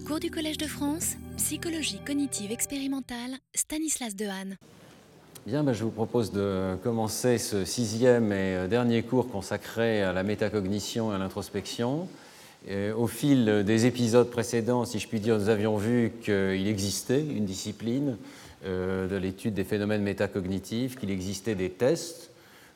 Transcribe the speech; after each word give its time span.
Cours 0.00 0.20
du 0.20 0.30
Collège 0.30 0.56
de 0.56 0.66
France, 0.66 1.16
psychologie 1.36 2.00
cognitive 2.04 2.50
expérimentale, 2.50 3.32
Stanislas 3.54 4.16
Dehaene. 4.16 4.56
Bien, 5.46 5.62
ben, 5.62 5.72
je 5.74 5.84
vous 5.84 5.90
propose 5.90 6.32
de 6.32 6.76
commencer 6.82 7.36
ce 7.36 7.64
sixième 7.64 8.32
et 8.32 8.56
euh, 8.56 8.68
dernier 8.68 9.02
cours 9.02 9.28
consacré 9.28 10.02
à 10.02 10.12
la 10.12 10.22
métacognition 10.22 11.12
et 11.12 11.16
à 11.16 11.18
l'introspection. 11.18 12.08
Au 12.96 13.08
fil 13.08 13.64
des 13.66 13.86
épisodes 13.86 14.30
précédents, 14.30 14.84
si 14.84 15.00
je 15.00 15.08
puis 15.08 15.18
dire, 15.18 15.36
nous 15.36 15.48
avions 15.48 15.76
vu 15.76 16.12
qu'il 16.22 16.68
existait 16.68 17.20
une 17.20 17.44
discipline 17.44 18.16
euh, 18.64 19.08
de 19.08 19.16
l'étude 19.16 19.54
des 19.54 19.64
phénomènes 19.64 20.02
métacognitifs, 20.02 20.96
qu'il 20.96 21.10
existait 21.10 21.56
des 21.56 21.70
tests, 21.70 22.30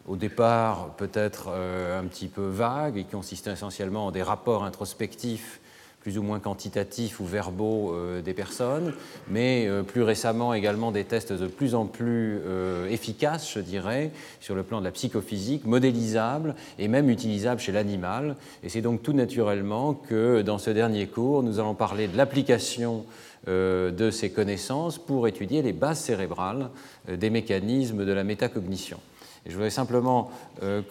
au 0.09 0.17
départ 0.17 0.97
peut-être 0.97 1.51
euh, 1.51 2.01
un 2.01 2.05
petit 2.05 2.27
peu 2.27 2.49
vagues 2.49 2.99
et 2.99 3.05
qui 3.05 3.11
consistaient 3.11 3.53
essentiellement 3.53 4.07
en 4.07 4.11
des 4.11 4.23
rapports 4.23 4.65
introspectifs 4.65 5.61
plus 6.07 6.19
ou 6.19 6.23
moins 6.23 6.39
quantitatifs 6.39 7.19
ou 7.19 7.25
verbaux 7.25 7.93
euh, 7.93 8.23
des 8.23 8.33
personnes, 8.33 8.93
mais 9.29 9.67
euh, 9.67 9.83
plus 9.83 10.05
récemment 10.05 10.55
également 10.55 10.93
des 10.93 11.03
tests 11.03 11.33
de 11.33 11.49
plus 11.49 11.75
en 11.75 11.87
plus 11.87 12.39
euh, 12.47 12.89
efficaces, 12.89 13.53
je 13.53 13.59
dirais, 13.59 14.13
sur 14.39 14.55
le 14.55 14.63
plan 14.63 14.79
de 14.79 14.85
la 14.85 14.93
psychophysique, 14.93 15.65
modélisables 15.65 16.55
et 16.79 16.87
même 16.87 17.11
utilisables 17.11 17.61
chez 17.61 17.73
l'animal. 17.73 18.37
Et 18.63 18.69
c'est 18.69 18.83
donc 18.83 19.03
tout 19.03 19.15
naturellement 19.15 19.95
que 19.95 20.43
dans 20.43 20.59
ce 20.59 20.71
dernier 20.71 21.09
cours, 21.09 21.43
nous 21.43 21.59
allons 21.59 21.75
parler 21.75 22.07
de 22.07 22.17
l'application 22.17 23.05
de 23.49 24.11
ces 24.11 24.31
connaissances 24.31 24.99
pour 24.99 25.29
étudier 25.29 25.63
les 25.63 25.73
bases 25.73 26.01
cérébrales 26.01 26.71
des 27.09 27.31
mécanismes 27.31 28.05
de 28.05 28.13
la 28.13 28.25
métacognition. 28.25 28.99
je 29.47 29.53
voudrais 29.53 29.71
simplement 29.71 30.33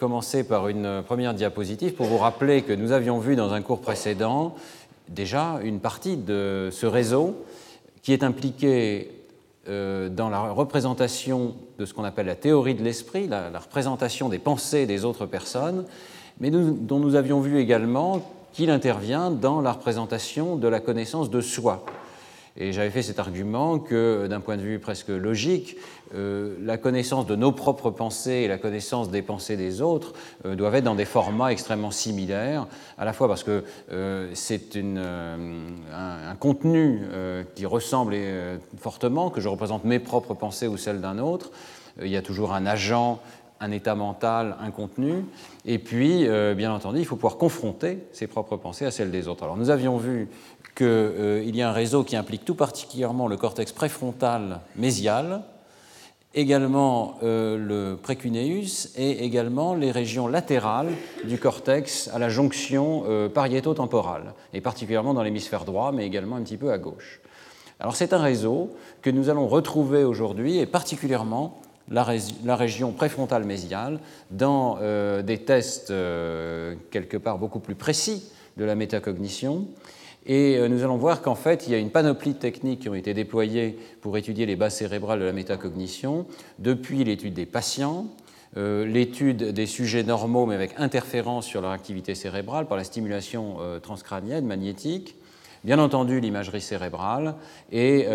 commencer 0.00 0.42
par 0.42 0.68
une 0.68 1.02
première 1.02 1.34
diapositive 1.34 1.92
pour 1.92 2.06
vous 2.06 2.16
rappeler 2.16 2.62
que 2.62 2.72
nous 2.72 2.92
avions 2.92 3.18
vu 3.18 3.36
dans 3.36 3.52
un 3.52 3.60
cours 3.60 3.82
précédent 3.82 4.54
déjà 5.08 5.60
une 5.62 5.80
partie 5.80 6.16
de 6.16 6.68
ce 6.72 6.86
réseau 6.86 7.44
qui 8.02 8.12
est 8.12 8.22
impliqué 8.22 9.10
euh, 9.68 10.08
dans 10.08 10.30
la 10.30 10.40
représentation 10.50 11.56
de 11.78 11.84
ce 11.84 11.92
qu'on 11.92 12.04
appelle 12.04 12.26
la 12.26 12.36
théorie 12.36 12.74
de 12.74 12.84
l'esprit, 12.84 13.26
la, 13.26 13.50
représentation 13.58 14.28
des 14.28 14.38
pensées 14.38 14.86
des 14.86 15.04
autres 15.04 15.26
personnes, 15.26 15.84
mais 16.40 16.50
dont 16.50 17.00
nous 17.00 17.16
avions 17.16 17.40
vu 17.40 17.58
également 17.58 18.22
qu'il 18.52 18.70
intervient 18.70 19.30
dans 19.30 19.60
la 19.60 19.72
représentation 19.72 20.56
de 20.56 20.68
la 20.68 20.80
connaissance 20.80 21.30
de 21.30 21.40
soi. 21.40 21.84
Et 22.58 22.72
j'avais 22.72 22.90
fait 22.90 23.02
cet 23.02 23.18
argument 23.18 23.78
que, 23.78 24.26
d'un 24.28 24.40
point 24.40 24.56
de 24.56 24.62
vue 24.62 24.78
presque 24.78 25.08
logique, 25.08 25.76
euh, 26.14 26.54
la 26.62 26.78
connaissance 26.78 27.26
de 27.26 27.34
nos 27.34 27.52
propres 27.52 27.90
pensées 27.90 28.42
et 28.44 28.48
la 28.48 28.58
connaissance 28.58 29.10
des 29.10 29.22
pensées 29.22 29.56
des 29.56 29.82
autres 29.82 30.12
euh, 30.44 30.54
doivent 30.54 30.76
être 30.76 30.84
dans 30.84 30.94
des 30.94 31.04
formats 31.04 31.50
extrêmement 31.50 31.90
similaires, 31.90 32.66
à 32.96 33.04
la 33.04 33.12
fois 33.12 33.26
parce 33.26 33.42
que 33.42 33.64
euh, 33.90 34.30
c'est 34.34 34.76
un, 34.76 35.38
un, 35.92 36.34
contenu 36.36 37.02
qui 37.54 37.66
ressemble 37.66 38.14
fortement, 38.78 39.30
que 39.30 39.40
je 39.40 39.48
représente 39.48 39.84
mes 39.84 39.98
propres 39.98 40.34
pensées 40.34 40.68
ou 40.68 40.76
celles 40.76 41.00
d'un 41.00 41.18
autre. 41.18 41.50
Il 42.00 42.08
y 42.08 42.16
a 42.16 42.22
toujours 42.22 42.52
un 42.52 42.66
agent 42.66 43.20
un 43.58 43.70
état 43.70 43.94
mental, 43.94 44.54
un 44.60 44.70
contenu, 44.70 45.24
et 45.64 45.78
puis, 45.78 46.28
bien 46.54 46.74
entendu, 46.74 46.98
il 46.98 47.06
faut 47.06 47.16
pouvoir 47.16 47.38
confronter 47.38 48.04
ses 48.12 48.26
propres 48.26 48.58
pensées 48.58 48.84
à 48.84 48.90
celles 48.90 49.10
des 49.10 49.28
autres. 49.28 49.44
Alors, 49.44 49.56
nous 49.56 49.70
avions 49.70 49.96
vu 49.96 50.28
qu'il 50.76 50.86
euh, 50.86 51.42
y 51.42 51.62
a 51.62 51.70
un 51.70 51.72
réseau 51.72 52.04
qui 52.04 52.16
implique 52.16 52.44
tout 52.44 52.54
particulièrement 52.54 53.28
le 53.28 53.38
cortex 53.38 53.72
préfrontal 53.72 54.60
mésial, 54.76 55.42
également 56.34 57.16
euh, 57.22 57.56
le 57.56 57.96
précuneus 57.96 58.90
et 58.94 59.24
également 59.24 59.74
les 59.74 59.90
régions 59.90 60.28
latérales 60.28 60.90
du 61.24 61.38
cortex 61.38 62.10
à 62.12 62.18
la 62.18 62.28
jonction 62.28 63.04
euh, 63.08 63.30
pariéto-temporale, 63.30 64.34
et 64.52 64.60
particulièrement 64.60 65.14
dans 65.14 65.22
l'hémisphère 65.22 65.64
droit, 65.64 65.92
mais 65.92 66.04
également 66.04 66.36
un 66.36 66.42
petit 66.42 66.58
peu 66.58 66.70
à 66.70 66.76
gauche. 66.76 67.22
Alors 67.80 67.96
c'est 67.96 68.12
un 68.12 68.18
réseau 68.18 68.76
que 69.00 69.08
nous 69.08 69.30
allons 69.30 69.48
retrouver 69.48 70.04
aujourd'hui, 70.04 70.58
et 70.58 70.66
particulièrement 70.66 71.58
la, 71.88 72.04
région 72.56 72.92
préfrontale 72.92 73.44
mésiale, 73.44 74.00
dans 74.30 74.78
des 75.22 75.38
tests 75.38 75.92
quelque 76.90 77.16
part 77.16 77.38
beaucoup 77.38 77.60
plus 77.60 77.76
précis 77.76 78.24
de 78.56 78.64
la 78.64 78.74
métacognition, 78.74 79.68
et 80.26 80.56
euh, 80.56 80.68
nous 80.68 80.82
allons 80.82 80.96
voir 80.96 81.22
qu'en 81.22 81.36
fait, 81.36 81.66
il 81.66 81.72
y 81.72 81.74
a 81.74 81.78
une 81.78 81.90
panoplie 81.90 82.34
de 82.34 82.38
techniques 82.38 82.80
qui 82.80 82.88
ont 82.88 82.94
été 82.94 83.14
déployées 83.14 83.78
pour 84.00 84.16
étudier 84.16 84.44
les 84.44 84.56
bases 84.56 84.74
cérébrales 84.74 85.20
de 85.20 85.24
la 85.24 85.32
métacognition, 85.32 86.26
depuis 86.58 87.04
l'étude 87.04 87.34
des 87.34 87.46
patients, 87.46 88.08
euh, 88.56 88.84
l'étude 88.84 89.52
des 89.52 89.66
sujets 89.66 90.02
normaux 90.02 90.46
mais 90.46 90.54
avec 90.54 90.72
interférence 90.78 91.46
sur 91.46 91.60
leur 91.60 91.70
activité 91.70 92.14
cérébrale 92.14 92.66
par 92.66 92.76
la 92.76 92.84
stimulation 92.84 93.58
euh, 93.60 93.78
transcrânienne 93.78 94.46
magnétique, 94.46 95.16
bien 95.62 95.78
entendu 95.78 96.20
l'imagerie 96.20 96.60
cérébrale, 96.60 97.34
et 97.72 98.06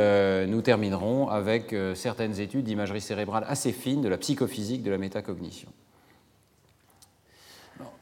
nous 0.47 0.61
terminerons 0.61 1.27
avec 1.27 1.75
certaines 1.95 2.39
études 2.39 2.63
d'imagerie 2.63 3.01
cérébrale 3.01 3.43
assez 3.45 3.73
fines 3.73 4.01
de 4.01 4.07
la 4.07 4.17
psychophysique 4.17 4.83
de 4.83 4.91
la 4.91 4.97
métacognition. 4.97 5.67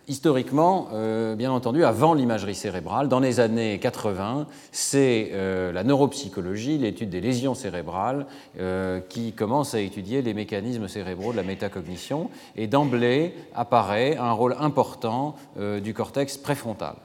Historiquement, 0.09 0.87
euh, 0.91 1.35
bien 1.35 1.51
entendu, 1.51 1.85
avant 1.85 2.15
l'imagerie 2.15 2.55
cérébrale, 2.55 3.09
dans 3.09 3.19
les 3.19 3.39
années 3.39 3.77
80, 3.77 4.47
c'est 4.71 5.29
euh, 5.33 5.71
la 5.71 5.83
neuropsychologie, 5.83 6.79
l'étude 6.79 7.11
des 7.11 7.21
lésions 7.21 7.53
cérébrales, 7.53 8.25
euh, 8.59 9.01
qui 9.01 9.33
commence 9.33 9.75
à 9.75 9.79
étudier 9.79 10.23
les 10.23 10.33
mécanismes 10.33 10.87
cérébraux 10.87 11.31
de 11.31 11.37
la 11.37 11.43
métacognition, 11.43 12.31
et 12.55 12.65
d'emblée 12.65 13.35
apparaît 13.53 14.17
un 14.17 14.31
rôle 14.31 14.55
important 14.59 15.35
du 15.83 15.93
cortex 15.93 16.37
préfrontal. 16.37 16.95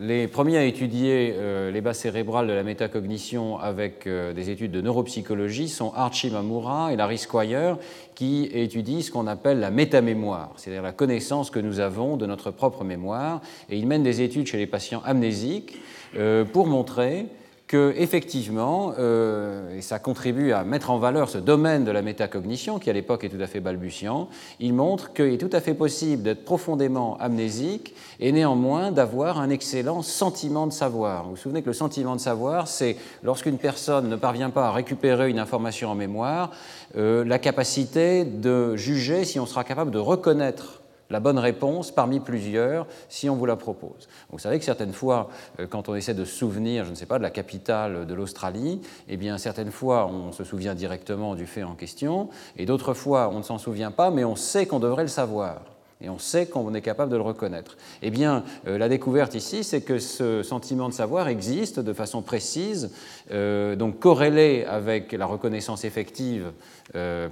Les 0.00 0.28
premiers 0.28 0.58
à 0.58 0.64
étudier 0.64 1.34
euh, 1.36 1.72
les 1.72 1.80
bases 1.80 1.98
cérébrales 1.98 2.46
de 2.46 2.52
la 2.52 2.62
métacognition 2.62 3.58
avec 3.58 4.06
euh, 4.06 4.32
des 4.32 4.48
études 4.48 4.70
de 4.70 4.80
neuropsychologie 4.80 5.68
sont 5.68 5.92
Archie 5.92 6.30
Mamura 6.30 6.92
et 6.92 6.96
Larry 6.96 7.18
Squire, 7.18 7.78
qui 8.14 8.48
étudient 8.52 9.00
ce 9.00 9.10
qu'on 9.10 9.26
appelle 9.26 9.58
la 9.58 9.72
métamémoire, 9.72 10.52
c'est-à-dire 10.54 10.84
la 10.84 10.92
connaissance 10.92 11.50
que 11.50 11.58
nous 11.58 11.80
avons 11.80 12.16
de 12.16 12.26
notre 12.26 12.52
propre 12.52 12.84
mémoire. 12.84 13.40
Et 13.70 13.76
ils 13.76 13.88
mènent 13.88 14.04
des 14.04 14.22
études 14.22 14.46
chez 14.46 14.56
les 14.56 14.68
patients 14.68 15.02
amnésiques 15.04 15.76
euh, 16.16 16.44
pour 16.44 16.68
montrer 16.68 17.26
que 17.68 17.92
effectivement, 17.98 18.94
euh, 18.98 19.76
et 19.76 19.82
ça 19.82 19.98
contribue 19.98 20.52
à 20.52 20.64
mettre 20.64 20.90
en 20.90 20.98
valeur 20.98 21.28
ce 21.28 21.36
domaine 21.36 21.84
de 21.84 21.90
la 21.90 22.00
métacognition 22.00 22.78
qui 22.78 22.88
à 22.88 22.94
l'époque 22.94 23.24
est 23.24 23.28
tout 23.28 23.40
à 23.40 23.46
fait 23.46 23.60
balbutiant, 23.60 24.28
il 24.58 24.72
montre 24.72 25.12
qu'il 25.12 25.26
est 25.26 25.38
tout 25.38 25.50
à 25.52 25.60
fait 25.60 25.74
possible 25.74 26.22
d'être 26.22 26.44
profondément 26.44 27.18
amnésique 27.18 27.94
et 28.20 28.32
néanmoins 28.32 28.90
d'avoir 28.90 29.38
un 29.38 29.50
excellent 29.50 30.00
sentiment 30.00 30.66
de 30.66 30.72
savoir. 30.72 31.24
Vous 31.24 31.30
vous 31.30 31.36
souvenez 31.36 31.60
que 31.60 31.66
le 31.66 31.74
sentiment 31.74 32.16
de 32.16 32.20
savoir, 32.20 32.68
c'est 32.68 32.96
lorsqu'une 33.22 33.58
personne 33.58 34.08
ne 34.08 34.16
parvient 34.16 34.50
pas 34.50 34.68
à 34.68 34.72
récupérer 34.72 35.28
une 35.28 35.38
information 35.38 35.90
en 35.90 35.94
mémoire, 35.94 36.50
euh, 36.96 37.22
la 37.22 37.38
capacité 37.38 38.24
de 38.24 38.76
juger 38.76 39.24
si 39.24 39.38
on 39.38 39.46
sera 39.46 39.62
capable 39.62 39.90
de 39.90 39.98
reconnaître 39.98 40.80
la 41.10 41.20
bonne 41.20 41.38
réponse 41.38 41.90
parmi 41.90 42.20
plusieurs 42.20 42.86
si 43.08 43.28
on 43.28 43.36
vous 43.36 43.46
la 43.46 43.56
propose. 43.56 44.08
Vous 44.30 44.38
savez 44.38 44.58
que 44.58 44.64
certaines 44.64 44.92
fois, 44.92 45.28
euh, 45.60 45.66
quand 45.66 45.88
on 45.88 45.94
essaie 45.94 46.14
de 46.14 46.24
se 46.24 46.34
souvenir, 46.34 46.84
je 46.84 46.90
ne 46.90 46.94
sais 46.94 47.06
pas, 47.06 47.18
de 47.18 47.22
la 47.22 47.30
capitale 47.30 48.06
de 48.06 48.14
l'Australie, 48.14 48.80
eh 49.08 49.16
bien 49.16 49.38
certaines 49.38 49.70
fois 49.70 50.06
on 50.06 50.32
se 50.32 50.44
souvient 50.44 50.74
directement 50.74 51.34
du 51.34 51.46
fait 51.46 51.62
en 51.62 51.74
question, 51.74 52.28
et 52.56 52.66
d'autres 52.66 52.94
fois 52.94 53.30
on 53.32 53.38
ne 53.38 53.42
s'en 53.42 53.58
souvient 53.58 53.90
pas, 53.90 54.10
mais 54.10 54.24
on 54.24 54.36
sait 54.36 54.66
qu'on 54.66 54.80
devrait 54.80 55.02
le 55.02 55.08
savoir 55.08 55.77
et 56.00 56.08
on 56.08 56.18
sait 56.18 56.46
qu'on 56.46 56.74
est 56.74 56.82
capable 56.82 57.10
de 57.10 57.16
le 57.16 57.22
reconnaître. 57.22 57.76
Eh 58.02 58.10
bien, 58.10 58.44
euh, 58.66 58.78
la 58.78 58.88
découverte 58.88 59.34
ici, 59.34 59.64
c'est 59.64 59.80
que 59.80 59.98
ce 59.98 60.42
sentiment 60.42 60.88
de 60.88 60.94
savoir 60.94 61.28
existe 61.28 61.80
de 61.80 61.92
façon 61.92 62.22
précise, 62.22 62.90
euh, 63.30 63.76
donc 63.76 63.98
corrélé 63.98 64.64
avec 64.64 65.12
la 65.12 65.26
reconnaissance 65.26 65.84
effective 65.84 66.52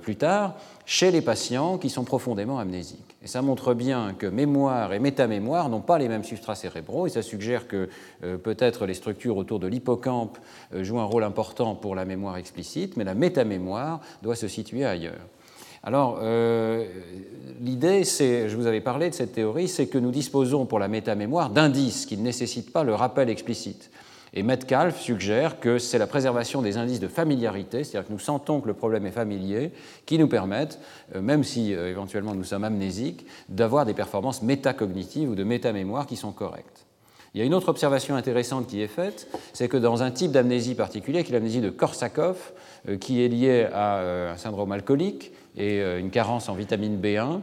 plus 0.03 0.17
tard, 0.17 0.55
chez 0.87 1.11
les 1.11 1.21
patients 1.21 1.79
qui 1.79 1.91
sont 1.91 2.05
profondément 2.05 2.59
amnésiques. 2.59 3.17
Et 3.23 3.27
ça 3.27 3.43
montre 3.43 3.75
bien 3.75 4.15
que 4.17 4.27
mémoire 4.27 4.93
et 4.93 5.01
métamémoire 5.01 5.69
n'ont 5.69 5.81
pas 5.81 5.99
les 5.99 6.09
mêmes 6.09 6.23
substrats 6.23 6.55
cérébraux, 6.55 7.09
et 7.09 7.11
ça 7.11 7.23
suggère 7.23 7.67
que 7.67 7.89
euh, 8.23 8.39
peut-être 8.39 8.87
les 8.87 8.95
structures 8.95 9.37
autour 9.37 9.59
de 9.59 9.67
l'hippocampe 9.67 10.39
euh, 10.73 10.85
jouent 10.85 11.01
un 11.01 11.05
rôle 11.05 11.25
important 11.25 11.75
pour 11.75 11.97
la 11.97 12.05
mémoire 12.05 12.37
explicite, 12.37 12.97
mais 12.97 13.03
la 13.03 13.15
métamémoire 13.15 14.01
doit 14.23 14.37
se 14.37 14.47
situer 14.47 14.85
ailleurs. 14.85 15.27
Alors, 15.87 16.19
euh, 16.21 16.85
l'idée, 17.61 18.03
c'est, 18.03 18.49
je 18.49 18.57
vous 18.57 18.67
avais 18.67 18.81
parlé 18.81 19.09
de 19.09 19.15
cette 19.15 19.31
théorie, 19.31 19.69
c'est 19.69 19.87
que 19.87 19.99
nous 19.99 20.11
disposons 20.11 20.67
pour 20.67 20.81
la 20.81 20.89
métamémoire 20.89 21.49
d'indices 21.49 22.07
qui 22.07 22.17
ne 22.17 22.25
nécessitent 22.25 22.73
pas 22.73 22.83
le 22.83 22.93
rappel 22.93 23.31
explicite. 23.31 23.93
Et 24.35 24.43
Metcalfe 24.43 25.01
suggère 25.01 25.61
que 25.61 25.79
c'est 25.79 25.99
la 25.99 26.09
préservation 26.09 26.61
des 26.61 26.77
indices 26.77 26.99
de 26.99 27.07
familiarité, 27.07 27.85
c'est-à-dire 27.85 28.09
que 28.09 28.13
nous 28.13 28.19
sentons 28.19 28.61
que 28.61 28.67
le 28.67 28.75
problème 28.75 29.07
est 29.07 29.13
familier, 29.13 29.71
qui 30.07 30.19
nous 30.19 30.27
permettent, 30.27 30.81
euh, 31.15 31.23
même 31.23 31.45
si 31.45 31.73
euh, 31.73 31.89
éventuellement 31.89 32.35
nous 32.35 32.43
sommes 32.43 32.65
amnésiques, 32.65 33.25
d'avoir 33.49 33.87
des 33.87 33.95
performances 33.95 34.43
métacognitives 34.43 35.31
ou 35.31 35.37
de 35.37 35.45
métamémoire 35.45 36.09
qui 36.09 36.17
sont 36.17 36.33
correctes. 36.33 36.85
Il 37.33 37.39
y 37.39 37.43
a 37.43 37.45
une 37.45 37.55
autre 37.55 37.69
observation 37.69 38.17
intéressante 38.17 38.67
qui 38.67 38.83
est 38.83 38.89
faite, 38.89 39.29
c'est 39.53 39.69
que 39.69 39.77
dans 39.77 40.03
un 40.03 40.11
type 40.11 40.33
d'amnésie 40.33 40.75
particulier, 40.75 41.23
qui 41.23 41.31
est 41.31 41.35
l'amnésie 41.35 41.61
de 41.61 41.71
Korsakoff, 41.71 42.55
qui 42.99 43.23
est 43.23 43.29
liée 43.29 43.69
à 43.73 44.31
un 44.33 44.37
syndrome 44.39 44.73
alcoolique 44.73 45.33
et 45.57 45.81
une 45.99 46.11
carence 46.11 46.49
en 46.49 46.55
vitamine 46.55 47.01
B1, 47.01 47.41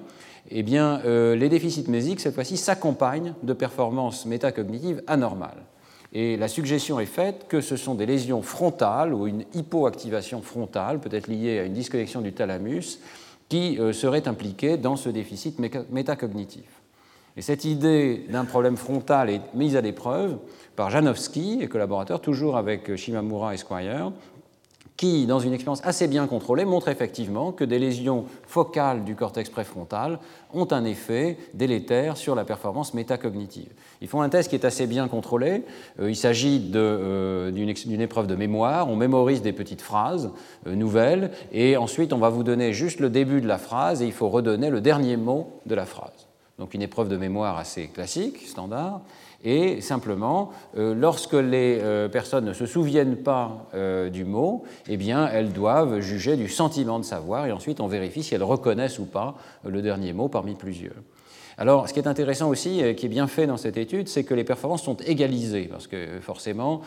eh 0.51 0.63
bien, 0.63 1.01
les 1.03 1.49
déficits 1.49 1.85
mnésiques, 1.87 2.19
cette 2.19 2.35
fois-ci, 2.35 2.57
s'accompagnent 2.57 3.33
de 3.43 3.53
performances 3.53 4.25
métacognitives 4.25 5.01
anormales. 5.07 5.63
Et 6.15 6.37
la 6.37 6.47
suggestion 6.47 6.99
est 6.99 7.07
faite 7.07 7.47
que 7.49 7.59
ce 7.59 7.75
sont 7.75 7.95
des 7.95 8.05
lésions 8.05 8.43
frontales 8.43 9.15
ou 9.15 9.25
une 9.25 9.45
hypoactivation 9.55 10.43
frontale, 10.43 10.99
peut-être 10.99 11.27
liée 11.27 11.57
à 11.57 11.63
une 11.63 11.73
disconnexion 11.73 12.21
du 12.21 12.33
thalamus, 12.33 12.99
qui 13.49 13.79
euh, 13.79 13.93
seraient 13.93 14.27
impliquées 14.27 14.77
dans 14.77 14.95
ce 14.95 15.09
déficit 15.09 15.59
métacognitif. 15.89 16.65
Et 17.35 17.41
cette 17.41 17.65
idée 17.65 18.27
d'un 18.29 18.45
problème 18.45 18.77
frontal 18.77 19.31
est 19.31 19.41
mise 19.55 19.75
à 19.75 19.81
l'épreuve 19.81 20.37
par 20.75 20.91
Janowski 20.91 21.59
et 21.61 21.67
collaborateurs, 21.67 22.21
toujours 22.21 22.57
avec 22.57 22.95
Shimamura 22.95 23.55
et 23.55 23.57
Squire, 23.57 24.11
qui, 24.97 25.25
dans 25.25 25.39
une 25.39 25.53
expérience 25.53 25.81
assez 25.83 26.07
bien 26.07 26.27
contrôlée, 26.27 26.65
montre 26.65 26.87
effectivement 26.87 27.51
que 27.51 27.63
des 27.63 27.79
lésions 27.79 28.25
focales 28.45 29.03
du 29.03 29.15
cortex 29.15 29.49
préfrontal 29.49 30.19
ont 30.53 30.67
un 30.71 30.85
effet 30.85 31.37
délétère 31.53 32.15
sur 32.15 32.35
la 32.35 32.45
performance 32.45 32.93
métacognitive. 32.93 33.71
Ils 34.01 34.07
font 34.07 34.21
un 34.21 34.29
test 34.29 34.49
qui 34.49 34.55
est 34.55 34.65
assez 34.65 34.85
bien 34.85 35.07
contrôlé. 35.07 35.63
Euh, 35.99 36.11
il 36.11 36.15
s'agit 36.15 36.71
euh, 36.75 37.49
d'une 37.51 38.01
épreuve 38.01 38.27
de 38.27 38.35
mémoire. 38.35 38.89
On 38.89 38.95
mémorise 38.95 39.41
des 39.41 39.53
petites 39.53 39.81
phrases 39.81 40.31
euh, 40.67 40.75
nouvelles 40.75 41.31
et 41.51 41.75
ensuite 41.75 42.13
on 42.13 42.19
va 42.19 42.29
vous 42.29 42.43
donner 42.43 42.71
juste 42.73 42.99
le 42.99 43.09
début 43.09 43.41
de 43.41 43.47
la 43.47 43.57
phrase 43.57 44.01
et 44.01 44.05
il 44.05 44.13
faut 44.13 44.29
redonner 44.29 44.69
le 44.69 44.81
dernier 44.81 45.17
mot 45.17 45.59
de 45.65 45.73
la 45.73 45.85
phrase. 45.85 46.27
Donc 46.59 46.75
une 46.75 46.83
épreuve 46.83 47.09
de 47.09 47.17
mémoire 47.17 47.57
assez 47.57 47.87
classique, 47.87 48.45
standard. 48.45 49.01
Et 49.43 49.81
simplement, 49.81 50.51
euh, 50.77 50.95
lorsque 50.95 51.33
les 51.33 51.79
euh, 51.81 52.07
personnes 52.07 52.45
ne 52.45 52.53
se 52.53 52.65
souviennent 52.65 53.17
pas 53.17 53.67
euh, 53.73 54.09
du 54.09 54.23
mot, 54.23 54.63
eh 54.87 54.95
bien, 54.95 55.27
elles 55.27 55.51
doivent 55.51 55.99
juger 55.99 56.37
du 56.37 56.47
sentiment 56.47 56.97
de 56.97 57.03
savoir 57.03 57.45
et 57.45 57.51
ensuite 57.51 57.81
on 57.81 57.87
vérifie 57.87 58.23
si 58.23 58.35
elles 58.35 58.43
reconnaissent 58.43 58.99
ou 58.99 59.05
pas 59.05 59.35
le 59.65 59.81
dernier 59.81 60.13
mot 60.13 60.29
parmi 60.29 60.55
plusieurs. 60.55 60.95
Alors, 61.57 61.87
ce 61.87 61.93
qui 61.93 61.99
est 61.99 62.07
intéressant 62.07 62.49
aussi, 62.49 62.81
et 62.81 62.95
qui 62.95 63.05
est 63.05 63.09
bien 63.09 63.27
fait 63.27 63.47
dans 63.47 63.57
cette 63.57 63.77
étude, 63.77 64.07
c'est 64.07 64.23
que 64.23 64.33
les 64.33 64.43
performances 64.43 64.83
sont 64.83 64.97
égalisées, 64.97 65.67
parce 65.71 65.87
que 65.87 66.19
forcément, 66.21 66.81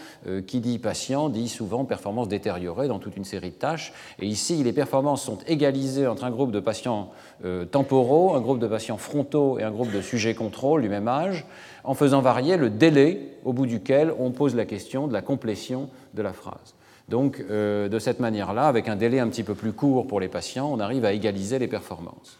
qui 0.47 0.61
dit 0.61 0.79
patient 0.79 1.29
dit 1.29 1.49
souvent 1.49 1.85
performance 1.85 2.29
détériorée 2.29 2.89
dans 2.89 2.99
toute 2.99 3.17
une 3.17 3.25
série 3.25 3.51
de 3.51 3.55
tâches. 3.55 3.93
Et 4.21 4.27
ici, 4.27 4.63
les 4.63 4.73
performances 4.73 5.23
sont 5.23 5.39
égalisées 5.47 6.07
entre 6.07 6.25
un 6.25 6.31
groupe 6.31 6.51
de 6.51 6.61
patients 6.61 7.11
temporaux, 7.71 8.35
un 8.35 8.41
groupe 8.41 8.59
de 8.59 8.67
patients 8.67 8.99
frontaux 8.99 9.59
et 9.59 9.63
un 9.63 9.71
groupe 9.71 9.93
de 9.93 10.01
sujets 10.01 10.35
contrôle 10.35 10.83
du 10.83 10.89
même 10.89 11.09
âge 11.09 11.47
en 11.87 11.95
faisant 11.95 12.21
varier 12.21 12.57
le 12.57 12.69
délai 12.69 13.39
au 13.45 13.53
bout 13.53 13.67
duquel 13.67 14.13
on 14.19 14.33
pose 14.33 14.55
la 14.55 14.67
question 14.67 15.07
de 15.07 15.13
la 15.13 15.23
complétion 15.23 15.89
de 16.15 16.23
la 16.23 16.33
phrase. 16.33 16.75
Donc, 17.09 17.43
euh, 17.49 17.89
de 17.89 17.99
cette 18.01 18.19
manière-là, 18.19 18.67
avec 18.67 18.89
un 18.89 18.97
délai 18.97 19.21
un 19.21 19.29
petit 19.29 19.45
peu 19.45 19.55
plus 19.55 19.73
court 19.73 20.07
pour 20.07 20.19
les 20.19 20.29
patients, 20.29 20.69
on 20.73 20.81
arrive 20.81 21.05
à 21.05 21.13
égaliser 21.13 21.59
les 21.61 21.69
performances. 21.69 22.39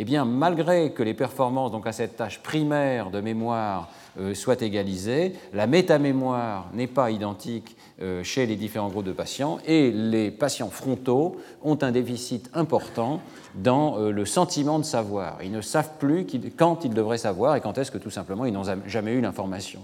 Eh 0.00 0.04
bien, 0.04 0.24
malgré 0.24 0.92
que 0.92 1.02
les 1.02 1.12
performances 1.12 1.72
donc 1.72 1.88
à 1.88 1.92
cette 1.92 2.16
tâche 2.16 2.38
primaire 2.38 3.10
de 3.10 3.20
mémoire 3.20 3.90
euh, 4.20 4.32
soient 4.32 4.62
égalisées, 4.62 5.32
la 5.52 5.66
métamémoire 5.66 6.70
n'est 6.72 6.86
pas 6.86 7.10
identique 7.10 7.76
euh, 8.00 8.22
chez 8.22 8.46
les 8.46 8.54
différents 8.54 8.90
groupes 8.90 9.06
de 9.06 9.12
patients 9.12 9.58
et 9.66 9.90
les 9.90 10.30
patients 10.30 10.70
frontaux 10.70 11.38
ont 11.64 11.78
un 11.82 11.90
déficit 11.90 12.48
important 12.54 13.20
dans 13.56 13.98
euh, 13.98 14.12
le 14.12 14.24
sentiment 14.24 14.78
de 14.78 14.84
savoir. 14.84 15.38
Ils 15.42 15.50
ne 15.50 15.60
savent 15.60 15.98
plus 15.98 16.28
quand 16.56 16.84
ils 16.84 16.94
devraient 16.94 17.18
savoir 17.18 17.56
et 17.56 17.60
quand 17.60 17.76
est-ce 17.76 17.90
que 17.90 17.98
tout 17.98 18.10
simplement 18.10 18.44
ils 18.44 18.52
n'ont 18.52 18.62
jamais 18.86 19.14
eu 19.14 19.20
l'information. 19.20 19.80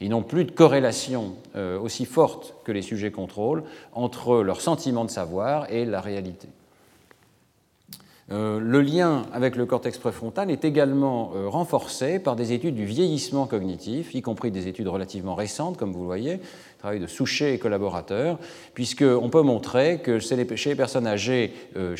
Ils 0.00 0.08
n'ont 0.08 0.22
plus 0.22 0.46
de 0.46 0.52
corrélation 0.52 1.34
aussi 1.82 2.06
forte 2.06 2.54
que 2.64 2.72
les 2.72 2.80
sujets 2.80 3.10
contrôle 3.10 3.64
entre 3.92 4.40
leur 4.40 4.62
sentiment 4.62 5.04
de 5.04 5.10
savoir 5.10 5.70
et 5.70 5.84
la 5.84 6.00
réalité. 6.00 6.48
Euh, 8.32 8.60
le 8.60 8.80
lien 8.80 9.24
avec 9.32 9.56
le 9.56 9.66
cortex 9.66 9.98
préfrontal 9.98 10.52
est 10.52 10.64
également 10.64 11.32
euh, 11.34 11.48
renforcé 11.48 12.20
par 12.20 12.36
des 12.36 12.52
études 12.52 12.76
du 12.76 12.84
vieillissement 12.84 13.46
cognitif, 13.46 14.14
y 14.14 14.22
compris 14.22 14.52
des 14.52 14.68
études 14.68 14.86
relativement 14.86 15.34
récentes, 15.34 15.76
comme 15.76 15.92
vous 15.92 16.00
le 16.00 16.06
voyez, 16.06 16.40
travail 16.80 16.98
de 16.98 17.06
Souchet 17.06 17.54
et 17.54 17.58
collaborateurs, 17.58 18.38
puisqu'on 18.72 19.28
peut 19.28 19.42
montrer 19.42 19.98
que 19.98 20.18
chez 20.18 20.34
les 20.34 20.74
personnes 20.74 21.06
âgées, 21.06 21.52
euh, 21.76 21.94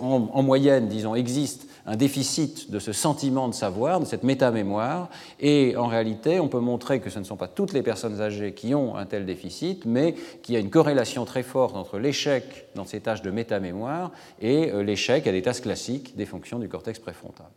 en 0.00 0.42
moyenne, 0.42 0.86
disons, 0.86 1.16
existe 1.16 1.66
un 1.86 1.96
déficit 1.96 2.70
de 2.70 2.78
ce 2.78 2.92
sentiment 2.92 3.48
de 3.48 3.54
savoir, 3.54 3.98
de 3.98 4.04
cette 4.04 4.22
métamémoire, 4.22 5.08
et 5.40 5.74
en 5.76 5.88
réalité, 5.88 6.38
on 6.38 6.46
peut 6.46 6.60
montrer 6.60 7.00
que 7.00 7.10
ce 7.10 7.18
ne 7.18 7.24
sont 7.24 7.36
pas 7.36 7.48
toutes 7.48 7.72
les 7.72 7.82
personnes 7.82 8.20
âgées 8.20 8.52
qui 8.52 8.76
ont 8.76 8.94
un 8.94 9.06
tel 9.06 9.26
déficit, 9.26 9.84
mais 9.86 10.14
qu'il 10.42 10.54
y 10.54 10.56
a 10.56 10.60
une 10.60 10.70
corrélation 10.70 11.24
très 11.24 11.42
forte 11.42 11.74
entre 11.74 11.98
l'échec 11.98 12.68
dans 12.76 12.84
ces 12.84 13.00
tâches 13.00 13.22
de 13.22 13.32
métamémoire 13.32 14.12
et 14.40 14.70
euh, 14.70 14.84
l'échec 14.84 15.26
à 15.26 15.32
des 15.32 15.42
tâches 15.42 15.62
classiques 15.62 16.16
des 16.16 16.26
fonctions 16.26 16.60
du 16.60 16.68
cortex 16.68 17.00
préfrontal. 17.00 17.48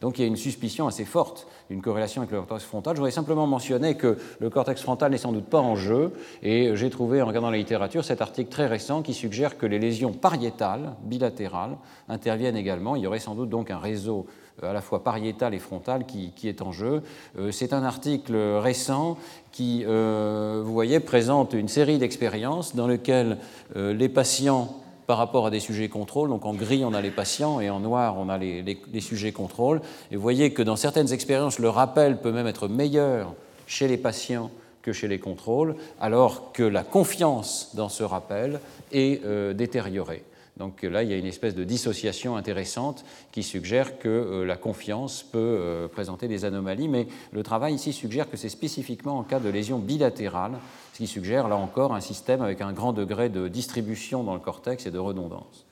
Donc 0.00 0.18
il 0.18 0.22
y 0.22 0.24
a 0.24 0.28
une 0.28 0.36
suspicion 0.36 0.86
assez 0.86 1.04
forte 1.04 1.46
d'une 1.68 1.82
corrélation 1.82 2.22
avec 2.22 2.32
le 2.32 2.38
cortex 2.38 2.64
frontal. 2.64 2.96
Je 2.96 3.00
voudrais 3.00 3.10
simplement 3.10 3.46
mentionner 3.46 3.96
que 3.96 4.16
le 4.38 4.50
cortex 4.50 4.80
frontal 4.82 5.10
n'est 5.10 5.18
sans 5.18 5.32
doute 5.32 5.44
pas 5.44 5.60
en 5.60 5.76
jeu, 5.76 6.12
et 6.42 6.74
j'ai 6.74 6.90
trouvé 6.90 7.20
en 7.20 7.26
regardant 7.26 7.50
la 7.50 7.58
littérature 7.58 8.04
cet 8.04 8.22
article 8.22 8.50
très 8.50 8.66
récent 8.66 9.02
qui 9.02 9.12
suggère 9.12 9.58
que 9.58 9.66
les 9.66 9.78
lésions 9.78 10.12
pariétales, 10.12 10.94
bilatérales, 11.02 11.76
interviennent 12.08 12.56
également. 12.56 12.96
Il 12.96 13.02
y 13.02 13.06
aurait 13.06 13.18
sans 13.18 13.34
doute 13.34 13.50
donc 13.50 13.70
un 13.70 13.78
réseau 13.78 14.26
euh, 14.62 14.70
à 14.70 14.72
la 14.72 14.80
fois 14.80 15.04
pariétal 15.04 15.54
et 15.54 15.58
frontal 15.58 16.04
qui, 16.06 16.32
est 16.44 16.62
en 16.62 16.72
jeu. 16.72 17.02
Euh, 17.38 17.50
c'est 17.50 17.72
un 17.72 17.84
article 17.84 18.34
récent 18.34 19.18
qui, 19.52 19.84
euh, 19.86 20.62
vous 20.64 20.72
voyez, 20.72 21.00
présente 21.00 21.52
une 21.52 21.68
série 21.68 21.98
d'expériences 21.98 22.74
dans 22.74 22.86
lesquelles 22.86 23.38
les 23.74 24.08
patients 24.08 24.76
par 25.10 25.18
rapport 25.18 25.44
à 25.44 25.50
des 25.50 25.58
sujets 25.58 25.88
contrôle. 25.88 26.28
Donc 26.28 26.46
en 26.46 26.54
gris, 26.54 26.84
on 26.84 26.94
a 26.94 27.00
les 27.00 27.10
patients 27.10 27.58
et 27.58 27.68
en 27.68 27.80
noir, 27.80 28.14
on 28.16 28.28
a 28.28 28.38
les, 28.38 28.78
sujets 29.00 29.32
contrôle. 29.32 29.80
Et 30.12 30.14
vous 30.14 30.22
voyez 30.22 30.52
que 30.52 30.62
dans 30.62 30.76
certaines 30.76 31.12
expériences, 31.12 31.58
le 31.58 31.68
rappel 31.68 32.20
peut 32.20 32.30
même 32.30 32.46
être 32.46 32.68
meilleur 32.68 33.34
chez 33.66 33.88
les 33.88 33.96
patients 33.96 34.52
que 34.82 34.92
chez 34.92 35.08
les 35.08 35.18
contrôles, 35.18 35.74
alors 36.00 36.52
que 36.52 36.62
la 36.62 36.84
confiance 36.84 37.72
dans 37.74 37.88
ce 37.88 38.04
rappel 38.04 38.60
est 38.92 39.24
euh, 39.24 39.52
détériorée. 39.52 40.22
Donc 40.60 40.82
là, 40.82 41.02
il 41.02 41.08
y 41.08 41.14
a 41.14 41.16
une 41.16 41.24
espèce 41.24 41.54
de 41.54 41.64
dissociation 41.64 42.36
intéressante 42.36 43.06
qui 43.32 43.42
suggère 43.42 43.98
que 43.98 44.08
euh, 44.08 44.44
la 44.44 44.58
confiance 44.58 45.22
peut 45.22 45.38
euh, 45.38 45.88
présenter 45.88 46.28
des 46.28 46.44
anomalies, 46.44 46.86
mais 46.86 47.08
le 47.32 47.42
travail 47.42 47.72
ici 47.72 47.94
suggère 47.94 48.30
que 48.30 48.36
c'est 48.36 48.50
spécifiquement 48.50 49.18
en 49.18 49.22
cas 49.22 49.40
de 49.40 49.48
lésion 49.48 49.78
bilatérale, 49.78 50.52
ce 50.92 50.98
qui 50.98 51.06
suggère 51.06 51.48
là 51.48 51.56
encore 51.56 51.94
un 51.94 52.02
système 52.02 52.42
avec 52.42 52.60
un 52.60 52.74
grand 52.74 52.92
degré 52.92 53.30
de 53.30 53.48
distribution 53.48 54.22
dans 54.22 54.34
le 54.34 54.40
cortex 54.40 54.84
et 54.84 54.90
de 54.90 54.98
redondance. 54.98 55.64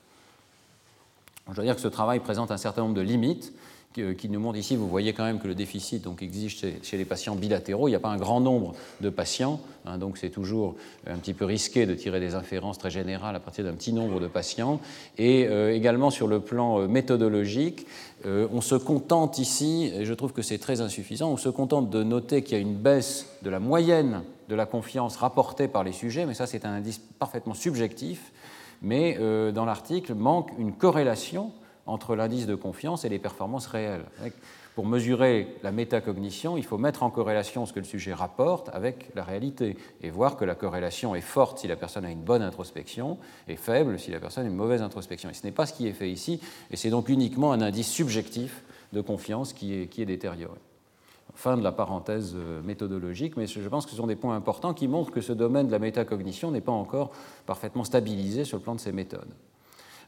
Je 1.49 1.53
dois 1.53 1.65
dire 1.65 1.75
que 1.75 1.81
ce 1.81 1.87
travail 1.87 2.19
présente 2.19 2.49
un 2.49 2.57
certain 2.57 2.81
nombre 2.81 2.95
de 2.95 3.01
limites 3.01 3.53
qui 3.93 4.29
nous 4.29 4.39
montre 4.39 4.57
ici, 4.59 4.75
vous 4.75 4.87
voyez 4.87 5.13
quand 5.13 5.23
même 5.23 5.39
que 5.39 5.47
le 5.47 5.55
déficit 5.55 6.03
donc, 6.03 6.21
existe 6.21 6.83
chez, 6.83 6.97
les 6.97 7.05
patients 7.05 7.35
bilatéraux. 7.35 7.87
Il 7.87 7.91
n'y 7.91 7.95
a 7.95 7.99
pas 7.99 8.09
un 8.09 8.17
grand 8.17 8.39
nombre 8.39 8.75
de 9.01 9.09
patients, 9.09 9.59
hein, 9.85 9.97
donc 9.97 10.19
c'est 10.19 10.29
toujours 10.29 10.75
un 11.07 11.17
petit 11.17 11.33
peu 11.33 11.45
risqué 11.45 11.87
de 11.87 11.95
tirer 11.95 12.19
des 12.19 12.35
inférences 12.35 12.77
très 12.77 12.91
générales 12.91 13.35
à 13.35 13.39
partir 13.39 13.65
d'un 13.65 13.73
petit 13.73 13.91
nombre 13.91 14.19
de 14.19 14.27
patients. 14.27 14.79
Et 15.17 15.47
euh, 15.47 15.73
également 15.73 16.11
sur 16.11 16.27
le 16.27 16.39
plan 16.39 16.79
euh, 16.79 16.87
méthodologique, 16.87 17.87
euh, 18.27 18.47
on 18.53 18.61
se 18.61 18.75
contente 18.75 19.39
ici, 19.39 19.91
et 19.95 20.05
je 20.05 20.13
trouve 20.13 20.33
que 20.33 20.43
c'est 20.43 20.59
très 20.59 20.81
insuffisant, 20.81 21.31
on 21.31 21.37
se 21.37 21.49
contente 21.49 21.89
de 21.89 22.03
noter 22.03 22.43
qu'il 22.43 22.53
y 22.53 22.59
a 22.59 22.61
une 22.61 22.75
baisse 22.75 23.25
de 23.41 23.49
la 23.49 23.59
moyenne 23.59 24.21
de 24.49 24.55
la 24.55 24.67
confiance 24.67 25.15
rapportée 25.15 25.67
par 25.67 25.83
les 25.83 25.93
sujets, 25.93 26.27
mais 26.27 26.35
ça 26.35 26.45
c'est 26.45 26.63
un 26.63 26.73
indice 26.73 26.99
parfaitement 27.17 27.55
subjectif. 27.55 28.31
Mais 28.81 29.17
dans 29.51 29.65
l'article 29.65 30.13
manque 30.15 30.51
une 30.57 30.71
corrélation 30.71 31.51
entre 31.89 32.15
l'indice 32.15 32.45
de 32.47 32.55
confiance 32.55 33.05
et 33.05 33.09
les 33.09 33.19
performances 33.19 33.67
réelles. 33.67 34.05
Pour 34.75 34.85
mesurer 34.85 35.57
la 35.61 35.73
métacognition, 35.73 36.55
il 36.55 36.63
faut 36.63 36.77
mettre 36.77 37.03
en 37.03 37.09
corrélation 37.09 37.65
ce 37.65 37.73
que 37.73 37.79
le 37.79 37.85
sujet 37.85 38.13
rapporte 38.13 38.69
avec 38.71 39.11
la 39.13 39.25
réalité 39.25 39.75
et 40.01 40.09
voir 40.09 40.37
que 40.37 40.45
la 40.45 40.55
corrélation 40.55 41.15
est 41.15 41.21
forte 41.21 41.57
si 41.57 41.67
la 41.67 41.75
personne 41.75 42.05
a 42.05 42.11
une 42.11 42.21
bonne 42.21 42.41
introspection 42.41 43.17
et 43.47 43.57
faible 43.57 43.99
si 43.99 44.11
la 44.11 44.19
personne 44.19 44.45
a 44.45 44.49
une 44.49 44.55
mauvaise 44.55 44.81
introspection. 44.81 45.29
Et 45.29 45.33
ce 45.33 45.43
n'est 45.43 45.51
pas 45.51 45.65
ce 45.65 45.73
qui 45.73 45.87
est 45.87 45.93
fait 45.93 46.09
ici, 46.09 46.39
et 46.71 46.77
c'est 46.77 46.91
donc 46.91 47.09
uniquement 47.09 47.51
un 47.51 47.61
indice 47.61 47.89
subjectif 47.89 48.63
de 48.93 49.01
confiance 49.01 49.51
qui 49.51 49.73
est, 49.73 49.87
qui 49.87 50.01
est 50.01 50.05
détérioré. 50.05 50.57
Fin 51.35 51.57
de 51.57 51.63
la 51.63 51.71
parenthèse 51.71 52.33
euh, 52.35 52.61
méthodologique, 52.61 53.37
mais 53.37 53.47
je 53.47 53.67
pense 53.67 53.85
que 53.85 53.91
ce 53.91 53.97
sont 53.97 54.07
des 54.07 54.15
points 54.15 54.35
importants 54.35 54.73
qui 54.73 54.87
montrent 54.87 55.11
que 55.11 55.21
ce 55.21 55.33
domaine 55.33 55.67
de 55.67 55.71
la 55.71 55.79
métacognition 55.79 56.51
n'est 56.51 56.61
pas 56.61 56.71
encore 56.71 57.11
parfaitement 57.45 57.83
stabilisé 57.83 58.45
sur 58.45 58.57
le 58.57 58.63
plan 58.63 58.75
de 58.75 58.79
ses 58.79 58.91
méthodes. 58.91 59.33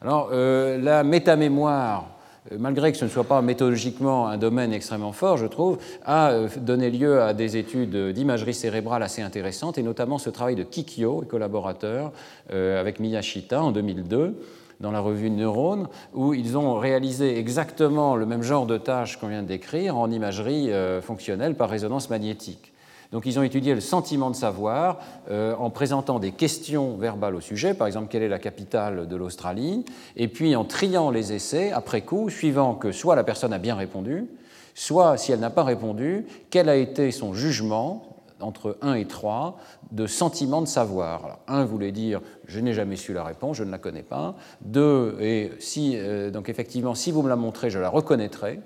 Alors, 0.03 0.29
euh, 0.31 0.81
la 0.81 1.03
métamémoire, 1.03 2.07
euh, 2.51 2.55
malgré 2.59 2.91
que 2.91 2.97
ce 2.97 3.05
ne 3.05 3.09
soit 3.09 3.23
pas 3.23 3.43
méthodologiquement 3.43 4.27
un 4.27 4.37
domaine 4.37 4.73
extrêmement 4.73 5.11
fort, 5.11 5.37
je 5.37 5.45
trouve, 5.45 5.77
a 6.03 6.31
euh, 6.31 6.47
donné 6.57 6.89
lieu 6.89 7.21
à 7.21 7.35
des 7.35 7.55
études 7.55 7.95
d'imagerie 8.11 8.55
cérébrale 8.55 9.03
assez 9.03 9.21
intéressantes, 9.21 9.77
et 9.77 9.83
notamment 9.83 10.17
ce 10.17 10.31
travail 10.31 10.55
de 10.55 10.63
Kikyo 10.63 11.21
et 11.23 11.27
collaborateurs 11.27 12.11
avec 12.49 12.99
Miyashita 12.99 13.61
en 13.61 13.71
2002 13.71 14.35
dans 14.79 14.91
la 14.91 14.99
revue 14.99 15.29
Neurone, 15.29 15.87
où 16.15 16.33
ils 16.33 16.57
ont 16.57 16.79
réalisé 16.79 17.37
exactement 17.37 18.15
le 18.15 18.25
même 18.25 18.41
genre 18.41 18.65
de 18.65 18.79
tâches 18.79 19.17
qu'on 19.17 19.27
vient 19.27 19.43
de 19.43 19.47
décrire 19.47 19.95
en 19.95 20.09
imagerie 20.09 20.71
fonctionnelle 21.01 21.53
par 21.53 21.69
résonance 21.69 22.09
magnétique. 22.09 22.70
Donc 23.11 23.25
ils 23.25 23.37
ont 23.37 23.43
étudié 23.43 23.75
le 23.75 23.81
sentiment 23.81 24.29
de 24.29 24.35
savoir 24.35 24.99
euh, 25.29 25.53
en 25.55 25.69
présentant 25.69 26.19
des 26.19 26.31
questions 26.31 26.95
verbales 26.95 27.35
au 27.35 27.41
sujet, 27.41 27.73
par 27.73 27.87
exemple 27.87 28.07
quelle 28.09 28.23
est 28.23 28.29
la 28.29 28.39
capitale 28.39 29.07
de 29.07 29.15
l'Australie, 29.15 29.83
et 30.15 30.27
puis 30.27 30.55
en 30.55 30.63
triant 30.63 31.11
les 31.11 31.33
essais 31.33 31.71
après 31.71 32.01
coup, 32.01 32.29
suivant 32.29 32.73
que 32.73 32.91
soit 32.91 33.15
la 33.15 33.23
personne 33.23 33.51
a 33.51 33.57
bien 33.57 33.75
répondu, 33.75 34.27
soit 34.75 35.17
si 35.17 35.33
elle 35.33 35.41
n'a 35.41 35.49
pas 35.49 35.63
répondu, 35.63 36.25
quel 36.49 36.69
a 36.69 36.77
été 36.77 37.11
son 37.11 37.33
jugement 37.33 38.07
entre 38.39 38.77
1 38.81 38.95
et 38.95 39.05
3 39.05 39.57
de 39.91 40.07
sentiment 40.07 40.61
de 40.61 40.67
savoir? 40.67 41.25
Alors, 41.25 41.39
1 41.47 41.65
voulait 41.65 41.91
dire 41.91 42.21
je 42.47 42.61
n'ai 42.61 42.73
jamais 42.73 42.95
su 42.95 43.13
la 43.13 43.25
réponse, 43.25 43.57
je 43.57 43.63
ne 43.65 43.71
la 43.71 43.77
connais 43.77 44.03
pas. 44.03 44.35
2, 44.61 45.17
et 45.19 45.51
si, 45.59 45.93
euh, 45.95 46.31
donc 46.31 46.47
effectivement, 46.47 46.95
si 46.95 47.11
vous 47.11 47.23
me 47.23 47.29
la 47.29 47.35
montrez, 47.35 47.69
je 47.69 47.79
la 47.79 47.89
reconnaîtrai. 47.89 48.61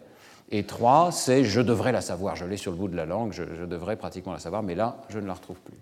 Et 0.51 0.63
3, 0.63 1.11
c'est 1.11 1.43
je 1.43 1.61
devrais 1.61 1.91
la 1.91 2.01
savoir, 2.01 2.35
je 2.35 2.45
l'ai 2.45 2.57
sur 2.57 2.71
le 2.71 2.77
bout 2.77 2.87
de 2.87 2.95
la 2.95 3.05
langue, 3.05 3.33
je, 3.33 3.65
devrais 3.65 3.95
pratiquement 3.95 4.33
la 4.33 4.39
savoir, 4.39 4.63
mais 4.63 4.75
là, 4.75 4.97
je 5.09 5.19
ne 5.19 5.25
la 5.25 5.33
retrouve 5.33 5.57
plus. 5.57 5.77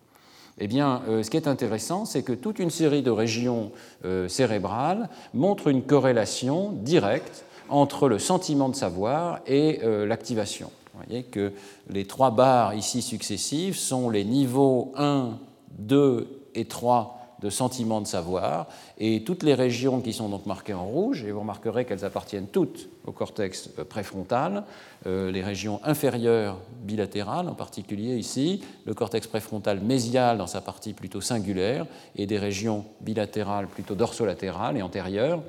Eh 0.60 0.68
bien, 0.68 1.02
euh, 1.10 1.24
ce 1.24 1.30
qui 1.30 1.38
est 1.38 1.48
intéressant, 1.48 2.06
c'est 2.06 2.24
que 2.24 2.34
toute 2.34 2.60
une 2.60 2.70
série 2.70 3.02
de 3.02 3.12
régions 3.12 3.72
euh, 4.06 4.28
cérébrales 4.28 5.10
montrent 5.34 5.68
une 5.68 5.82
corrélation 5.82 6.72
directe 6.72 7.44
entre 7.70 8.08
le 8.08 8.20
sentiment 8.20 8.70
de 8.70 8.76
savoir 8.76 9.40
et 9.48 9.80
l'activation. 10.06 10.70
Vous 10.94 11.00
voyez 11.06 11.24
que 11.24 11.54
les 11.90 12.06
trois 12.06 12.30
barres 12.30 12.76
ici 12.76 13.02
successives 13.02 13.76
sont 13.76 14.10
les 14.10 14.26
niveaux 14.26 14.92
1, 14.96 15.40
2 15.80 16.28
et 16.56 16.66
3 16.66 17.23
de 17.44 17.50
sentiment 17.50 18.02
de 18.02 18.08
savoir, 18.08 18.68
et 18.98 19.24
toutes 19.24 19.44
les 19.44 19.54
régions 19.54 20.02
qui 20.02 20.14
sont 20.14 20.30
donc 20.30 20.46
marquées 20.46 20.74
en 20.74 20.86
rouge, 20.86 21.24
et 21.24 21.32
vous 21.32 21.42
remarquerez 21.42 21.86
qu'elles 21.86 22.06
appartiennent 22.06 22.48
toutes 22.48 22.90
au 23.06 23.12
cortex 23.12 23.70
euh, 23.78 23.84
préfrontal, 23.84 24.64
euh, 25.06 25.32
les 25.32 25.44
régions 25.44 25.80
inférieures 25.84 26.58
bilatérales 26.84 27.50
en 27.50 27.54
particulier 27.54 28.16
ici, 28.16 28.64
le 28.86 28.94
cortex 28.94 29.28
préfrontal 29.28 29.82
mésial 29.82 30.38
dans 30.38 30.48
sa 30.48 30.62
partie 30.62 30.94
plutôt 30.94 31.22
singulaire, 31.22 31.86
et 32.16 32.26
des 32.26 32.40
régions 32.40 32.86
bilatérales 33.02 33.68
plutôt 33.68 33.96
dorsolatérales 33.96 34.78
et 34.78 34.82
antérieures, 34.82 35.44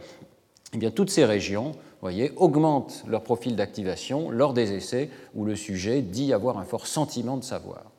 eh 0.74 0.78
bien 0.78 0.90
toutes 0.90 1.10
ces 1.10 1.24
régions 1.24 1.72
voyez, 2.04 2.32
augmentent 2.36 3.02
leur 3.08 3.22
profil 3.22 3.56
d'activation 3.56 4.30
lors 4.30 4.52
des 4.52 4.72
essais 4.72 5.08
où 5.34 5.44
le 5.44 5.56
sujet 5.56 6.02
dit 6.02 6.32
avoir 6.32 6.58
un 6.58 6.64
fort 6.64 6.86
sentiment 6.86 7.36
de 7.36 7.44
savoir. 7.44 7.93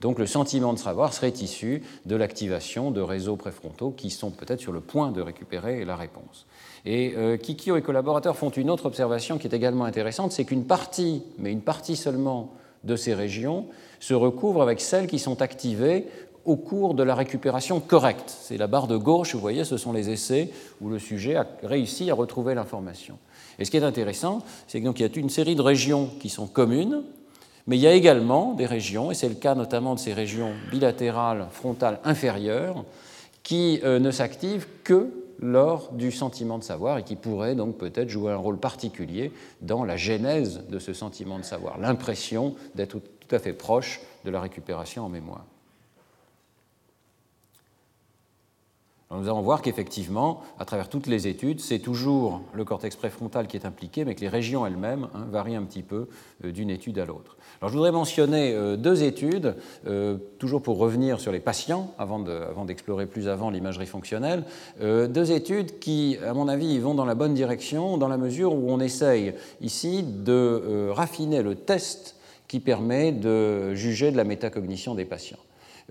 Donc 0.00 0.18
le 0.18 0.26
sentiment 0.26 0.72
de 0.72 0.78
savoir 0.78 1.12
serait 1.12 1.28
issu 1.30 1.82
de 2.06 2.16
l'activation 2.16 2.90
de 2.90 3.00
réseaux 3.00 3.36
préfrontaux 3.36 3.90
qui 3.90 4.10
sont 4.10 4.30
peut-être 4.30 4.60
sur 4.60 4.72
le 4.72 4.80
point 4.80 5.12
de 5.12 5.20
récupérer 5.20 5.84
la 5.84 5.96
réponse. 5.96 6.46
Et 6.86 7.14
euh, 7.16 7.36
Kikio 7.36 7.76
et 7.76 7.82
collaborateurs 7.82 8.36
font 8.36 8.50
une 8.50 8.70
autre 8.70 8.86
observation 8.86 9.36
qui 9.36 9.46
est 9.46 9.54
également 9.54 9.84
intéressante, 9.84 10.32
c'est 10.32 10.44
qu'une 10.44 10.64
partie, 10.64 11.22
mais 11.38 11.52
une 11.52 11.60
partie 11.60 11.96
seulement 11.96 12.54
de 12.84 12.96
ces 12.96 13.12
régions, 13.12 13.66
se 13.98 14.14
recouvre 14.14 14.62
avec 14.62 14.80
celles 14.80 15.06
qui 15.06 15.18
sont 15.18 15.42
activées 15.42 16.06
au 16.46 16.56
cours 16.56 16.94
de 16.94 17.02
la 17.02 17.14
récupération 17.14 17.80
correcte. 17.80 18.34
C'est 18.40 18.56
la 18.56 18.66
barre 18.66 18.86
de 18.86 18.96
gauche, 18.96 19.34
vous 19.34 19.40
voyez, 19.40 19.64
ce 19.64 19.76
sont 19.76 19.92
les 19.92 20.08
essais 20.08 20.50
où 20.80 20.88
le 20.88 20.98
sujet 20.98 21.36
a 21.36 21.46
réussi 21.62 22.10
à 22.10 22.14
retrouver 22.14 22.54
l'information. 22.54 23.18
Et 23.58 23.66
ce 23.66 23.70
qui 23.70 23.76
est 23.76 23.84
intéressant, 23.84 24.38
c'est 24.66 24.80
qu'il 24.80 25.00
y 25.00 25.04
a 25.04 25.10
une 25.16 25.28
série 25.28 25.54
de 25.54 25.60
régions 25.60 26.08
qui 26.18 26.30
sont 26.30 26.46
communes, 26.46 27.02
mais 27.66 27.76
il 27.76 27.80
y 27.80 27.86
a 27.86 27.92
également 27.92 28.54
des 28.54 28.66
régions, 28.66 29.10
et 29.10 29.14
c'est 29.14 29.28
le 29.28 29.34
cas 29.34 29.54
notamment 29.54 29.94
de 29.94 30.00
ces 30.00 30.12
régions 30.12 30.52
bilatérales 30.70 31.46
frontales 31.50 32.00
inférieures, 32.04 32.84
qui 33.42 33.80
euh, 33.84 33.98
ne 33.98 34.10
s'activent 34.10 34.66
que 34.84 35.10
lors 35.40 35.92
du 35.92 36.12
sentiment 36.12 36.58
de 36.58 36.64
savoir 36.64 36.98
et 36.98 37.02
qui 37.02 37.16
pourraient 37.16 37.54
donc 37.54 37.78
peut-être 37.78 38.08
jouer 38.08 38.32
un 38.32 38.36
rôle 38.36 38.58
particulier 38.58 39.32
dans 39.62 39.84
la 39.84 39.96
genèse 39.96 40.64
de 40.68 40.78
ce 40.78 40.92
sentiment 40.92 41.38
de 41.38 41.44
savoir, 41.44 41.78
l'impression 41.78 42.54
d'être 42.74 42.98
tout 42.98 43.34
à 43.34 43.38
fait 43.38 43.54
proche 43.54 44.00
de 44.24 44.30
la 44.30 44.40
récupération 44.40 45.04
en 45.04 45.08
mémoire. 45.08 45.44
nous 49.10 49.26
allons 49.26 49.42
voir 49.42 49.60
qu'effectivement, 49.60 50.42
à 50.58 50.64
travers 50.64 50.88
toutes 50.88 51.08
les 51.08 51.26
études, 51.26 51.60
c'est 51.60 51.80
toujours 51.80 52.42
le 52.54 52.64
cortex 52.64 52.94
préfrontal 52.94 53.48
qui 53.48 53.56
est 53.56 53.66
impliqué, 53.66 54.04
mais 54.04 54.14
que 54.14 54.20
les 54.20 54.28
régions 54.28 54.64
elles-mêmes 54.64 55.08
hein, 55.14 55.26
varient 55.30 55.56
un 55.56 55.64
petit 55.64 55.82
peu 55.82 56.08
euh, 56.44 56.52
d'une 56.52 56.70
étude 56.70 56.98
à 56.98 57.04
l'autre. 57.04 57.36
Alors 57.60 57.70
je 57.70 57.76
voudrais 57.76 57.92
mentionner 57.92 58.54
euh, 58.54 58.76
deux 58.76 59.02
études, 59.02 59.54
euh, 59.86 60.16
toujours 60.38 60.62
pour 60.62 60.78
revenir 60.78 61.20
sur 61.20 61.30
les 61.30 61.40
patients, 61.40 61.92
avant 61.98 62.20
d'explorer 62.64 63.06
plus 63.06 63.28
avant 63.28 63.50
l'imagerie 63.50 63.86
fonctionnelle, 63.86 64.44
deux 64.80 65.32
études 65.32 65.78
qui, 65.78 66.16
à 66.26 66.32
mon 66.32 66.48
avis, 66.48 66.78
vont 66.78 66.94
dans 66.94 67.04
la 67.04 67.14
bonne 67.14 67.34
direction, 67.34 67.98
dans 67.98 68.08
la 68.08 68.16
mesure 68.16 68.54
où 68.54 68.70
on 68.70 68.80
essaye 68.80 69.34
ici 69.60 70.02
de 70.02 70.88
raffiner 70.90 71.42
le 71.42 71.54
test 71.54 72.16
qui 72.48 72.60
permet 72.60 73.12
de 73.12 73.74
juger 73.74 74.10
de 74.10 74.16
la 74.16 74.24
métacognition 74.24 74.94
des 74.94 75.04
patients. 75.04 75.38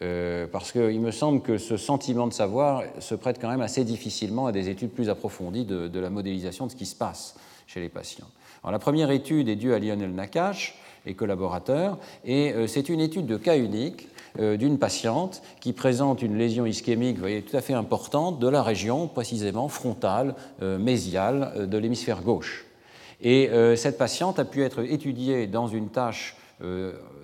Euh, 0.02 0.48
parce 0.48 0.72
qu'il 0.72 1.02
me 1.02 1.12
semble 1.12 1.42
que 1.42 1.58
ce 1.58 1.76
sentiment 1.76 2.26
de 2.28 2.34
savoir 2.34 2.84
se 3.00 3.16
prête 3.16 3.38
quand 3.40 3.50
même 3.50 3.62
assez 3.62 3.84
difficilement 3.84 4.46
à 4.46 4.54
des 4.54 4.70
études 4.70 4.92
plus 4.92 5.10
approfondies 5.10 5.66
de, 5.66 6.00
la 6.00 6.10
modélisation 6.10 6.68
de 6.68 6.72
ce 6.72 6.78
qui 6.78 6.86
se 6.86 6.96
passe 6.96 7.36
chez 7.68 7.82
les 7.82 7.90
patients. 7.90 8.28
La 8.70 8.80
première 8.80 9.12
étude 9.12 9.50
est 9.50 9.58
due 9.58 9.74
à 9.74 9.80
Lionel 9.80 10.14
Nakache 10.14 10.78
et 11.06 11.14
collaborateurs, 11.14 11.98
et 12.26 12.54
euh, 12.54 12.68
c'est 12.68 12.90
une 12.90 13.00
étude 13.00 13.26
de 13.26 13.38
cas 13.38 13.58
unique 13.58 14.08
euh, 14.40 14.58
d'une 14.58 14.78
patiente 14.78 15.42
qui 15.60 15.74
présente 15.74 16.22
une 16.22 16.38
lésion 16.38 16.66
ischémique 16.66 17.18
voyez, 17.18 17.42
tout 17.42 17.56
à 17.56 17.62
fait 17.62 17.74
importante 17.74 18.40
de 18.40 18.48
la 18.48 18.64
région 18.64 19.08
précisément 19.08 19.68
frontale, 19.68 20.36
mésiale 20.62 21.68
de 21.70 21.78
l'hémisphère 21.78 22.22
gauche. 22.22 22.66
Et 23.22 23.50
cette 23.76 23.98
patiente 23.98 24.40
a 24.40 24.46
pu 24.46 24.64
être 24.64 24.80
étudiée 24.80 25.48
dans 25.48 25.68
une 25.68 25.90
tâche 25.90 26.38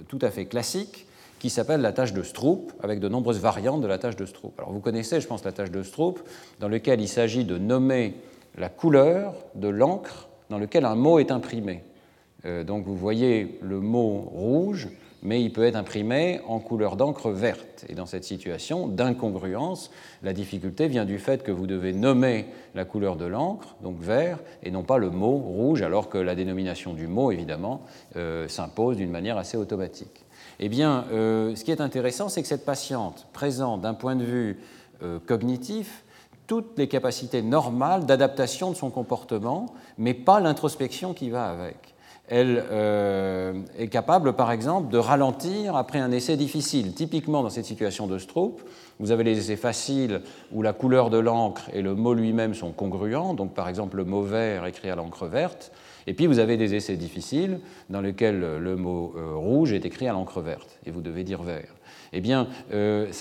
tout 0.07 0.19
à 0.21 0.29
fait 0.29 0.45
classique 0.45 1.05
qui 1.39 1.49
s'appelle 1.49 1.81
la 1.81 1.91
tâche 1.91 2.11
de 2.11 2.23
Stroop, 2.23 2.71
avec 2.81 2.99
de 2.99 3.07
nombreuses 3.07 3.39
variantes 3.39 3.81
de 3.81 3.87
la 3.87 3.99
tâche 3.99 4.15
de 4.15 4.25
Stroop. 4.25 4.59
Alors 4.59 4.71
vous 4.71 4.79
connaissez, 4.79 5.21
je 5.21 5.27
pense, 5.27 5.45
la 5.45 5.51
tâche 5.51 5.71
de 5.71 5.83
Stroop, 5.83 6.19
dans 6.59 6.67
laquelle 6.67 6.99
il 7.01 7.07
s'agit 7.07 7.45
de 7.45 7.57
nommer 7.57 8.15
la 8.57 8.69
couleur 8.69 9.35
de 9.53 9.67
l'encre 9.67 10.27
dans 10.49 10.57
laquelle 10.57 10.85
un 10.85 10.95
mot 10.95 11.19
est 11.19 11.31
imprimé. 11.31 11.83
Euh, 12.45 12.63
donc 12.63 12.85
vous 12.85 12.95
voyez 12.95 13.57
le 13.61 13.79
mot 13.79 14.29
rouge, 14.31 14.89
mais 15.23 15.41
il 15.41 15.51
peut 15.51 15.63
être 15.63 15.75
imprimé 15.75 16.39
en 16.47 16.59
couleur 16.59 16.95
d'encre 16.95 17.31
verte. 17.31 17.85
Et 17.89 17.95
dans 17.95 18.05
cette 18.05 18.23
situation 18.23 18.87
d'incongruence, 18.87 19.89
la 20.21 20.33
difficulté 20.33 20.87
vient 20.87 21.05
du 21.05 21.17
fait 21.17 21.43
que 21.43 21.51
vous 21.51 21.65
devez 21.65 21.93
nommer 21.93 22.45
la 22.75 22.85
couleur 22.85 23.15
de 23.15 23.25
l'encre, 23.25 23.75
donc 23.81 23.99
vert, 23.99 24.39
et 24.61 24.69
non 24.69 24.83
pas 24.83 24.97
le 24.97 25.09
mot 25.09 25.37
rouge, 25.37 25.81
alors 25.81 26.09
que 26.09 26.19
la 26.19 26.35
dénomination 26.35 26.93
du 26.93 27.07
mot, 27.07 27.31
évidemment, 27.31 27.81
euh, 28.15 28.47
s'impose 28.47 28.97
d'une 28.97 29.11
manière 29.11 29.37
assez 29.37 29.57
automatique. 29.57 30.25
Eh 30.59 30.69
bien, 30.69 31.05
euh, 31.11 31.55
ce 31.55 31.63
qui 31.63 31.71
est 31.71 31.81
intéressant, 31.81 32.29
c'est 32.29 32.41
que 32.41 32.47
cette 32.47 32.65
patiente 32.65 33.27
présente 33.33 33.81
d'un 33.81 33.93
point 33.93 34.15
de 34.15 34.23
vue 34.23 34.59
cognitif 35.25 36.05
toutes 36.47 36.77
les 36.77 36.87
capacités 36.87 37.41
normales 37.41 38.05
d'adaptation 38.05 38.71
de 38.71 38.75
son 38.75 38.89
comportement, 38.89 39.73
mais 39.97 40.13
pas 40.13 40.39
l'introspection 40.39 41.13
qui 41.13 41.29
va 41.29 41.49
avec. 41.49 41.94
Elle 42.27 42.63
euh, 42.71 43.53
est 43.77 43.87
capable, 43.87 44.33
par 44.33 44.51
exemple, 44.51 44.91
de 44.91 44.97
ralentir 44.97 45.75
après 45.75 45.99
un 45.99 46.11
essai 46.11 46.37
difficile. 46.37 46.93
Typiquement, 46.93 47.43
dans 47.43 47.51
cette 47.51 47.65
situation 47.65 48.07
de 48.07 48.17
Stroop, 48.17 48.61
vous 48.99 49.11
avez 49.11 49.23
les 49.23 49.37
essais 49.37 49.55
faciles 49.55 50.21
où 50.51 50.63
la 50.63 50.73
couleur 50.73 51.11
de 51.11 51.19
l'encre 51.19 51.69
et 51.71 51.83
le 51.83 51.93
mot 51.93 52.15
lui-même 52.15 52.55
sont 52.55 52.71
congruents, 52.71 53.35
donc 53.35 53.53
par 53.53 53.69
exemple 53.69 53.97
le 53.97 54.05
mot 54.05 54.23
vert 54.23 54.65
écrit 54.65 54.89
à 54.89 54.95
l'encre 54.95 55.27
verte. 55.27 55.71
Et 56.07 56.13
puis 56.13 56.25
vous 56.25 56.39
avez 56.39 56.57
des 56.57 56.73
essais 56.73 56.95
difficiles 56.95 57.59
dans 57.89 58.01
lesquels 58.01 58.39
le 58.39 58.75
mot 58.75 59.13
euh, 59.17 59.35
rouge 59.35 59.73
est 59.73 59.85
écrit 59.85 60.07
à 60.07 60.13
l'encre 60.13 60.41
verte 60.41 60.79
et 60.85 60.91
vous 60.91 61.01
devez 61.01 61.23
dire 61.23 61.43
vert. 61.43 61.75
Eh 62.13 62.21
bien, 62.21 62.47
euh, 62.73 63.11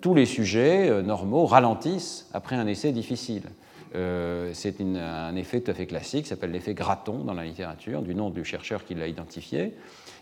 tous 0.00 0.14
les 0.14 0.26
sujets 0.26 1.02
normaux 1.02 1.44
ralentissent 1.44 2.28
après 2.32 2.56
un 2.56 2.66
essai 2.66 2.92
difficile. 2.92 3.42
C'est 3.92 4.80
un 4.80 5.36
effet 5.36 5.60
tout 5.60 5.70
à 5.70 5.74
fait 5.74 5.86
classique, 5.86 6.26
s'appelle 6.26 6.52
l'effet 6.52 6.74
Gratton 6.74 7.24
dans 7.24 7.34
la 7.34 7.44
littérature, 7.44 8.02
du 8.02 8.14
nom 8.14 8.30
du 8.30 8.44
chercheur 8.44 8.84
qui 8.84 8.94
l'a 8.94 9.08
identifié. 9.08 9.74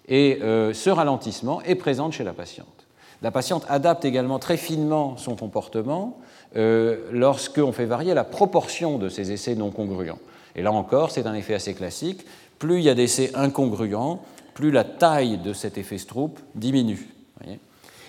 Et 0.08 0.38
ce 0.40 0.90
ralentissement 0.90 1.62
est 1.62 1.75
présent 1.75 2.11
chez 2.11 2.25
la 2.25 2.32
patiente. 2.32 2.87
La 3.23 3.30
patiente 3.30 3.64
adapte 3.68 4.04
également 4.04 4.38
très 4.38 4.56
finement 4.56 5.16
son 5.16 5.37
comportement 5.37 6.18
lorsqu'on 6.54 7.73
fait 7.73 7.87
varier 7.87 8.14
la 8.14 8.25
proportion 8.25 8.99
de 8.99 9.08
ces 9.08 9.32
essais 9.32 9.54
non 9.54 9.70
congruents. 9.70 10.18
Et 10.54 10.62
là 10.62 10.73
encore, 10.73 11.11
c'est 11.11 11.26
un 11.26 11.35
effet 11.35 11.54
assez 11.54 11.75
classique. 11.75 12.25
Plus 12.58 12.78
il 12.78 12.85
y 12.85 12.88
a 12.88 12.94
d'essais 12.94 13.35
incongruents, 13.35 14.23
plus 14.54 14.70
la 14.70 14.85
taille 14.85 15.38
de 15.38 15.52
cet 15.52 15.76
effet 15.76 15.99
Stroop 15.99 16.38
diminue. 16.54 17.15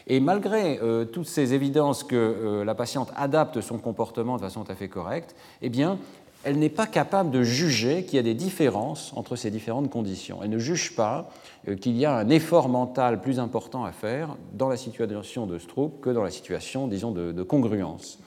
Et 0.08 0.22
malgré 0.22 0.80
euh, 0.82 1.04
toutes 1.06 1.28
ces 1.28 1.54
évidences 1.54 2.04
que 2.04 2.16
euh, 2.16 2.66
la 2.66 2.76
patiente 2.76 3.12
adapte 3.16 3.60
son 3.60 3.78
comportement 3.78 4.38
de 4.38 4.42
façon 4.42 4.64
tout 4.64 4.72
à 4.72 4.76
fait 4.76 4.88
correcte, 4.88 5.36
eh 5.62 5.70
bien, 5.70 6.00
elle 6.46 6.60
n'est 6.60 6.70
pas 6.70 6.88
capable 6.88 7.30
de 7.30 7.44
juger 7.44 8.06
qu'il 8.06 8.16
y 8.16 8.20
a 8.20 8.24
des 8.24 8.34
différences 8.34 9.12
entre 9.18 9.36
ces 9.36 9.52
différentes 9.52 9.90
conditions. 9.90 10.40
Elle 10.42 10.50
ne 10.50 10.60
juge 10.60 10.96
pas 10.96 11.30
euh, 11.68 11.76
qu'il 11.76 11.98
y 11.98 12.06
a 12.06 12.16
un 12.16 12.30
effort 12.30 12.70
mental 12.70 13.22
plus 13.22 13.38
important 13.38 13.84
à 13.84 13.92
faire 13.92 14.38
dans 14.54 14.70
la 14.70 14.78
situation 14.78 15.46
de 15.46 15.60
Stroop 15.60 16.00
que 16.00 16.10
dans 16.10 16.24
la 16.24 16.32
situation, 16.32 16.88
disons, 16.88 17.12
de 17.12 17.44
congruence. 17.44 18.20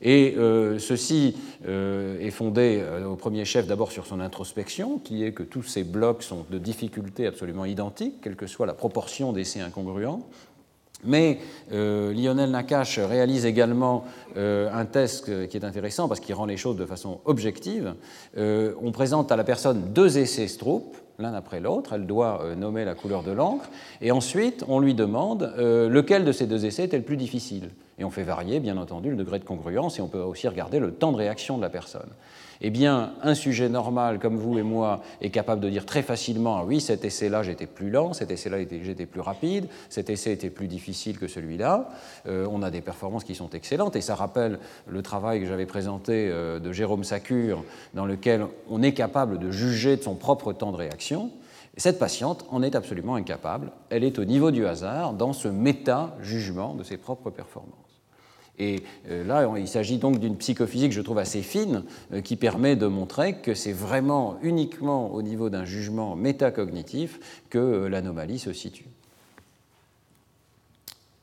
Et 0.00 0.36
ceci 0.78 1.36
est 1.66 2.30
fondé 2.30 2.80
au 3.04 3.16
premier 3.16 3.44
chef 3.44 3.66
d'abord 3.66 3.90
sur 3.90 4.06
son 4.06 4.20
introspection, 4.20 4.98
qui 4.98 5.24
est 5.24 5.32
que 5.32 5.42
tous 5.42 5.64
ces 5.64 5.82
blocs 5.82 6.22
sont 6.22 6.46
de 6.50 6.58
difficultés 6.58 7.26
absolument 7.26 7.64
identiques, 7.64 8.20
quelle 8.22 8.36
que 8.36 8.46
soit 8.46 8.64
la 8.64 8.74
proportion 8.74 9.32
d'essais 9.32 9.60
incongruents. 9.60 10.28
Mais 11.04 11.38
Lionel 11.70 12.50
Nakache 12.50 12.98
réalise 12.98 13.46
également 13.46 14.04
un 14.36 14.84
test 14.84 15.46
qui 15.48 15.56
est 15.56 15.64
intéressant 15.64 16.08
parce 16.08 16.18
qu'il 16.18 16.34
rend 16.34 16.46
les 16.46 16.56
choses 16.56 16.76
de 16.76 16.86
façon 16.86 17.20
objective. 17.24 17.94
on 18.36 18.92
présente 18.92 19.30
à 19.30 19.36
la 19.36 19.44
personne 19.44 19.92
deux 19.92 20.18
essais 20.18 20.48
Stroop 20.48 20.96
l'un 21.18 21.34
après 21.34 21.60
l'autre. 21.60 21.92
Elle 21.94 22.06
doit 22.06 22.42
euh, 22.42 22.54
nommer 22.54 22.84
la 22.84 22.94
couleur 22.94 23.22
de 23.22 23.32
l'encre. 23.32 23.68
Et 24.00 24.10
ensuite, 24.12 24.64
on 24.68 24.78
lui 24.80 24.94
demande 24.94 25.52
euh, 25.58 25.88
lequel 25.88 26.24
de 26.24 26.32
ces 26.32 26.46
deux 26.46 26.64
essais 26.64 26.84
était 26.84 26.98
le 26.98 27.04
plus 27.04 27.16
difficile. 27.16 27.70
Et 27.98 28.04
on 28.04 28.10
fait 28.10 28.22
varier, 28.22 28.60
bien 28.60 28.76
entendu, 28.76 29.10
le 29.10 29.16
degré 29.16 29.38
de 29.38 29.44
congruence 29.44 29.98
et 29.98 30.02
on 30.02 30.08
peut 30.08 30.20
aussi 30.20 30.46
regarder 30.48 30.78
le 30.78 30.92
temps 30.92 31.12
de 31.12 31.16
réaction 31.16 31.56
de 31.56 31.62
la 31.62 31.70
personne 31.70 32.10
eh 32.60 32.70
bien, 32.70 33.12
un 33.22 33.34
sujet 33.34 33.68
normal 33.68 34.18
comme 34.18 34.36
vous 34.36 34.58
et 34.58 34.62
moi 34.62 35.02
est 35.20 35.30
capable 35.30 35.60
de 35.60 35.68
dire 35.68 35.86
très 35.86 36.02
facilement 36.02 36.58
ah 36.58 36.64
oui, 36.64 36.80
cet 36.80 37.04
essai-là, 37.04 37.42
j'étais 37.42 37.66
plus 37.66 37.90
lent, 37.90 38.12
cet 38.12 38.30
essai-là, 38.30 38.58
j'étais 38.58 39.06
plus 39.06 39.20
rapide, 39.20 39.68
cet 39.88 40.10
essai 40.10 40.32
était 40.32 40.50
plus 40.50 40.66
difficile 40.66 41.18
que 41.18 41.28
celui-là. 41.28 41.90
Euh, 42.26 42.46
on 42.50 42.62
a 42.62 42.70
des 42.70 42.80
performances 42.80 43.24
qui 43.24 43.34
sont 43.34 43.50
excellentes 43.50 43.96
et 43.96 44.00
ça 44.00 44.14
rappelle 44.14 44.58
le 44.86 45.02
travail 45.02 45.40
que 45.40 45.46
j'avais 45.46 45.66
présenté 45.66 46.28
euh, 46.30 46.58
de 46.58 46.72
Jérôme 46.72 47.04
Sacure, 47.04 47.64
dans 47.94 48.06
lequel 48.06 48.46
on 48.68 48.82
est 48.82 48.92
capable 48.92 49.38
de 49.38 49.50
juger 49.50 49.96
de 49.96 50.02
son 50.02 50.14
propre 50.14 50.52
temps 50.52 50.72
de 50.72 50.76
réaction. 50.76 51.30
cette 51.76 51.98
patiente 51.98 52.44
en 52.50 52.62
est 52.62 52.74
absolument 52.74 53.14
incapable. 53.14 53.70
Elle 53.90 54.02
est 54.02 54.18
au 54.18 54.24
niveau 54.24 54.50
du 54.50 54.66
hasard 54.66 55.12
dans 55.12 55.32
ce 55.32 55.46
méta-jugement 55.46 56.74
de 56.74 56.82
ses 56.82 56.96
propres 56.96 57.30
performances. 57.30 57.87
Et 58.58 58.82
euh, 59.10 59.24
là, 59.24 59.48
il 59.56 59.68
s'agit 59.68 59.98
donc 59.98 60.18
d'une 60.18 60.36
psychophysique, 60.36 60.92
je 60.92 61.00
trouve, 61.00 61.18
assez 61.18 61.42
fine, 61.42 61.84
euh, 62.12 62.20
qui 62.20 62.36
permet 62.36 62.76
de 62.76 62.86
montrer 62.86 63.36
que 63.36 63.54
c'est 63.54 63.72
vraiment 63.72 64.36
uniquement 64.42 65.12
au 65.12 65.22
niveau 65.22 65.50
d'un 65.50 65.64
jugement 65.64 66.16
métacognitif 66.16 67.20
que 67.50 67.58
euh, 67.58 67.88
l'anomalie 67.88 68.38
se 68.38 68.52
situe. 68.52 68.86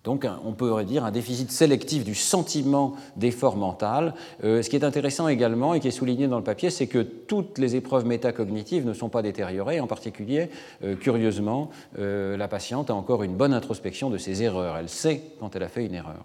Donc 0.03 0.27
on 0.45 0.51
pourrait 0.51 0.85
dire 0.85 1.03
un 1.03 1.09
déficit 1.09 1.49
sélectif 1.49 2.03
du 2.03 2.13
sentiment 2.13 2.93
d'effort 3.15 3.57
mental. 3.57 4.13
ce 4.43 4.69
qui 4.69 4.75
est 4.75 4.83
intéressant 4.83 5.27
également 5.27 5.73
et 5.73 5.79
qui 5.79 5.87
est 5.87 5.91
souligné 5.91 6.27
dans 6.27 6.37
le 6.37 6.43
papier, 6.43 6.69
c'est 6.69 6.85
que 6.85 6.99
toutes 6.99 7.57
les 7.57 7.75
épreuves 7.75 8.05
métacognitives 8.05 8.85
ne 8.85 8.93
sont 8.93 9.09
pas 9.09 9.23
détériorées. 9.23 9.79
En 9.79 9.87
particulier, 9.87 10.51
curieusement, 10.99 11.71
la 11.97 12.47
patiente 12.47 12.91
a 12.91 12.93
encore 12.93 13.23
une 13.23 13.33
bonne 13.33 13.55
introspection 13.55 14.11
de 14.11 14.19
ses 14.19 14.43
erreurs. 14.43 14.77
Elle 14.77 14.89
sait 14.89 15.23
quand 15.39 15.55
elle 15.55 15.63
a 15.63 15.69
fait 15.69 15.87
une 15.87 15.95
erreur. 15.95 16.23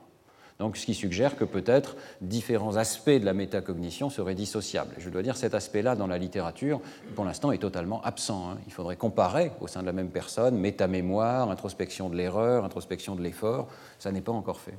Donc, 0.61 0.77
ce 0.77 0.85
qui 0.85 0.93
suggère 0.93 1.37
que 1.37 1.45
peut-être 1.45 1.97
différents 2.21 2.77
aspects 2.77 3.09
de 3.09 3.25
la 3.25 3.33
métacognition 3.33 4.11
seraient 4.11 4.35
dissociables. 4.35 4.95
Je 4.99 5.09
dois 5.09 5.23
dire, 5.23 5.39
cet 5.39 5.55
aspect-là, 5.55 5.97
dans 5.97 6.07
la 6.07 6.19
littérature, 6.19 6.83
pour 7.15 7.25
l'instant, 7.25 7.51
est 7.51 7.57
totalement 7.57 8.03
absent. 8.03 8.51
Hein. 8.51 8.59
Il 8.67 8.73
faudrait 8.75 8.97
comparer 8.97 9.53
au 9.63 9.69
sein 9.69 9.81
de 9.81 9.87
la 9.87 9.95
même 9.95 10.11
personne 10.11 10.59
métamémoire, 10.59 11.51
introspection 11.51 12.11
de 12.11 12.17
l'erreur, 12.17 12.67
introspection 12.67 13.17
de 13.17 13.23
l'effort. 13.23 13.69
Ça 13.99 14.13
n'est 14.13 14.21
pas 14.21 14.33
encore 14.33 14.61
fait. 14.61 14.77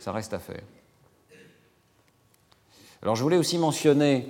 Ça 0.00 0.10
reste 0.10 0.34
à 0.34 0.40
faire. 0.40 0.62
Alors, 3.00 3.14
je 3.14 3.22
voulais 3.22 3.38
aussi 3.38 3.56
mentionner 3.56 4.26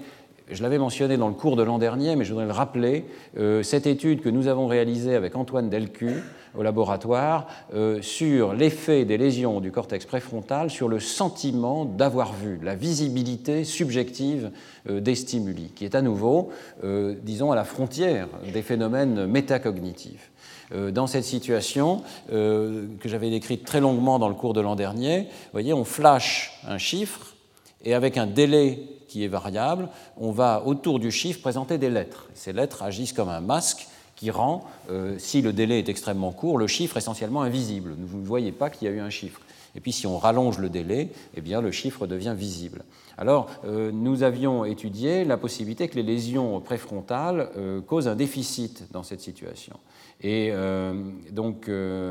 je 0.50 0.62
l'avais 0.62 0.78
mentionné 0.78 1.16
dans 1.16 1.28
le 1.28 1.34
cours 1.34 1.56
de 1.56 1.62
l'an 1.62 1.78
dernier, 1.78 2.16
mais 2.16 2.24
je 2.24 2.30
voudrais 2.30 2.46
le 2.46 2.52
rappeler, 2.52 3.06
euh, 3.38 3.62
cette 3.62 3.86
étude 3.86 4.20
que 4.20 4.28
nous 4.28 4.46
avons 4.46 4.66
réalisée 4.66 5.14
avec 5.14 5.36
Antoine 5.36 5.70
Delcu 5.70 6.22
au 6.56 6.62
laboratoire 6.62 7.46
euh, 7.74 8.02
sur 8.02 8.52
l'effet 8.52 9.04
des 9.04 9.16
lésions 9.16 9.60
du 9.60 9.72
cortex 9.72 10.04
préfrontal 10.04 10.70
sur 10.70 10.88
le 10.88 11.00
sentiment 11.00 11.86
d'avoir 11.86 12.34
vu, 12.34 12.60
la 12.62 12.74
visibilité 12.74 13.64
subjective 13.64 14.50
euh, 14.88 15.00
des 15.00 15.14
stimuli, 15.14 15.72
qui 15.74 15.86
est 15.86 15.94
à 15.94 16.02
nouveau, 16.02 16.50
disons, 17.22 17.50
à 17.50 17.56
la 17.56 17.64
frontière 17.64 18.28
des 18.52 18.62
phénomènes 18.62 19.26
métacognitifs. 19.26 20.30
Dans 20.92 21.06
cette 21.06 21.24
situation, 21.24 22.02
que 22.28 22.88
j'avais 23.04 23.30
décrite 23.30 23.64
très 23.64 23.80
longuement 23.80 24.18
dans 24.18 24.28
le 24.28 24.34
cours 24.34 24.54
de 24.54 24.60
l'an 24.60 24.76
dernier, 24.76 25.20
vous 25.20 25.52
voyez, 25.52 25.72
on 25.72 25.84
flash 25.84 26.58
un 26.66 26.78
chiffre 26.78 27.34
et 27.84 27.94
avec 27.94 28.16
un 28.16 28.26
délai 28.26 28.93
est 29.22 29.28
variable, 29.28 29.88
on 30.16 30.32
va 30.32 30.62
autour 30.64 30.98
du 30.98 31.12
chiffre 31.12 31.40
présenter 31.40 31.78
des 31.78 31.90
lettres. 31.90 32.26
Ces 32.34 32.52
lettres 32.52 32.82
agissent 32.82 33.12
comme 33.12 33.28
un 33.28 33.40
masque 33.40 33.86
qui 34.16 34.30
rend, 34.30 34.64
euh, 34.90 35.16
si 35.18 35.42
le 35.42 35.52
délai 35.52 35.78
est 35.78 35.88
extrêmement 35.88 36.32
court, 36.32 36.58
le 36.58 36.66
chiffre 36.66 36.96
essentiellement 36.96 37.42
invisible. 37.42 37.94
Vous 37.98 38.18
ne 38.18 38.26
voyez 38.26 38.52
pas 38.52 38.70
qu'il 38.70 38.88
y 38.88 38.90
a 38.90 38.94
eu 38.94 39.00
un 39.00 39.10
chiffre. 39.10 39.40
Et 39.76 39.80
puis 39.80 39.92
si 39.92 40.06
on 40.06 40.18
rallonge 40.18 40.58
le 40.58 40.68
délai, 40.68 41.08
eh 41.36 41.40
bien, 41.40 41.60
le 41.60 41.72
chiffre 41.72 42.06
devient 42.06 42.34
visible. 42.36 42.84
Alors, 43.18 43.50
euh, 43.64 43.90
nous 43.92 44.22
avions 44.22 44.64
étudié 44.64 45.24
la 45.24 45.36
possibilité 45.36 45.88
que 45.88 45.96
les 45.96 46.02
lésions 46.02 46.60
préfrontales 46.60 47.50
euh, 47.56 47.80
causent 47.80 48.08
un 48.08 48.14
déficit 48.14 48.84
dans 48.92 49.02
cette 49.02 49.20
situation. 49.20 49.76
Et 50.22 50.52
donc, 51.32 51.68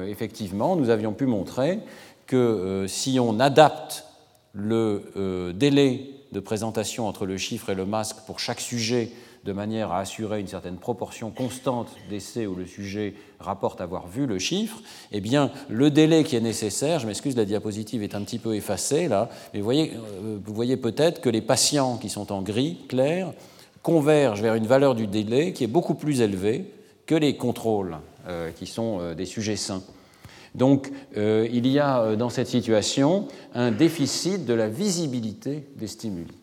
effectivement, 0.08 0.76
nous 0.76 0.90
avions 0.90 1.14
pu 1.14 1.26
montrer 1.26 1.80
que 2.28 2.86
si 2.88 3.20
on 3.20 3.40
adapte 3.40 4.06
le 4.54 5.52
délai 5.56 6.13
de 6.34 6.40
présentation 6.42 7.08
entre 7.08 7.26
le 7.26 7.38
chiffre 7.38 7.70
et 7.70 7.76
le 7.76 7.86
masque 7.86 8.18
pour 8.26 8.40
chaque 8.40 8.60
sujet 8.60 9.12
de 9.46 9.52
manière 9.52 9.92
à 9.92 10.00
assurer 10.00 10.40
une 10.40 10.48
certaine 10.48 10.78
proportion 10.78 11.30
constante 11.30 11.90
d'essais 12.10 12.46
où 12.46 12.56
le 12.56 12.66
sujet 12.66 13.14
rapporte 13.40 13.82
avoir 13.82 14.08
vu 14.08 14.26
le 14.26 14.40
chiffre, 14.40 14.82
eh 15.12 15.20
bien, 15.20 15.52
le 15.70 15.92
délai 15.92 16.24
qui 16.24 16.36
est 16.36 16.42
nécessaire, 16.42 17.00
je 17.00 17.08
m'excuse, 17.08 17.36
la 17.36 17.46
diapositive 17.46 18.04
est 18.04 18.16
un 18.16 18.22
petit 18.22 18.40
peu 18.40 18.56
effacée 18.56 19.08
là, 19.08 19.30
mais 19.54 19.60
vous 19.60 19.66
voyez, 19.66 19.94
euh, 19.96 20.76
peut-être 20.78 21.22
que 21.22 21.30
les 21.30 21.42
patients 21.42 21.98
qui 21.98 22.10
sont 22.10 22.32
en 22.32 22.42
gris 22.42 22.78
clair 22.88 23.34
convergent 23.82 24.42
vers 24.42 24.56
une 24.56 24.68
valeur 24.68 24.96
du 24.96 25.08
délai 25.08 25.52
qui 25.52 25.66
est 25.66 25.68
beaucoup 25.68 25.96
plus 25.96 26.22
élevée 26.22 26.66
que 27.06 27.16
les 27.16 27.36
contrôles 27.36 27.98
euh, 28.28 28.52
qui 28.52 28.66
sont 28.66 29.00
euh, 29.02 29.14
des 29.14 29.26
sujets 29.26 29.58
sains. 29.58 29.84
Donc 30.56 30.92
euh, 31.18 31.48
il 31.52 31.68
y 31.68 31.80
a 31.80 32.02
euh, 32.02 32.16
dans 32.16 32.30
cette 32.30 32.48
situation 32.48 33.28
un 33.54 33.72
déficit 33.72 34.46
de 34.46 34.54
la 34.54 34.70
visibilité 34.70 35.68
des 35.76 35.88
stimuli. 35.88 36.38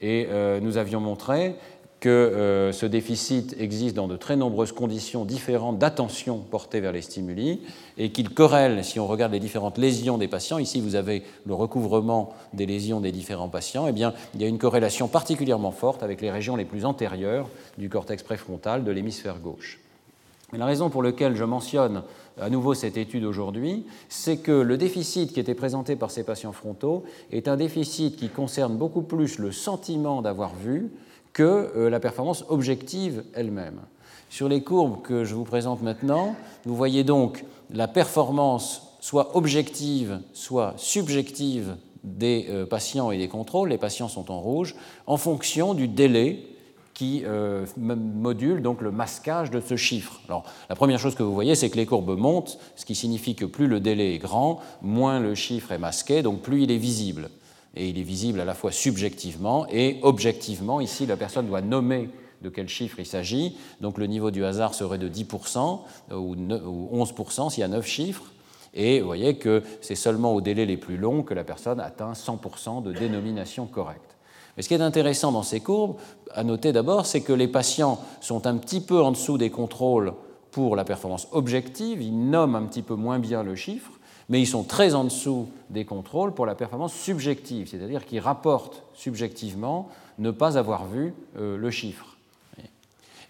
Et 0.00 0.26
euh, 0.30 0.60
nous 0.60 0.78
avions 0.78 1.00
montré 1.00 1.54
que 2.00 2.70
ce 2.72 2.84
déficit 2.84 3.54
existe 3.60 3.94
dans 3.94 4.08
de 4.08 4.16
très 4.16 4.34
nombreuses 4.34 4.72
conditions 4.72 5.24
différentes 5.24 5.78
d'attention 5.78 6.38
portée 6.38 6.80
vers 6.80 6.90
les 6.90 7.00
stimuli 7.00 7.60
et 7.96 8.10
qu'il 8.10 8.30
corrèle, 8.30 8.84
si 8.84 8.98
on 8.98 9.06
regarde 9.06 9.30
les 9.30 9.38
différentes 9.38 9.78
lésions 9.78 10.18
des 10.18 10.26
patients, 10.26 10.58
ici 10.58 10.80
vous 10.80 10.96
avez 10.96 11.22
le 11.46 11.54
recouvrement 11.54 12.34
des 12.54 12.66
lésions 12.66 13.00
des 13.00 13.12
différents 13.12 13.48
patients, 13.48 13.86
eh 13.86 13.92
bien, 13.92 14.14
il 14.34 14.42
y 14.42 14.44
a 14.44 14.48
une 14.48 14.58
corrélation 14.58 15.06
particulièrement 15.06 15.70
forte 15.70 16.02
avec 16.02 16.20
les 16.20 16.32
régions 16.32 16.56
les 16.56 16.64
plus 16.64 16.84
antérieures 16.84 17.48
du 17.78 17.88
cortex 17.88 18.24
préfrontal 18.24 18.82
de 18.82 18.90
l'hémisphère 18.90 19.38
gauche. 19.38 19.78
la 20.52 20.66
raison 20.66 20.90
pour 20.90 21.04
laquelle 21.04 21.36
je 21.36 21.44
mentionne 21.44 22.02
à 22.40 22.50
nouveau 22.50 22.74
cette 22.74 22.96
étude 22.96 23.24
aujourd'hui, 23.24 23.84
c'est 24.08 24.38
que 24.38 24.52
le 24.52 24.76
déficit 24.76 25.32
qui 25.32 25.40
était 25.40 25.54
présenté 25.54 25.96
par 25.96 26.10
ces 26.10 26.24
patients 26.24 26.52
frontaux 26.52 27.04
est 27.30 27.48
un 27.48 27.56
déficit 27.56 28.16
qui 28.16 28.28
concerne 28.28 28.76
beaucoup 28.76 29.02
plus 29.02 29.38
le 29.38 29.52
sentiment 29.52 30.22
d'avoir 30.22 30.54
vu 30.54 30.90
que 31.32 31.70
euh, 31.76 31.90
la 31.90 32.00
performance 32.00 32.44
objective 32.48 33.24
elle-même. 33.34 33.80
Sur 34.28 34.48
les 34.48 34.62
courbes 34.62 35.02
que 35.02 35.24
je 35.24 35.34
vous 35.34 35.44
présente 35.44 35.82
maintenant, 35.82 36.34
vous 36.64 36.76
voyez 36.76 37.04
donc 37.04 37.44
la 37.70 37.88
performance 37.88 38.96
soit 39.00 39.36
objective, 39.36 40.20
soit 40.32 40.74
subjective 40.76 41.76
des 42.04 42.46
euh, 42.48 42.66
patients 42.66 43.10
et 43.10 43.18
des 43.18 43.28
contrôles, 43.28 43.70
les 43.70 43.78
patients 43.78 44.08
sont 44.08 44.30
en 44.30 44.40
rouge, 44.40 44.74
en 45.06 45.16
fonction 45.16 45.74
du 45.74 45.88
délai 45.88 46.51
qui 46.94 47.22
euh, 47.24 47.66
module 47.76 48.62
donc 48.62 48.80
le 48.82 48.90
masquage 48.90 49.50
de 49.50 49.60
ce 49.60 49.76
chiffre. 49.76 50.20
Alors, 50.28 50.44
la 50.68 50.76
première 50.76 50.98
chose 50.98 51.14
que 51.14 51.22
vous 51.22 51.34
voyez, 51.34 51.54
c'est 51.54 51.70
que 51.70 51.76
les 51.76 51.86
courbes 51.86 52.16
montent, 52.18 52.58
ce 52.76 52.84
qui 52.84 52.94
signifie 52.94 53.34
que 53.34 53.44
plus 53.44 53.66
le 53.66 53.80
délai 53.80 54.14
est 54.14 54.18
grand, 54.18 54.60
moins 54.82 55.20
le 55.20 55.34
chiffre 55.34 55.72
est 55.72 55.78
masqué, 55.78 56.22
donc 56.22 56.42
plus 56.42 56.62
il 56.62 56.70
est 56.70 56.78
visible. 56.78 57.30
Et 57.74 57.88
il 57.88 57.98
est 57.98 58.02
visible 58.02 58.40
à 58.40 58.44
la 58.44 58.54
fois 58.54 58.70
subjectivement 58.70 59.66
et 59.70 59.98
objectivement. 60.02 60.80
Ici, 60.80 61.06
la 61.06 61.16
personne 61.16 61.46
doit 61.46 61.62
nommer 61.62 62.10
de 62.42 62.50
quel 62.50 62.68
chiffre 62.68 62.98
il 62.98 63.06
s'agit. 63.06 63.56
Donc 63.80 63.96
le 63.96 64.06
niveau 64.06 64.30
du 64.30 64.44
hasard 64.44 64.74
serait 64.74 64.98
de 64.98 65.08
10% 65.08 65.80
ou 66.10 66.34
11% 66.34 67.50
s'il 67.50 67.60
y 67.60 67.64
a 67.64 67.68
9 67.68 67.86
chiffres. 67.86 68.24
Et 68.74 69.00
vous 69.00 69.06
voyez 69.06 69.36
que 69.36 69.62
c'est 69.80 69.94
seulement 69.94 70.34
au 70.34 70.40
délai 70.40 70.66
les 70.66 70.76
plus 70.76 70.96
longs 70.96 71.22
que 71.22 71.34
la 71.34 71.44
personne 71.44 71.80
atteint 71.80 72.12
100% 72.12 72.82
de 72.82 72.92
dénomination 72.92 73.66
correcte. 73.66 74.11
Mais 74.56 74.62
ce 74.62 74.68
qui 74.68 74.74
est 74.74 74.80
intéressant 74.80 75.32
dans 75.32 75.42
ces 75.42 75.60
courbes, 75.60 75.96
à 76.34 76.44
noter 76.44 76.72
d'abord, 76.72 77.06
c'est 77.06 77.22
que 77.22 77.32
les 77.32 77.48
patients 77.48 78.00
sont 78.20 78.46
un 78.46 78.56
petit 78.56 78.80
peu 78.80 79.00
en 79.02 79.12
dessous 79.12 79.38
des 79.38 79.50
contrôles 79.50 80.12
pour 80.50 80.76
la 80.76 80.84
performance 80.84 81.28
objective, 81.32 82.02
ils 82.02 82.30
nomment 82.30 82.56
un 82.56 82.64
petit 82.64 82.82
peu 82.82 82.94
moins 82.94 83.18
bien 83.18 83.42
le 83.42 83.54
chiffre, 83.54 83.92
mais 84.28 84.40
ils 84.40 84.46
sont 84.46 84.64
très 84.64 84.94
en 84.94 85.04
dessous 85.04 85.48
des 85.70 85.84
contrôles 85.84 86.34
pour 86.34 86.46
la 86.46 86.54
performance 86.54 86.92
subjective, 86.92 87.68
c'est-à-dire 87.68 88.04
qu'ils 88.04 88.20
rapportent 88.20 88.82
subjectivement 88.94 89.88
ne 90.18 90.30
pas 90.30 90.58
avoir 90.58 90.86
vu 90.86 91.14
euh, 91.38 91.56
le 91.56 91.70
chiffre. 91.70 92.16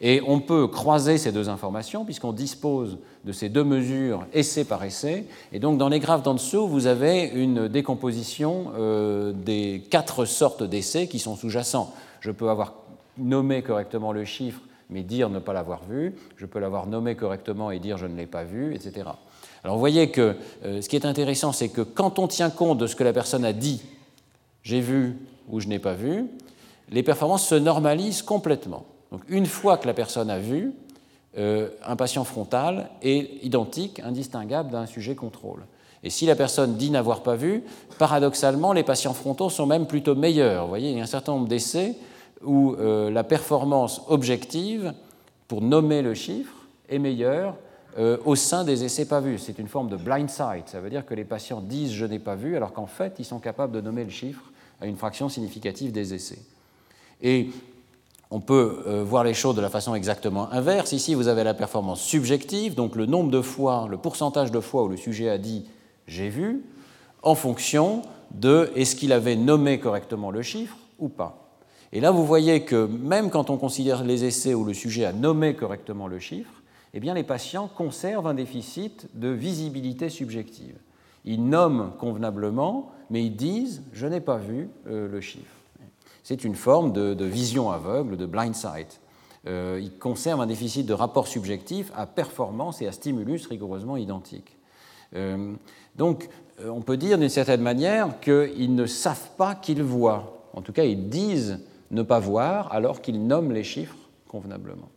Et 0.00 0.20
on 0.26 0.40
peut 0.40 0.66
croiser 0.66 1.16
ces 1.16 1.30
deux 1.30 1.48
informations 1.48 2.04
puisqu'on 2.04 2.32
dispose 2.32 2.98
de 3.24 3.32
ces 3.32 3.48
deux 3.48 3.64
mesures 3.64 4.26
essai 4.32 4.64
par 4.64 4.82
essai. 4.84 5.26
Et 5.52 5.58
donc 5.58 5.78
dans 5.78 5.88
les 5.88 6.00
graphes 6.00 6.22
d'en 6.22 6.34
dessous, 6.34 6.66
vous 6.66 6.86
avez 6.86 7.24
une 7.24 7.68
décomposition 7.68 8.72
euh, 8.76 9.32
des 9.32 9.84
quatre 9.90 10.24
sortes 10.24 10.62
d'essais 10.62 11.06
qui 11.06 11.18
sont 11.18 11.36
sous-jacents. 11.36 11.94
Je 12.20 12.30
peux 12.30 12.50
avoir 12.50 12.74
nommé 13.18 13.62
correctement 13.62 14.12
le 14.12 14.24
chiffre 14.24 14.60
mais 14.92 15.02
dire 15.02 15.30
ne 15.30 15.38
pas 15.38 15.52
l'avoir 15.52 15.82
vu. 15.88 16.14
Je 16.36 16.46
peux 16.46 16.58
l'avoir 16.58 16.86
nommé 16.86 17.16
correctement 17.16 17.70
et 17.70 17.78
dire 17.78 17.96
je 17.96 18.06
ne 18.06 18.16
l'ai 18.16 18.26
pas 18.26 18.44
vu, 18.44 18.74
etc. 18.74 19.08
Alors 19.64 19.76
vous 19.76 19.80
voyez 19.80 20.10
que 20.10 20.36
euh, 20.64 20.82
ce 20.82 20.88
qui 20.88 20.96
est 20.96 21.06
intéressant, 21.06 21.52
c'est 21.52 21.68
que 21.68 21.80
quand 21.80 22.18
on 22.18 22.28
tient 22.28 22.50
compte 22.50 22.78
de 22.78 22.86
ce 22.86 22.94
que 22.94 23.04
la 23.04 23.12
personne 23.12 23.44
a 23.44 23.52
dit, 23.52 23.82
j'ai 24.62 24.80
vu 24.80 25.16
ou 25.48 25.60
je 25.60 25.68
n'ai 25.68 25.78
pas 25.78 25.94
vu, 25.94 26.26
les 26.90 27.02
performances 27.02 27.46
se 27.46 27.54
normalisent 27.54 28.22
complètement. 28.22 28.84
Donc 29.10 29.22
une 29.28 29.46
fois 29.46 29.78
que 29.78 29.86
la 29.86 29.94
personne 29.94 30.30
a 30.30 30.38
vu, 30.38 30.72
un 31.36 31.96
patient 31.96 32.24
frontal 32.24 32.90
est 33.00 33.42
identique, 33.42 34.00
indistinguable 34.00 34.70
d'un 34.70 34.86
sujet 34.86 35.14
contrôle. 35.14 35.64
Et 36.02 36.10
si 36.10 36.26
la 36.26 36.34
personne 36.34 36.76
dit 36.76 36.90
n'avoir 36.90 37.22
pas 37.22 37.36
vu, 37.36 37.62
paradoxalement, 37.98 38.72
les 38.72 38.82
patients 38.82 39.14
frontaux 39.14 39.50
sont 39.50 39.66
même 39.66 39.86
plutôt 39.86 40.14
meilleurs. 40.14 40.64
Vous 40.64 40.68
voyez, 40.68 40.90
il 40.90 40.96
y 40.96 41.00
a 41.00 41.04
un 41.04 41.06
certain 41.06 41.32
nombre 41.32 41.48
d'essais 41.48 41.94
où 42.44 42.74
euh, 42.74 43.10
la 43.10 43.22
performance 43.22 44.02
objective 44.08 44.94
pour 45.46 45.62
nommer 45.62 46.02
le 46.02 46.14
chiffre 46.14 46.54
est 46.88 46.98
meilleure 46.98 47.54
euh, 47.98 48.16
au 48.24 48.34
sein 48.34 48.64
des 48.64 48.84
essais 48.84 49.06
pas 49.06 49.20
vus. 49.20 49.38
C'est 49.38 49.58
une 49.58 49.68
forme 49.68 49.88
de 49.88 49.96
blind 49.96 50.28
sight. 50.28 50.68
Ça 50.68 50.80
veut 50.80 50.90
dire 50.90 51.06
que 51.06 51.14
les 51.14 51.24
patients 51.24 51.60
disent 51.60 51.92
je 51.92 52.06
n'ai 52.06 52.18
pas 52.18 52.34
vu, 52.34 52.56
alors 52.56 52.72
qu'en 52.72 52.86
fait, 52.86 53.14
ils 53.18 53.24
sont 53.24 53.38
capables 53.38 53.72
de 53.72 53.80
nommer 53.80 54.02
le 54.02 54.10
chiffre 54.10 54.50
à 54.80 54.86
une 54.86 54.96
fraction 54.96 55.28
significative 55.28 55.92
des 55.92 56.14
essais. 56.14 56.40
Et 57.22 57.50
on 58.32 58.40
peut 58.40 58.82
euh, 58.86 59.04
voir 59.04 59.24
les 59.24 59.34
choses 59.34 59.54
de 59.54 59.60
la 59.60 59.68
façon 59.68 59.94
exactement 59.94 60.50
inverse. 60.50 60.92
Ici, 60.92 61.14
vous 61.14 61.28
avez 61.28 61.44
la 61.44 61.52
performance 61.52 62.00
subjective, 62.00 62.74
donc 62.74 62.96
le 62.96 63.04
nombre 63.04 63.30
de 63.30 63.42
fois, 63.42 63.86
le 63.90 63.98
pourcentage 63.98 64.50
de 64.50 64.58
fois 64.58 64.84
où 64.84 64.88
le 64.88 64.96
sujet 64.96 65.28
a 65.28 65.36
dit 65.36 65.66
j'ai 66.06 66.30
vu, 66.30 66.64
en 67.22 67.34
fonction 67.34 68.00
de 68.32 68.70
est-ce 68.74 68.96
qu'il 68.96 69.12
avait 69.12 69.36
nommé 69.36 69.78
correctement 69.78 70.30
le 70.30 70.40
chiffre 70.40 70.78
ou 70.98 71.10
pas. 71.10 71.58
Et 71.92 72.00
là, 72.00 72.10
vous 72.10 72.24
voyez 72.24 72.64
que 72.64 72.86
même 72.86 73.28
quand 73.28 73.50
on 73.50 73.58
considère 73.58 74.02
les 74.02 74.24
essais 74.24 74.54
où 74.54 74.64
le 74.64 74.72
sujet 74.72 75.04
a 75.04 75.12
nommé 75.12 75.54
correctement 75.54 76.08
le 76.08 76.18
chiffre, 76.18 76.62
eh 76.94 77.00
bien, 77.00 77.12
les 77.12 77.24
patients 77.24 77.68
conservent 77.68 78.26
un 78.26 78.34
déficit 78.34 79.08
de 79.12 79.28
visibilité 79.28 80.08
subjective. 80.08 80.76
Ils 81.26 81.44
nomment 81.44 81.92
convenablement, 81.98 82.92
mais 83.10 83.22
ils 83.22 83.36
disent 83.36 83.82
je 83.92 84.06
n'ai 84.06 84.20
pas 84.20 84.38
vu 84.38 84.70
euh, 84.86 85.06
le 85.06 85.20
chiffre. 85.20 85.61
C'est 86.22 86.44
une 86.44 86.54
forme 86.54 86.92
de, 86.92 87.24
vision 87.24 87.70
aveugle, 87.70 88.16
de 88.16 88.26
blind 88.26 88.54
sight. 88.54 89.00
Euh, 89.46 89.80
ils 89.82 89.98
conservent 89.98 90.40
un 90.40 90.46
déficit 90.46 90.86
de 90.86 90.92
rapport 90.92 91.26
subjectif 91.26 91.90
à 91.96 92.06
performance 92.06 92.80
et 92.80 92.86
à 92.86 92.92
stimulus 92.92 93.46
rigoureusement 93.46 93.96
identiques. 93.96 94.56
Euh, 95.14 95.52
donc, 95.96 96.28
euh, 96.60 96.68
on 96.68 96.80
peut 96.80 96.96
dire 96.96 97.18
d'une 97.18 97.28
certaine 97.28 97.60
manière 97.60 98.20
qu'ils 98.20 98.74
ne 98.74 98.86
savent 98.86 99.30
pas 99.36 99.54
qu'ils 99.54 99.82
voient. 99.82 100.48
En 100.54 100.62
tout 100.62 100.72
cas, 100.72 100.84
ils 100.84 101.08
disent 101.08 101.60
ne 101.90 102.02
pas 102.02 102.18
voir 102.18 102.72
alors 102.72 103.00
qu'ils 103.02 103.26
nomment 103.26 103.52
les 103.52 103.64
chiffres 103.64 103.96
convenablement. 104.28 104.88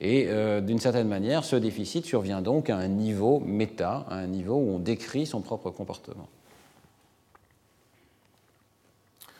Et 0.00 0.26
euh, 0.28 0.60
d'une 0.60 0.78
certaine 0.78 1.08
manière, 1.08 1.44
ce 1.44 1.56
déficit 1.56 2.04
survient 2.04 2.42
donc 2.42 2.70
à 2.70 2.76
un 2.76 2.88
niveau 2.88 3.40
méta, 3.40 4.04
à 4.08 4.16
un 4.16 4.26
niveau 4.26 4.54
où 4.54 4.70
on 4.70 4.78
décrit 4.78 5.26
son 5.26 5.40
propre 5.40 5.70
comportement. 5.70 6.28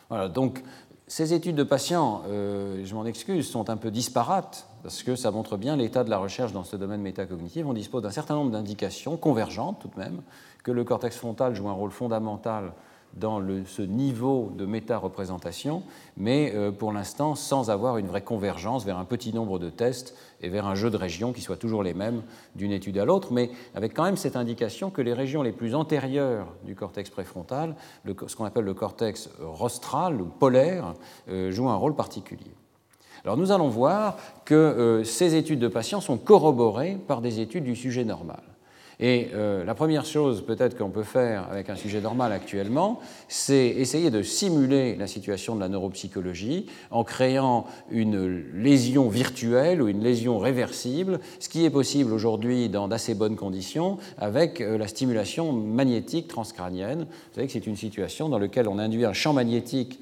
Voilà, 0.09 0.29
donc 0.29 0.63
ces 1.07 1.33
études 1.33 1.55
de 1.55 1.63
patients, 1.63 2.23
euh, 2.27 2.81
je 2.83 2.93
m'en 2.93 3.05
excuse, 3.05 3.49
sont 3.49 3.69
un 3.69 3.77
peu 3.77 3.91
disparates 3.91 4.67
parce 4.83 5.03
que 5.03 5.15
ça 5.15 5.31
montre 5.31 5.55
bien 5.55 5.77
l'état 5.77 6.03
de 6.03 6.09
la 6.09 6.17
recherche 6.17 6.51
dans 6.51 6.65
ce 6.65 6.75
domaine 6.75 7.01
métacognitif. 7.01 7.65
On 7.65 7.73
dispose 7.73 8.03
d'un 8.03 8.11
certain 8.11 8.35
nombre 8.35 8.51
d'indications 8.51 9.15
convergentes 9.15 9.79
tout 9.79 9.87
de 9.87 9.97
même, 9.97 10.21
que 10.63 10.71
le 10.71 10.83
cortex 10.83 11.15
frontal 11.15 11.55
joue 11.55 11.69
un 11.69 11.73
rôle 11.73 11.91
fondamental 11.91 12.73
dans 13.13 13.41
ce 13.65 13.81
niveau 13.81 14.51
de 14.55 14.65
méta-représentation, 14.65 15.83
mais 16.17 16.53
euh, 16.55 16.71
pour 16.71 16.91
l'instant 16.91 17.35
sans 17.35 17.69
avoir 17.69 17.97
une 17.97 18.07
vraie 18.07 18.21
convergence 18.21 18.85
vers 18.85 18.97
un 18.97 19.05
petit 19.05 19.33
nombre 19.33 19.59
de 19.59 19.69
tests 19.69 20.15
et 20.41 20.49
vers 20.49 20.67
un 20.67 20.75
jeu 20.75 20.89
de 20.89 20.97
régions 20.97 21.33
qui 21.33 21.41
soient 21.41 21.57
toujours 21.57 21.83
les 21.83 21.93
mêmes 21.93 22.21
d'une 22.55 22.71
étude 22.71 22.97
à 22.97 23.05
l'autre, 23.05 23.33
mais 23.33 23.49
avec 23.75 23.93
quand 23.93 24.03
même 24.03 24.17
cette 24.17 24.35
indication 24.35 24.89
que 24.89 25.01
les 25.01 25.13
régions 25.13 25.41
les 25.41 25.51
plus 25.51 25.73
antérieures 25.73 26.47
du 26.63 26.75
cortex 26.75 27.09
préfrontal, 27.09 27.75
ce 28.05 28.35
qu'on 28.35 28.45
appelle 28.45 28.65
le 28.65 28.73
cortex 28.73 29.29
rostral 29.39 30.21
ou 30.21 30.25
polaire, 30.25 30.93
euh, 31.29 31.51
jouent 31.51 31.69
un 31.69 31.75
rôle 31.75 31.95
particulier. 31.95 32.51
Alors 33.23 33.37
nous 33.37 33.51
allons 33.51 33.69
voir 33.69 34.17
que 34.45 34.55
euh, 34.55 35.03
ces 35.03 35.35
études 35.35 35.59
de 35.59 35.67
patients 35.67 36.01
sont 36.01 36.17
corroborées 36.17 36.97
par 37.07 37.21
des 37.21 37.39
études 37.39 37.63
du 37.63 37.75
sujet 37.75 38.05
normal. 38.05 38.41
Et 38.99 39.29
euh, 39.35 39.63
la 39.63 39.75
première 39.75 40.05
chose 40.05 40.43
peut-être 40.43 40.75
qu'on 40.75 40.89
peut 40.89 41.03
faire 41.03 41.47
avec 41.51 41.69
un 41.69 41.75
sujet 41.75 42.01
normal 42.01 42.31
actuellement, 42.31 42.99
c'est 43.27 43.67
essayer 43.67 44.09
de 44.09 44.23
simuler 44.23 44.95
la 44.95 45.05
situation 45.05 45.55
de 45.55 45.59
la 45.59 45.69
neuropsychologie 45.69 46.65
en 46.89 47.03
créant 47.03 47.67
une 47.91 48.43
lésion 48.55 49.07
virtuelle 49.07 49.83
ou 49.83 49.87
une 49.87 50.01
lésion 50.01 50.39
réversible, 50.39 51.19
ce 51.39 51.47
qui 51.47 51.63
est 51.63 51.69
possible 51.69 52.11
aujourd'hui 52.11 52.69
dans 52.69 52.87
d'assez 52.87 53.13
bonnes 53.13 53.35
conditions 53.35 53.99
avec 54.17 54.61
euh, 54.61 54.79
la 54.79 54.87
stimulation 54.87 55.53
magnétique 55.53 56.27
transcrânienne. 56.27 57.01
Vous 57.01 57.35
savez 57.35 57.45
que 57.45 57.53
c'est 57.53 57.67
une 57.67 57.75
situation 57.75 58.29
dans 58.29 58.39
laquelle 58.39 58.67
on 58.67 58.79
induit 58.79 59.05
un 59.05 59.13
champ 59.13 59.33
magnétique 59.33 59.99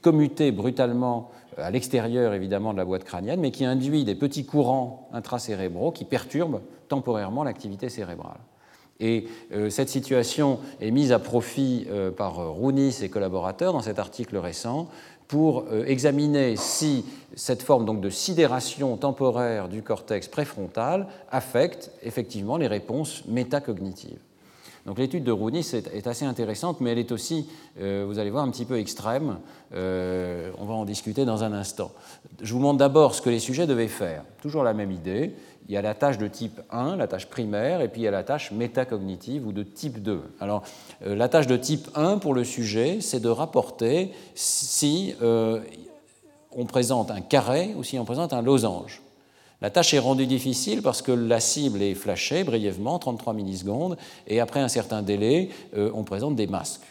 commuté 0.00 0.52
brutalement 0.52 1.30
euh, 1.58 1.66
à 1.66 1.70
l'extérieur 1.70 2.34
évidemment 2.34 2.72
de 2.72 2.78
la 2.78 2.84
boîte 2.84 3.04
crânienne, 3.04 3.40
mais 3.40 3.50
qui 3.50 3.64
induit 3.64 4.04
des 4.04 4.14
petits 4.14 4.44
courants 4.44 5.08
intracérébraux 5.12 5.92
qui 5.92 6.04
perturbent 6.04 6.60
temporairement 6.88 7.44
l'activité 7.44 7.88
cérébrale. 7.88 8.40
Et 9.00 9.26
euh, 9.52 9.70
cette 9.70 9.88
situation 9.88 10.58
est 10.80 10.90
mise 10.90 11.12
à 11.12 11.18
profit 11.18 11.86
euh, 11.90 12.10
par 12.10 12.34
Rounis 12.48 12.98
et 13.02 13.08
collaborateurs 13.08 13.72
dans 13.72 13.82
cet 13.82 13.98
article 13.98 14.36
récent 14.36 14.88
pour 15.28 15.66
examiner 15.84 16.56
si 16.56 17.04
cette 17.34 17.60
forme 17.60 17.84
donc, 17.84 18.00
de 18.00 18.08
sidération 18.08 18.96
temporaire 18.96 19.68
du 19.68 19.82
cortex 19.82 20.26
préfrontal 20.26 21.06
affecte 21.30 21.90
effectivement 22.02 22.56
les 22.56 22.66
réponses 22.66 23.24
métacognitives. 23.28 24.20
Donc 24.88 24.98
l'étude 24.98 25.22
de 25.22 25.32
Rounis 25.32 25.70
est, 25.74 26.06
assez 26.06 26.24
intéressante, 26.24 26.80
mais 26.80 26.92
elle 26.92 26.98
est 26.98 27.12
aussi, 27.12 27.46
euh, 27.78 28.06
vous 28.08 28.18
allez 28.18 28.30
voir, 28.30 28.42
un 28.42 28.50
petit 28.50 28.64
peu 28.64 28.78
extrême. 28.78 29.36
Euh, 29.74 30.50
on 30.56 30.64
va 30.64 30.72
en 30.72 30.86
discuter 30.86 31.26
dans 31.26 31.44
un 31.44 31.52
instant. 31.52 31.92
Je 32.40 32.54
vous 32.54 32.58
montre 32.58 32.78
d'abord 32.78 33.14
ce 33.14 33.20
que 33.20 33.28
les 33.28 33.38
sujets 33.38 33.66
devaient 33.66 33.86
faire. 33.86 34.24
Toujours 34.40 34.62
la 34.62 34.72
même 34.72 34.90
idée. 34.90 35.34
Il 35.68 35.74
y 35.74 35.76
a 35.76 35.82
la 35.82 35.94
tâche 35.94 36.16
de 36.16 36.26
type 36.26 36.62
1, 36.70 36.96
la 36.96 37.06
tâche 37.06 37.26
primaire, 37.26 37.82
et 37.82 37.88
puis 37.88 38.00
il 38.00 38.04
y 38.04 38.08
a 38.08 38.10
la 38.10 38.22
tâche 38.22 38.50
métacognitive 38.50 39.46
ou 39.46 39.52
de 39.52 39.62
type 39.62 40.02
2. 40.02 40.22
Alors, 40.40 40.62
euh, 41.04 41.14
la 41.14 41.28
tâche 41.28 41.48
de 41.48 41.58
type 41.58 41.90
1 41.94 42.16
pour 42.16 42.32
le 42.32 42.42
sujet, 42.42 43.02
c'est 43.02 43.20
de 43.20 43.28
rapporter 43.28 44.12
si 44.34 45.14
on 45.20 46.64
présente 46.64 47.10
un 47.10 47.20
carré 47.20 47.74
ou 47.76 47.84
si 47.84 47.98
on 47.98 48.06
présente 48.06 48.32
un 48.32 48.40
losange. 48.40 49.02
La 49.60 49.70
tâche 49.70 49.92
est 49.92 49.98
rendue 49.98 50.26
difficile 50.26 50.82
parce 50.82 51.02
que 51.02 51.10
la 51.10 51.40
cible 51.40 51.82
est 51.82 51.94
flashée 51.94 52.44
brièvement, 52.44 52.98
33 52.98 53.34
millisecondes, 53.34 53.96
et 54.28 54.38
après 54.38 54.60
un 54.60 54.68
certain 54.68 55.02
délai, 55.02 55.50
euh, 55.76 55.90
on 55.94 56.04
présente 56.04 56.36
des 56.36 56.46
masques. 56.46 56.86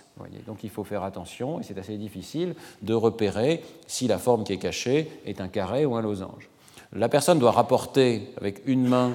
Donc 0.46 0.64
il 0.64 0.70
faut 0.70 0.84
faire 0.84 1.04
attention, 1.04 1.60
et 1.60 1.64
c'est 1.64 1.78
assez 1.78 1.98
difficile 1.98 2.56
de 2.82 2.94
repérer 2.94 3.64
si 3.86 4.08
la 4.08 4.18
forme 4.18 4.44
qui 4.44 4.54
est 4.54 4.58
cachée 4.58 5.10
est 5.26 5.42
un 5.42 5.48
carré 5.48 5.86
ou 5.86 5.96
un 5.96 6.02
losange. 6.02 6.50
La 6.94 7.08
personne 7.08 7.40
doit 7.40 7.52
rapporter 7.52 8.34
avec 8.38 8.64
une 8.66 8.88
main 8.88 9.14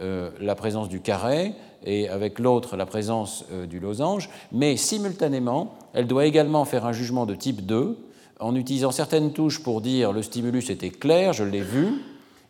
euh, 0.00 0.30
la 0.40 0.54
présence 0.54 0.88
du 0.88 1.00
carré 1.00 1.54
et 1.84 2.08
avec 2.08 2.38
l'autre 2.38 2.76
la 2.76 2.86
présence 2.86 3.44
euh, 3.52 3.66
du 3.66 3.80
losange, 3.80 4.28
mais 4.52 4.76
simultanément, 4.76 5.74
elle 5.94 6.06
doit 6.06 6.26
également 6.26 6.64
faire 6.64 6.86
un 6.86 6.92
jugement 6.92 7.26
de 7.26 7.34
type 7.34 7.64
2 7.64 7.98
en 8.38 8.54
utilisant 8.54 8.92
certaines 8.92 9.32
touches 9.32 9.62
pour 9.62 9.80
dire 9.80 10.12
le 10.12 10.22
stimulus 10.22 10.70
était 10.70 10.90
clair, 10.90 11.32
je 11.32 11.42
l'ai 11.42 11.62
vu, 11.62 11.94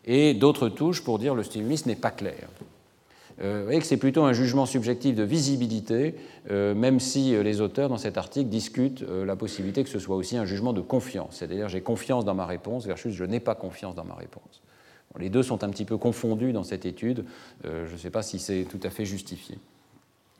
et 0.09 0.33
d'autres 0.33 0.69
touches 0.69 1.03
pour 1.03 1.19
dire 1.19 1.35
le 1.35 1.43
stimulus 1.43 1.85
n'est 1.85 1.95
pas 1.95 2.09
clair. 2.09 2.49
Euh, 3.41 3.59
vous 3.59 3.65
voyez 3.65 3.79
que 3.79 3.85
c'est 3.85 3.95
plutôt 3.95 4.23
un 4.23 4.33
jugement 4.33 4.65
subjectif 4.65 5.15
de 5.15 5.23
visibilité, 5.23 6.15
euh, 6.49 6.73
même 6.73 6.99
si 6.99 7.35
euh, 7.35 7.43
les 7.43 7.61
auteurs 7.61 7.87
dans 7.87 7.97
cet 7.97 8.17
article 8.17 8.49
discutent 8.49 9.01
la 9.01 9.35
possibilité 9.37 9.83
que 9.83 9.89
ce 9.89 9.99
soit 9.99 10.17
aussi 10.17 10.35
un 10.35 10.45
jugement 10.45 10.73
de 10.73 10.81
confiance, 10.81 11.37
c'est-à-dire 11.37 11.69
j'ai 11.69 11.81
confiance 11.81 12.25
dans 12.25 12.33
ma 12.33 12.47
réponse 12.47 12.85
versus 12.85 13.13
je 13.13 13.23
n'ai 13.23 13.39
pas 13.39 13.55
confiance 13.55 13.95
dans 13.95 14.03
ma 14.03 14.15
réponse. 14.15 14.61
les 15.19 15.29
deux 15.29 15.43
sont 15.43 15.63
un 15.63 15.69
petit 15.69 15.85
peu 15.85 15.97
confondus 15.97 16.53
dans 16.53 16.63
cette 16.63 16.85
étude, 16.85 17.23
je 17.63 17.91
ne 17.91 17.97
sais 17.97 18.09
pas 18.09 18.23
si 18.23 18.39
c'est 18.39 18.65
tout 18.69 18.79
à 18.83 18.89
fait 18.89 19.05
justifié. 19.05 19.57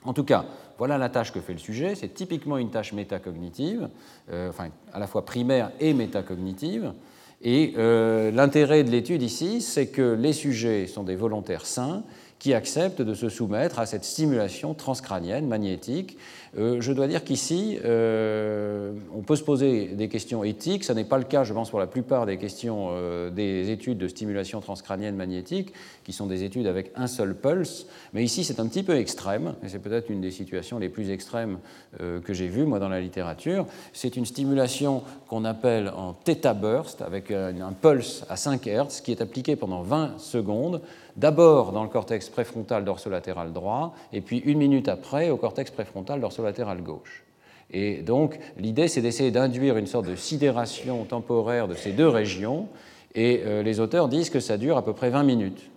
En 0.03 0.13
tout 0.13 0.23
cas, 0.23 0.45
voilà 0.77 0.97
la 0.97 1.10
tâche 1.10 1.32
que 1.32 1.41
fait 1.41 1.53
le 1.53 1.60
sujet, 1.60 1.93
c'est 1.95 2.13
typiquement 2.13 2.58
une 2.58 2.69
tâche 2.69 2.93
métacognitive, 2.93 3.89
enfin 4.32 4.69
à 4.93 4.99
la 4.99 5.08
fois 5.08 5.25
primaire 5.25 5.71
et 5.79 5.93
métacognitive. 5.93 6.93
Et 7.41 7.73
euh, 7.78 8.32
l'intérêt 8.32 8.84
de 8.84 8.91
l'étude 8.91 9.21
ici, 9.21 9.62
c'est 9.62 9.88
que 9.88 10.13
les 10.13 10.34
sujets 10.34 10.88
sont 10.88 11.04
des 11.04 11.15
volontaires 11.15 11.65
sains 11.65 12.04
qui 12.38 12.54
acceptent 12.54 13.02
de 13.02 13.13
se 13.13 13.30
soumettre 13.30 13.80
à 13.80 13.86
cette 13.86 14.06
stimulation 14.06 14.73
transcrânienne 14.73 15.47
magnétique. 15.47 16.17
Euh, 16.58 16.80
je 16.80 16.93
dois 16.93 17.08
dire 17.08 17.23
qu'ici, 17.23 17.78
euh, 17.84 18.93
peut 19.29 19.35
se 19.35 19.43
poser 19.43 19.89
des 19.89 20.09
questions 20.09 20.43
éthiques. 20.43 20.83
Ce 20.83 20.91
n'est 20.91 21.03
pas 21.03 21.19
le 21.19 21.23
cas, 21.23 21.43
je 21.43 21.53
pense, 21.53 21.69
pour 21.69 21.77
la 21.77 21.85
plupart 21.85 22.25
des 22.25 22.39
questions 22.39 22.89
des 23.29 23.69
études 23.69 23.99
de 23.99 24.07
stimulation 24.07 24.59
transcrânienne 24.59 25.15
magnétique, 25.15 25.71
qui 26.03 26.13
sont 26.13 26.25
des 26.25 26.43
études 26.43 26.65
avec 26.65 26.91
un 26.95 27.05
seul 27.05 27.35
pulse. 27.35 27.85
Mais 28.13 28.23
ici, 28.23 28.43
c'est 28.43 28.59
un 28.59 28.65
petit 28.65 28.81
peu 28.81 28.95
extrême, 28.95 29.53
et 29.63 29.69
c'est 29.69 29.77
peut-être 29.77 30.09
une 30.09 30.19
des 30.19 30.31
situations 30.31 30.79
les 30.79 30.89
plus 30.89 31.11
extrêmes 31.11 31.59
que 31.99 32.33
j'ai 32.33 32.47
vues, 32.47 32.65
moi, 32.65 32.79
dans 32.79 32.89
la 32.89 32.99
littérature. 32.99 33.67
C'est 33.93 34.15
une 34.15 34.25
stimulation 34.25 35.03
qu'on 35.27 35.45
appelle 35.45 35.93
en 35.95 36.13
theta 36.13 36.55
burst, 36.55 37.03
avec 37.03 37.29
un, 37.29 37.61
un 37.61 37.73
pulse 37.73 38.25
à 38.29 38.35
5 38.35 38.65
Hz, 38.65 39.01
qui 39.03 39.11
est 39.11 39.21
appliqué 39.21 39.55
pendant 39.55 39.83
20 39.83 40.17
secondes 40.17 40.81
d'abord 41.17 41.71
dans 41.71 41.83
le 41.83 41.89
cortex 41.89 42.29
préfrontal 42.29 42.83
dorsolatéral 42.83 43.53
droit, 43.53 43.93
et 44.11 44.21
puis 44.21 44.39
une 44.39 44.57
minute 44.57 44.87
après 44.87 45.29
au 45.29 45.37
cortex 45.37 45.69
préfrontal 45.69 46.19
dorsolatéral 46.19 46.81
gauche. 46.81 47.28
Et 47.71 48.01
donc 48.01 48.39
l'idée, 48.58 48.88
c'est 48.88 49.01
d'essayer 49.01 49.32
d'induire 49.32 49.77
une 49.77 49.88
sorte 49.88 50.08
de 50.08 50.15
sidération 50.15 51.05
temporaire 51.05 51.67
de 51.67 51.75
ces 51.75 51.91
deux 51.91 52.08
régions, 52.08 52.67
et 53.15 53.41
euh, 53.45 53.63
les 53.63 53.79
auteurs 53.79 54.08
disent 54.08 54.29
que 54.29 54.39
ça 54.39 54.58
dure 54.58 54.77
à 54.77 54.84
peu 54.84 54.93
près 54.93 55.10
20 55.10 55.23
minutes. 55.23 55.69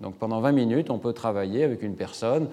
Donc 0.00 0.16
pendant 0.16 0.40
20 0.40 0.52
minutes, 0.52 0.90
on 0.90 0.98
peut 0.98 1.12
travailler 1.12 1.64
avec 1.64 1.82
une 1.82 1.96
personne 1.96 2.48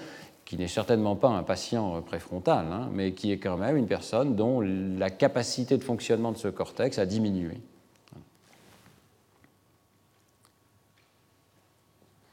qui 0.46 0.58
n'est 0.58 0.68
certainement 0.68 1.16
pas 1.16 1.30
un 1.30 1.44
patient 1.44 2.02
préfrontal, 2.02 2.66
hein, 2.72 2.90
mais 2.94 3.14
qui 3.14 3.32
est 3.32 3.38
quand 3.38 3.58
même 3.58 3.78
une 3.78 3.88
personne 3.88 4.36
dont 4.36 4.60
la 4.62 5.10
capacité 5.10 5.78
de 5.78 5.84
fonctionnement 5.84 6.32
de 6.32 6.38
ce 6.38 6.50
cortex 6.50 7.00
a 7.00 7.06
diminué. 7.06 7.58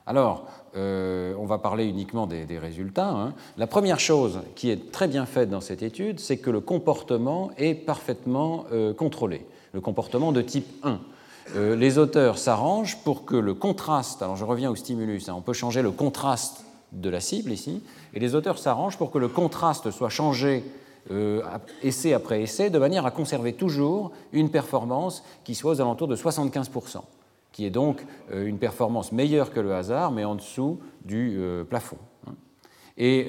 Alors, 0.09 0.47
euh, 0.77 1.35
on 1.39 1.47
va 1.47 1.59
parler 1.59 1.85
uniquement 1.85 2.27
des, 2.27 2.59
résultats. 2.59 3.11
Hein. 3.11 3.35
La 3.57 3.67
première 3.67 4.01
chose 4.01 4.41
qui 4.55 4.71
est 4.71 4.93
très 4.93 5.09
bien 5.09 5.27
faite 5.27 5.51
dans 5.51 5.61
cette 5.61 5.83
étude, 5.83 6.21
c'est 6.21 6.39
que 6.39 6.51
le 6.51 6.61
comportement 6.61 7.51
est 7.57 7.75
parfaitement 7.75 8.65
euh, 8.73 8.93
contrôlé, 8.93 9.47
le 9.73 9.81
comportement 9.81 10.33
de 10.33 10.43
type 10.43 10.67
1. 10.83 11.01
Euh, 11.57 11.77
les 11.77 11.97
auteurs 11.99 12.39
s'arrangent 12.39 12.99
pour 13.05 13.25
que 13.25 13.37
le 13.37 13.55
contraste, 13.55 14.23
alors 14.23 14.37
je 14.37 14.45
reviens 14.45 14.71
au 14.71 14.77
stimulus, 14.77 15.29
hein, 15.29 15.35
on 15.37 15.41
peut 15.41 15.55
changer 15.55 15.81
le 15.81 15.91
contraste 15.91 16.65
de 16.93 17.09
la 17.09 17.21
cible 17.21 17.53
ici, 17.53 17.83
et 18.13 18.21
les 18.21 18.35
auteurs 18.35 18.59
s'arrangent 18.59 18.99
pour 18.99 19.11
que 19.11 19.19
le 19.19 19.29
contraste 19.29 19.91
soit 19.91 20.11
changé 20.11 20.65
essai 21.83 22.13
après 22.13 22.43
essai, 22.43 22.69
de 22.69 22.79
manière 22.79 23.07
à 23.07 23.11
conserver 23.11 23.55
toujours 23.55 24.13
une 24.35 24.51
performance 24.51 25.25
qui 25.43 25.55
soit 25.55 25.73
aux 25.73 25.81
alentours 25.81 26.09
de 26.09 26.17
75%, 26.17 27.01
qui 27.59 27.67
est 27.67 27.71
donc 27.71 28.07
euh, 28.33 28.47
une 28.47 28.59
performance 28.59 29.11
meilleure 29.11 29.53
que 29.53 29.59
le 29.59 29.75
hasard, 29.75 30.13
mais 30.13 30.25
en 30.25 30.37
dessous 30.37 30.79
du 31.05 31.35
euh, 31.41 31.65
plafond. 31.65 31.99
Hein. 32.29 32.35
Et 32.97 33.27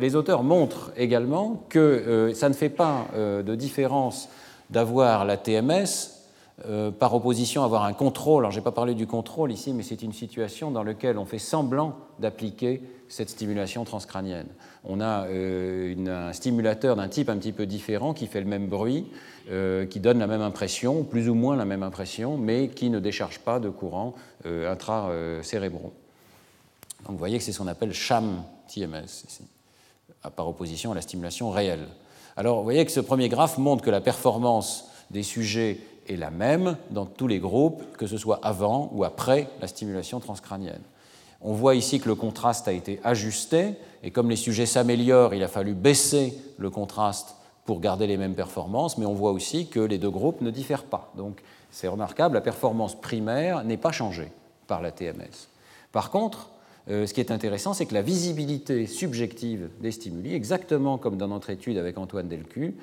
les 0.00 0.16
auteurs 0.16 0.42
montrent 0.42 0.92
également 0.96 1.64
que 1.68 2.32
ça 2.34 2.48
ne 2.48 2.54
fait 2.54 2.68
pas 2.68 3.06
de 3.16 3.54
différence 3.56 4.28
d'avoir 4.70 5.24
la 5.24 5.36
TMS 5.36 6.20
euh, 6.66 6.90
par 6.90 7.14
opposition 7.14 7.64
avoir 7.64 7.84
un 7.84 7.94
contrôle. 7.94 8.42
Alors, 8.42 8.50
je 8.50 8.58
n'ai 8.58 8.64
pas 8.64 8.72
parlé 8.72 8.94
du 8.94 9.06
contrôle 9.06 9.50
ici, 9.50 9.72
mais 9.72 9.82
c'est 9.82 10.02
une 10.02 10.12
situation 10.12 10.70
dans 10.70 10.82
laquelle 10.82 11.16
on 11.16 11.24
fait 11.24 11.38
semblant 11.38 11.96
d'appliquer 12.18 12.82
cette 13.08 13.30
stimulation 13.30 13.84
transcrânienne. 13.84 14.48
On 14.84 15.00
a 15.00 15.24
euh, 15.28 16.28
un 16.28 16.34
stimulateur 16.34 16.96
d'un 16.96 17.08
type 17.08 17.30
un 17.30 17.38
petit 17.38 17.52
peu 17.52 17.64
différent 17.64 18.12
qui 18.12 18.26
fait 18.26 18.40
le 18.40 18.46
même 18.46 18.66
bruit, 18.66 19.06
euh, 19.48 19.86
qui 19.86 20.00
donne 20.00 20.18
la 20.18 20.26
même 20.26 20.42
impression, 20.42 21.04
plus 21.04 21.28
ou 21.28 21.34
moins 21.34 21.56
la 21.56 21.64
même 21.64 21.82
impression, 21.82 22.36
mais 22.36 22.68
qui 22.68 22.90
ne 22.90 23.00
décharge 23.00 23.38
pas 23.38 23.60
de 23.60 23.70
courant 23.70 24.14
intracérébraux. 24.44 25.92
Donc, 27.04 27.12
vous 27.12 27.18
voyez 27.18 27.38
que 27.38 27.44
c'est 27.44 27.52
ce 27.52 27.58
qu'on 27.58 27.66
appelle 27.66 27.92
sham 27.92 28.42
TMS 28.68 29.06
par 30.36 30.48
opposition 30.48 30.92
à 30.92 30.94
la 30.94 31.00
stimulation 31.00 31.50
réelle. 31.50 31.86
Alors, 32.36 32.58
vous 32.58 32.64
voyez 32.64 32.84
que 32.84 32.92
ce 32.92 33.00
premier 33.00 33.28
graphe 33.28 33.58
montre 33.58 33.82
que 33.82 33.90
la 33.90 34.00
performance 34.00 34.88
des 35.10 35.22
sujets 35.22 35.78
est 36.08 36.16
la 36.16 36.30
même 36.30 36.76
dans 36.90 37.06
tous 37.06 37.26
les 37.26 37.38
groupes, 37.38 37.82
que 37.96 38.06
ce 38.06 38.18
soit 38.18 38.40
avant 38.42 38.90
ou 38.92 39.04
après 39.04 39.48
la 39.60 39.68
stimulation 39.68 40.20
transcrânienne. 40.20 40.82
On 41.40 41.52
voit 41.52 41.74
ici 41.74 42.00
que 42.00 42.08
le 42.08 42.14
contraste 42.14 42.68
a 42.68 42.72
été 42.72 43.00
ajusté, 43.02 43.74
et 44.02 44.10
comme 44.10 44.28
les 44.28 44.36
sujets 44.36 44.66
s'améliorent, 44.66 45.34
il 45.34 45.42
a 45.42 45.48
fallu 45.48 45.74
baisser 45.74 46.36
le 46.58 46.70
contraste 46.70 47.36
pour 47.64 47.80
garder 47.80 48.06
les 48.06 48.16
mêmes 48.16 48.34
performances, 48.34 48.98
mais 48.98 49.06
on 49.06 49.14
voit 49.14 49.32
aussi 49.32 49.68
que 49.68 49.80
les 49.80 49.98
deux 49.98 50.10
groupes 50.10 50.40
ne 50.40 50.50
diffèrent 50.50 50.84
pas. 50.84 51.12
Donc 51.16 51.40
c'est 51.70 51.88
remarquable, 51.88 52.34
la 52.34 52.40
performance 52.40 53.00
primaire 53.00 53.64
n'est 53.64 53.76
pas 53.76 53.92
changée 53.92 54.32
par 54.66 54.82
la 54.82 54.90
TMS. 54.90 55.48
Par 55.92 56.10
contre, 56.10 56.50
euh, 56.88 57.06
ce 57.06 57.14
qui 57.14 57.20
est 57.20 57.30
intéressant, 57.30 57.74
c'est 57.74 57.86
que 57.86 57.94
la 57.94 58.02
visibilité 58.02 58.86
subjective 58.86 59.68
des 59.80 59.92
stimuli, 59.92 60.34
exactement 60.34 60.98
comme 60.98 61.16
dans 61.16 61.28
notre 61.28 61.50
étude 61.50 61.76
avec 61.76 61.98
Antoine 61.98 62.28
Delcu, 62.28 62.74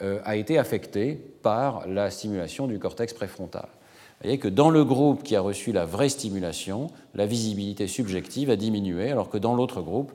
euh, 0.00 0.20
a 0.24 0.36
été 0.36 0.58
affectée 0.58 1.14
par 1.42 1.86
la 1.86 2.10
stimulation 2.10 2.66
du 2.66 2.78
cortex 2.78 3.12
préfrontal. 3.12 3.68
Vous 4.22 4.28
voyez 4.28 4.38
que 4.38 4.48
dans 4.48 4.70
le 4.70 4.84
groupe 4.84 5.22
qui 5.22 5.36
a 5.36 5.40
reçu 5.40 5.72
la 5.72 5.84
vraie 5.84 6.08
stimulation, 6.08 6.88
la 7.14 7.26
visibilité 7.26 7.86
subjective 7.86 8.50
a 8.50 8.56
diminué, 8.56 9.10
alors 9.10 9.28
que 9.28 9.36
dans 9.36 9.54
l'autre 9.54 9.82
groupe, 9.82 10.12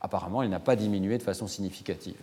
apparemment, 0.00 0.42
elle 0.42 0.50
n'a 0.50 0.60
pas 0.60 0.76
diminué 0.76 1.18
de 1.18 1.22
façon 1.22 1.46
significative. 1.46 2.16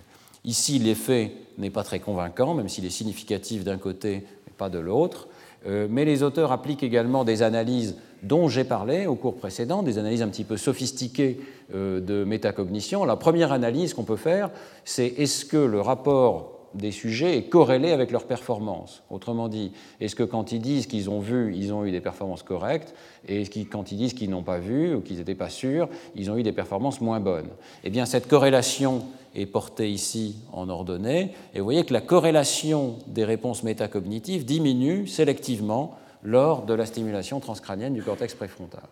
Ici, 0.48 0.80
l'effet 0.80 1.34
n'est 1.58 1.70
pas 1.70 1.84
très 1.84 2.00
convaincant, 2.00 2.54
même 2.54 2.70
s'il 2.70 2.86
est 2.86 2.90
significatif 2.90 3.66
d'un 3.66 3.78
côté 3.78 4.14
et 4.16 4.52
pas 4.58 4.70
de 4.70 4.80
l'autre. 4.80 5.28
Euh, 5.68 5.88
mais 5.90 6.06
les 6.06 6.24
auteurs 6.24 6.54
appliquent 6.54 6.84
également 6.84 7.26
des 7.26 7.44
analyses 7.44 7.98
dont 8.24 8.48
j'ai 8.48 8.64
parlé 8.64 9.08
au 9.08 9.16
cours 9.16 9.36
précédent, 9.36 9.84
des 9.84 9.98
analyses 9.98 10.22
un 10.22 10.30
petit 10.30 10.46
peu 10.46 10.56
sophistiquées 10.56 11.42
euh, 11.76 12.00
de 12.00 12.24
métacognition. 12.24 13.04
La 13.04 13.18
première 13.18 13.52
analyse 13.52 13.94
qu'on 13.94 14.06
peut 14.06 14.16
faire, 14.16 14.50
c'est 14.86 15.08
est-ce 15.08 15.44
que 15.44 15.58
le 15.58 15.82
rapport 15.82 16.58
des 16.74 16.92
sujets 16.92 17.38
est 17.38 17.44
corrélé 17.44 17.92
avec 17.92 18.12
leur 18.12 18.26
performance. 18.26 19.04
Autrement 19.10 19.48
dit, 19.48 19.72
est-ce 20.00 20.16
que 20.16 20.24
quand 20.24 20.52
ils 20.52 20.62
disent 20.62 20.88
qu'ils 20.88 21.10
ont 21.10 21.20
vu, 21.20 21.56
ils 21.56 21.74
ont 21.74 21.86
eu 21.86 21.92
des 21.92 22.02
performances 22.02 22.44
correctes, 22.44 22.94
et 23.28 23.44
quand 23.66 23.92
ils 23.92 23.98
disent 23.98 24.14
qu'ils 24.14 24.30
n'ont 24.30 24.44
pas 24.44 24.60
vu 24.60 24.94
ou 24.94 25.02
qu'ils 25.02 25.18
n'étaient 25.18 25.36
pas 25.36 25.50
sûrs, 25.50 25.90
ils 26.16 26.30
ont 26.30 26.38
eu 26.38 26.44
des 26.44 26.52
performances 26.52 27.02
moins 27.02 27.20
bonnes? 27.20 27.50
Eh 27.84 27.90
bien, 27.90 28.06
cette 28.06 28.28
corrélation 28.28 29.06
est 29.38 29.46
portée 29.46 29.90
ici 29.90 30.36
en 30.52 30.68
ordonnée, 30.70 31.34
et 31.54 31.60
vous 31.60 31.64
voyez 31.64 31.86
que 31.86 31.94
la 31.94 32.02
corrélation 32.02 32.98
des 33.08 33.24
réponses 33.24 33.64
métacognitives 33.64 34.46
diminue 34.46 35.08
sélectivement 35.08 35.98
lors 36.24 36.66
de 36.66 36.74
la 36.74 36.86
stimulation 36.86 37.40
transcrânienne 37.40 37.94
du 37.94 38.04
cortex 38.04 38.34
préfrontal. 38.34 38.84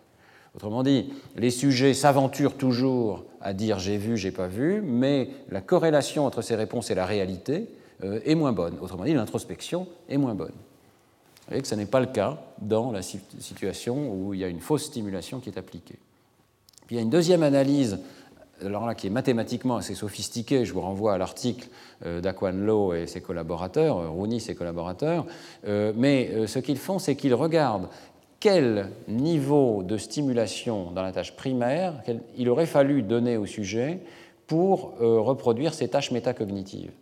Autrement 0.54 0.82
dit, 0.82 1.12
les 1.36 1.50
sujets 1.50 1.92
s'aventurent 1.92 2.56
toujours 2.56 3.24
à 3.42 3.52
dire 3.52 3.78
j'ai 3.78 3.98
vu, 3.98 4.16
j'ai 4.16 4.30
pas 4.30 4.46
vu, 4.46 4.80
mais 4.80 5.28
la 5.50 5.60
corrélation 5.60 6.24
entre 6.24 6.40
ces 6.40 6.56
réponses 6.56 6.90
et 6.90 6.94
la 6.94 7.04
réalité 7.04 7.68
euh, 8.04 8.20
est 8.24 8.34
moins 8.34 8.52
bonne. 8.52 8.78
Autrement 8.80 9.04
dit, 9.04 9.12
l'introspection 9.12 9.86
est 10.08 10.16
moins 10.16 10.34
bonne. 10.34 10.48
Vous 10.48 11.50
voyez 11.50 11.62
que 11.62 11.68
ce 11.68 11.74
n'est 11.74 11.86
pas 11.86 12.00
le 12.00 12.06
cas 12.06 12.42
dans 12.60 12.90
la 12.90 13.02
situation 13.02 14.12
où 14.12 14.34
il 14.34 14.40
y 14.40 14.44
a 14.44 14.48
une 14.48 14.60
fausse 14.60 14.84
stimulation 14.84 15.40
qui 15.40 15.50
est 15.50 15.58
appliquée. 15.58 15.98
Puis 16.86 16.96
il 16.96 16.98
y 16.98 17.00
a 17.00 17.02
une 17.02 17.10
deuxième 17.10 17.42
analyse 17.42 17.98
alors 18.64 18.86
là, 18.86 18.94
qui 18.94 19.06
est 19.06 19.10
mathématiquement 19.10 19.76
assez 19.76 19.94
sophistiquée, 19.94 20.64
je 20.64 20.72
vous 20.72 20.80
renvoie 20.80 21.14
à 21.14 21.18
l'article 21.18 21.68
euh, 22.04 22.20
d'Aquan 22.20 22.52
Lowe 22.52 22.94
et 22.94 23.06
ses 23.06 23.20
collaborateurs, 23.20 23.98
euh, 23.98 24.08
Rooney 24.08 24.36
et 24.36 24.40
ses 24.40 24.54
collaborateurs, 24.54 25.26
mais 25.64 26.46
ce 26.46 26.58
qu'ils 26.58 26.78
font, 26.78 26.98
c'est 26.98 27.16
qu'ils 27.16 27.34
regardent 27.34 27.88
quel 28.40 28.90
niveau 29.08 29.82
de 29.82 29.96
stimulation 29.96 30.90
dans 30.90 31.02
la 31.02 31.12
tâche 31.12 31.34
primaire 31.34 31.94
il 32.36 32.48
aurait 32.48 32.66
fallu 32.66 33.02
donner 33.02 33.36
au 33.36 33.46
sujet 33.46 34.00
pour 34.46 34.94
euh, 35.00 35.20
reproduire 35.20 35.74
ces 35.74 35.88
tâches 35.88 36.10
métacognitives. 36.10 36.92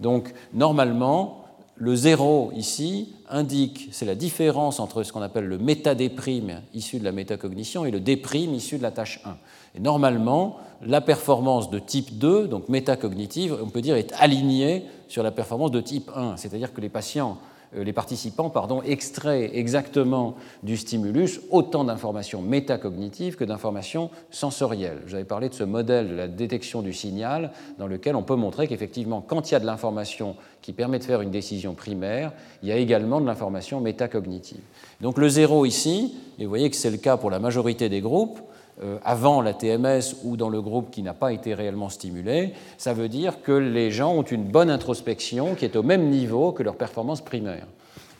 Donc, 0.00 0.32
normalement, 0.52 1.39
le 1.80 1.96
zéro 1.96 2.52
ici 2.54 3.08
indique, 3.30 3.88
c'est 3.90 4.04
la 4.04 4.14
différence 4.14 4.80
entre 4.80 5.02
ce 5.02 5.14
qu'on 5.14 5.22
appelle 5.22 5.46
le 5.46 5.56
métadéprime 5.56 6.60
issu 6.74 6.98
de 6.98 7.04
la 7.04 7.12
métacognition 7.12 7.86
et 7.86 7.90
le 7.90 8.00
déprime 8.00 8.52
issu 8.52 8.76
de 8.76 8.82
la 8.82 8.90
tâche 8.90 9.22
1. 9.24 9.36
Et 9.76 9.80
normalement, 9.80 10.58
la 10.82 11.00
performance 11.00 11.70
de 11.70 11.78
type 11.78 12.18
2, 12.18 12.48
donc 12.48 12.68
métacognitive, 12.68 13.56
on 13.62 13.70
peut 13.70 13.80
dire 13.80 13.96
est 13.96 14.12
alignée 14.18 14.84
sur 15.08 15.22
la 15.22 15.30
performance 15.30 15.70
de 15.70 15.80
type 15.80 16.10
1. 16.14 16.36
C'est-à-dire 16.36 16.74
que 16.74 16.82
les 16.82 16.90
patients 16.90 17.38
les 17.72 17.92
participants 17.92 18.50
pardon, 18.50 18.82
extraient 18.82 19.56
exactement 19.56 20.34
du 20.62 20.76
stimulus 20.76 21.40
autant 21.50 21.84
d'informations 21.84 22.42
métacognitives 22.42 23.36
que 23.36 23.44
d'informations 23.44 24.10
sensorielles. 24.30 25.02
J'avais 25.06 25.24
parlé 25.24 25.48
de 25.48 25.54
ce 25.54 25.64
modèle 25.64 26.08
de 26.08 26.14
la 26.14 26.28
détection 26.28 26.82
du 26.82 26.92
signal 26.92 27.52
dans 27.78 27.86
lequel 27.86 28.16
on 28.16 28.22
peut 28.22 28.34
montrer 28.34 28.66
qu'effectivement, 28.66 29.20
quand 29.20 29.50
il 29.50 29.52
y 29.52 29.56
a 29.56 29.60
de 29.60 29.66
l'information 29.66 30.36
qui 30.62 30.72
permet 30.72 30.98
de 30.98 31.04
faire 31.04 31.20
une 31.20 31.30
décision 31.30 31.74
primaire, 31.74 32.32
il 32.62 32.68
y 32.68 32.72
a 32.72 32.76
également 32.76 33.20
de 33.20 33.26
l'information 33.26 33.80
métacognitive. 33.80 34.60
Donc 35.00 35.18
le 35.18 35.28
zéro 35.28 35.64
ici, 35.64 36.14
et 36.38 36.44
vous 36.44 36.50
voyez 36.50 36.70
que 36.70 36.76
c'est 36.76 36.90
le 36.90 36.96
cas 36.96 37.16
pour 37.16 37.30
la 37.30 37.38
majorité 37.38 37.88
des 37.88 38.00
groupes, 38.00 38.40
euh, 38.40 38.49
avant 39.04 39.40
la 39.42 39.54
TMS 39.54 40.16
ou 40.24 40.36
dans 40.36 40.48
le 40.48 40.62
groupe 40.62 40.90
qui 40.90 41.02
n'a 41.02 41.14
pas 41.14 41.32
été 41.32 41.54
réellement 41.54 41.88
stimulé, 41.88 42.54
ça 42.78 42.94
veut 42.94 43.08
dire 43.08 43.42
que 43.42 43.52
les 43.52 43.90
gens 43.90 44.14
ont 44.14 44.22
une 44.22 44.44
bonne 44.44 44.70
introspection 44.70 45.54
qui 45.54 45.64
est 45.64 45.76
au 45.76 45.82
même 45.82 46.08
niveau 46.08 46.52
que 46.52 46.62
leur 46.62 46.76
performance 46.76 47.20
primaire. 47.20 47.66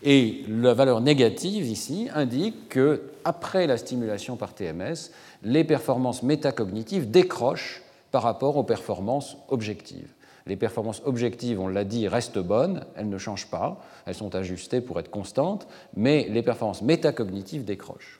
Et 0.03 0.45
la 0.49 0.73
valeur 0.73 1.01
négative 1.01 1.67
ici 1.67 2.09
indique 2.15 2.69
que 2.71 3.03
après 3.25 3.67
la 3.67 3.77
stimulation 3.77 4.37
par 4.37 4.55
TMS, 4.55 5.11
les 5.43 5.65
performances 5.65 6.23
métacognitives 6.23 7.11
décrochent 7.11 7.83
par 8.11 8.23
rapport 8.23 8.57
aux 8.57 8.65
performances 8.65 9.37
objectives. 9.49 10.09
Les 10.47 10.57
performances 10.57 11.03
objectives, 11.05 11.61
on 11.61 11.69
l'a 11.69 11.85
dit, 11.85 12.09
restent 12.09 12.39
bonnes, 12.39 12.85
elles 12.97 13.11
ne 13.11 13.19
changent 13.19 13.51
pas, 13.51 13.81
elles 14.07 14.15
sont 14.15 14.35
ajustées 14.35 14.81
pour 14.81 14.99
être 14.99 15.11
constantes, 15.11 15.69
mais 15.95 16.27
les 16.31 16.43
performances 16.43 16.83
métacognitives 16.83 17.65
décrochent. 17.65 18.20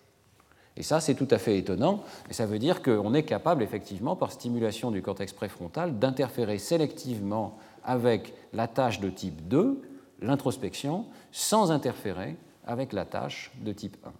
Et 0.77 0.83
ça, 0.83 1.01
c'est 1.01 1.15
tout 1.15 1.29
à 1.31 1.39
fait 1.39 1.59
étonnant. 1.59 2.03
Et 2.31 2.33
ça 2.33 2.47
veut 2.47 2.59
dire 2.59 2.83
qu'on 2.83 3.13
est 3.15 3.25
capable, 3.25 3.63
effectivement, 3.63 4.17
par 4.17 4.33
stimulation 4.33 4.91
du 4.91 5.03
cortex 5.03 5.33
préfrontal, 5.33 5.99
d'interférer 5.99 6.59
sélectivement 6.59 7.59
avec 7.85 8.35
la 8.53 8.69
tâche 8.69 9.01
de 9.01 9.11
type 9.11 9.49
2, 9.49 9.81
l'introspection, 10.23 11.07
sans 11.33 11.71
interférer 11.71 12.37
avec 12.67 12.93
la 12.93 13.05
tâche 13.05 13.53
de 13.63 13.73
type 13.73 13.97
1. 14.05 14.13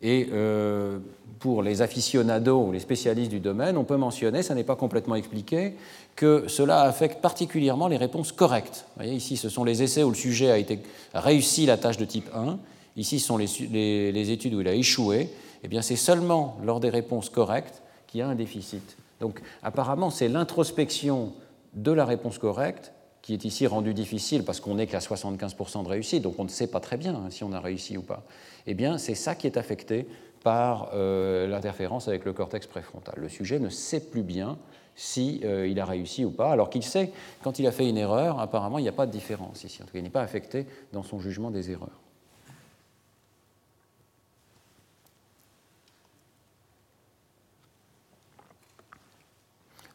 Et 0.00 0.28
euh, 0.32 0.98
pour 1.40 1.62
les 1.62 1.82
aficionados 1.82 2.66
ou 2.66 2.72
les 2.72 2.78
spécialistes 2.78 3.30
du 3.30 3.40
domaine, 3.40 3.76
on 3.76 3.84
peut 3.84 3.96
mentionner, 3.96 4.42
ça 4.42 4.54
n'est 4.54 4.64
pas 4.64 4.76
complètement 4.76 5.16
expliqué, 5.16 5.74
que 6.14 6.44
cela 6.46 6.82
affecte 6.82 7.20
particulièrement 7.20 7.88
les 7.88 7.96
réponses 7.96 8.30
correctes. 8.30 8.84
Vous 8.88 9.02
voyez, 9.02 9.16
ici, 9.16 9.36
ce 9.36 9.48
sont 9.48 9.64
les 9.64 9.82
essais 9.82 10.04
où 10.04 10.10
le 10.10 10.14
sujet 10.14 10.52
a, 10.52 11.18
a 11.18 11.20
réussi 11.20 11.66
la 11.66 11.78
tâche 11.78 11.96
de 11.96 12.04
type 12.04 12.28
1 12.32 12.58
ici 12.98 13.18
sont 13.20 13.38
les, 13.38 14.30
études 14.30 14.54
où 14.54 14.60
il 14.60 14.68
a 14.68 14.74
échoué, 14.74 15.30
eh 15.62 15.68
bien 15.68 15.80
c'est 15.80 15.96
seulement 15.96 16.58
lors 16.62 16.80
des 16.80 16.90
réponses 16.90 17.30
correctes 17.30 17.82
qu'il 18.06 18.20
y 18.20 18.22
a 18.22 18.28
un 18.28 18.34
déficit. 18.34 18.96
Donc 19.20 19.40
apparemment, 19.62 20.10
c'est 20.10 20.28
l'introspection 20.28 21.32
de 21.74 21.92
la 21.92 22.04
réponse 22.04 22.38
correcte 22.38 22.92
qui 23.22 23.34
est 23.34 23.44
ici 23.44 23.66
rendue 23.66 23.94
difficile 23.94 24.44
parce 24.44 24.60
qu'on 24.60 24.74
n'est 24.74 24.86
qu'à 24.86 24.98
75% 24.98 25.84
de 25.84 25.88
réussite, 25.88 26.22
donc 26.22 26.34
on 26.38 26.44
ne 26.44 26.48
sait 26.48 26.66
pas 26.66 26.80
très 26.80 26.96
bien 26.96 27.14
hein, 27.14 27.30
si 27.30 27.44
on 27.44 27.52
a 27.52 27.60
réussi 27.60 27.96
ou 27.96 28.02
pas. 28.02 28.22
Eh 28.66 28.74
bien, 28.74 28.98
c'est 28.98 29.14
ça 29.14 29.34
qui 29.34 29.46
est 29.46 29.56
affecté 29.56 30.06
par 30.42 30.90
euh, 30.94 31.46
l'interférence 31.46 32.08
avec 32.08 32.24
le 32.24 32.32
cortex 32.32 32.66
préfrontal. 32.66 33.14
Le 33.18 33.28
sujet 33.28 33.58
ne 33.58 33.68
sait 33.68 34.00
plus 34.00 34.22
bien 34.22 34.56
si 34.94 35.40
euh, 35.44 35.68
il 35.68 35.78
a 35.78 35.84
réussi 35.84 36.24
ou 36.24 36.30
pas, 36.30 36.50
alors 36.50 36.70
qu'il 36.70 36.82
sait, 36.82 37.12
quand 37.42 37.58
il 37.58 37.66
a 37.66 37.72
fait 37.72 37.88
une 37.88 37.98
erreur, 37.98 38.40
apparemment, 38.40 38.78
il 38.78 38.82
n'y 38.82 38.88
a 38.88 38.92
pas 38.92 39.06
de 39.06 39.12
différence 39.12 39.62
ici. 39.62 39.82
En 39.82 39.86
tout 39.86 39.92
cas, 39.92 39.98
il 39.98 40.02
n'est 40.02 40.10
pas 40.10 40.22
affecté 40.22 40.66
dans 40.92 41.02
son 41.02 41.20
jugement 41.20 41.50
des 41.50 41.70
erreurs. 41.70 42.00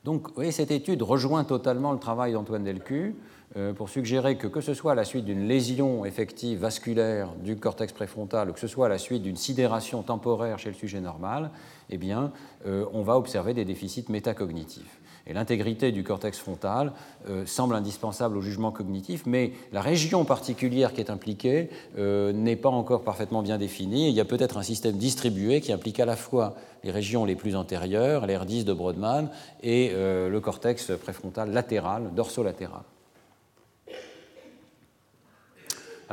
Donc, 0.03 0.27
cette 0.51 0.71
étude 0.71 1.01
rejoint 1.01 1.45
totalement 1.45 1.93
le 1.93 1.99
travail 1.99 2.33
d'Antoine 2.33 2.63
Delcu 2.63 3.15
euh, 3.55 3.71
pour 3.71 3.87
suggérer 3.87 4.35
que, 4.35 4.47
que 4.47 4.59
ce 4.59 4.73
soit 4.73 4.91
à 4.91 4.95
la 4.95 5.05
suite 5.05 5.23
d'une 5.23 5.47
lésion 5.47 6.03
effective 6.03 6.59
vasculaire 6.59 7.33
du 7.35 7.55
cortex 7.55 7.93
préfrontal 7.93 8.49
ou 8.49 8.53
que 8.53 8.59
ce 8.59 8.67
soit 8.67 8.87
à 8.87 8.89
la 8.89 8.97
suite 8.97 9.23
d'une 9.23 9.37
sidération 9.37 10.01
temporaire 10.03 10.59
chez 10.59 10.69
le 10.69 10.75
sujet 10.75 10.99
normal, 10.99 11.51
eh 11.89 11.97
bien, 11.97 12.33
euh, 12.65 12.85
on 12.91 13.03
va 13.03 13.15
observer 13.17 13.53
des 13.53 13.63
déficits 13.63 14.05
métacognitifs. 14.09 14.99
Et 15.25 15.33
l'intégrité 15.33 15.91
du 15.91 16.03
cortex 16.03 16.37
frontal 16.37 16.91
euh, 17.29 17.45
semble 17.45 17.75
indispensable 17.75 18.37
au 18.37 18.41
jugement 18.41 18.71
cognitif, 18.71 19.23
mais 19.25 19.53
la 19.71 19.81
région 19.81 20.25
particulière 20.25 20.93
qui 20.93 21.01
est 21.01 21.09
impliquée 21.09 21.69
n'est 21.97 22.55
pas 22.55 22.69
encore 22.69 23.03
parfaitement 23.03 23.41
bien 23.41 23.57
définie. 23.57 24.09
Il 24.09 24.15
y 24.15 24.19
a 24.19 24.25
peut-être 24.25 24.57
un 24.57 24.63
système 24.63 24.97
distribué 24.97 25.61
qui 25.61 25.71
implique 25.71 25.99
à 25.99 26.05
la 26.05 26.15
fois 26.15 26.55
les 26.83 26.91
régions 26.91 27.25
les 27.25 27.35
plus 27.35 27.55
antérieures, 27.55 28.27
l'R10 28.27 28.65
de 28.65 28.73
Brodmann, 28.73 29.29
et 29.61 29.91
le 29.93 30.39
cortex 30.39 30.91
préfrontal 31.01 31.51
latéral, 31.51 32.13
dorsolatéral. 32.13 32.81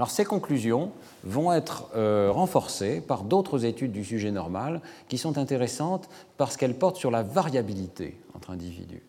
Alors 0.00 0.10
ces 0.10 0.24
conclusions 0.24 0.92
vont 1.24 1.52
être 1.52 1.88
euh, 1.94 2.30
renforcées 2.30 3.00
par 3.00 3.24
d'autres 3.24 3.64
études 3.64 3.92
du 3.92 4.04
sujet 4.04 4.30
normal 4.30 4.80
qui 5.09 5.18
sont 5.18 5.38
intéressantes 5.38 6.09
parce 6.37 6.56
qu'elles 6.56 6.78
portent 6.78 6.96
sur 6.96 7.11
la 7.11 7.22
variabilité 7.22 8.18
entre 8.35 8.50
individus. 8.50 9.02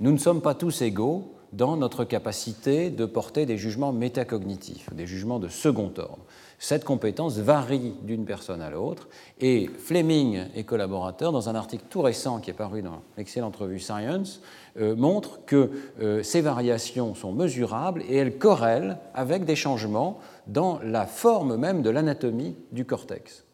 Nous 0.00 0.12
ne 0.12 0.18
sommes 0.18 0.42
pas 0.42 0.54
tous 0.54 0.82
égaux 0.82 1.32
dans 1.52 1.76
notre 1.76 2.04
capacité 2.04 2.90
de 2.90 3.04
porter 3.04 3.46
des 3.46 3.58
jugements 3.58 3.92
métacognitifs, 3.92 4.92
des 4.94 5.06
jugements 5.06 5.38
de 5.38 5.48
second 5.48 5.92
ordre. 5.98 6.24
Cette 6.62 6.84
compétence 6.84 7.38
varie 7.38 7.92
d'une 8.02 8.24
personne 8.24 8.62
à 8.62 8.70
l'autre 8.70 9.08
et 9.40 9.66
Fleming 9.66 10.44
et 10.54 10.62
collaborateurs, 10.62 11.32
dans 11.32 11.48
un 11.48 11.56
article 11.56 11.86
tout 11.90 12.02
récent 12.02 12.38
qui 12.38 12.50
est 12.50 12.54
paru 12.54 12.82
dans 12.82 13.02
l'excellente 13.16 13.56
revue 13.56 13.80
Science, 13.80 14.40
euh, 14.76 14.94
montrent 14.94 15.44
que 15.44 15.72
euh, 16.00 16.22
ces 16.22 16.40
variations 16.40 17.16
sont 17.16 17.32
mesurables 17.32 18.04
et 18.08 18.14
elles 18.14 18.38
corrèlent 18.38 18.98
avec 19.12 19.44
des 19.44 19.56
changements 19.56 20.20
dans 20.46 20.78
la 20.84 21.04
forme 21.04 21.56
même 21.56 21.82
de 21.82 21.90
l'anatomie 21.90 22.54
du 22.70 22.84
cortex. 22.84 23.44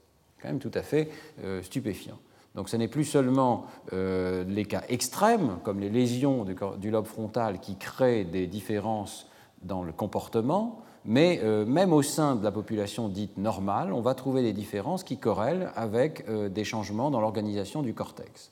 Quand 0.42 0.48
même 0.48 0.58
tout 0.58 0.70
à 0.74 0.82
fait 0.82 1.08
euh, 1.44 1.62
stupéfiant. 1.62 2.18
Donc 2.56 2.68
ce 2.68 2.76
n'est 2.76 2.88
plus 2.88 3.04
seulement 3.04 3.66
les 3.92 4.64
cas 4.66 4.82
extrêmes, 4.88 5.58
comme 5.62 5.80
les 5.80 5.90
lésions 5.90 6.44
du, 6.44 6.90
lobe 6.90 7.06
frontal, 7.06 7.60
qui 7.60 7.76
créent 7.76 8.24
des 8.24 8.46
différences 8.46 9.28
dans 9.62 9.82
le 9.82 9.92
comportement, 9.92 10.82
mais 11.04 11.40
même 11.66 11.92
au 11.92 12.02
sein 12.02 12.36
de 12.36 12.44
la 12.44 12.50
population 12.50 13.08
dite 13.08 13.38
normale, 13.38 13.92
on 13.92 14.00
va 14.00 14.14
trouver 14.14 14.42
des 14.42 14.52
différences 14.52 15.04
qui 15.04 15.16
corrèlent 15.16 15.70
avec 15.74 16.24
des 16.52 16.64
changements 16.64 17.10
dans 17.10 17.20
l'organisation 17.20 17.82
du 17.82 17.94
cortex. 17.94 18.50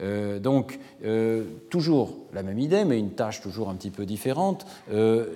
Euh, 0.00 0.38
donc, 0.38 0.78
euh, 1.04 1.44
toujours 1.70 2.14
la 2.32 2.42
même 2.42 2.58
idée, 2.58 2.84
mais 2.84 2.98
une 2.98 3.12
tâche 3.12 3.40
toujours 3.40 3.68
un 3.68 3.74
petit 3.74 3.90
peu 3.90 4.06
différente. 4.06 4.66
Euh, 4.92 5.26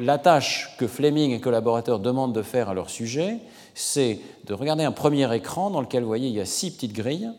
la 0.00 0.18
tâche 0.18 0.76
que 0.78 0.86
Fleming 0.86 1.32
et 1.32 1.40
collaborateurs 1.40 2.00
demandent 2.00 2.34
de 2.34 2.42
faire 2.42 2.68
à 2.68 2.74
leur 2.74 2.90
sujet, 2.90 3.38
c'est 3.74 4.18
de 4.44 4.54
regarder 4.54 4.84
un 4.84 4.92
premier 4.92 5.32
écran 5.34 5.70
dans 5.70 5.80
lequel, 5.80 6.02
vous 6.02 6.08
voyez, 6.08 6.28
il 6.28 6.34
y 6.34 6.40
a 6.40 6.46
six 6.46 6.72
petites 6.72 6.94
grilles, 6.94 7.30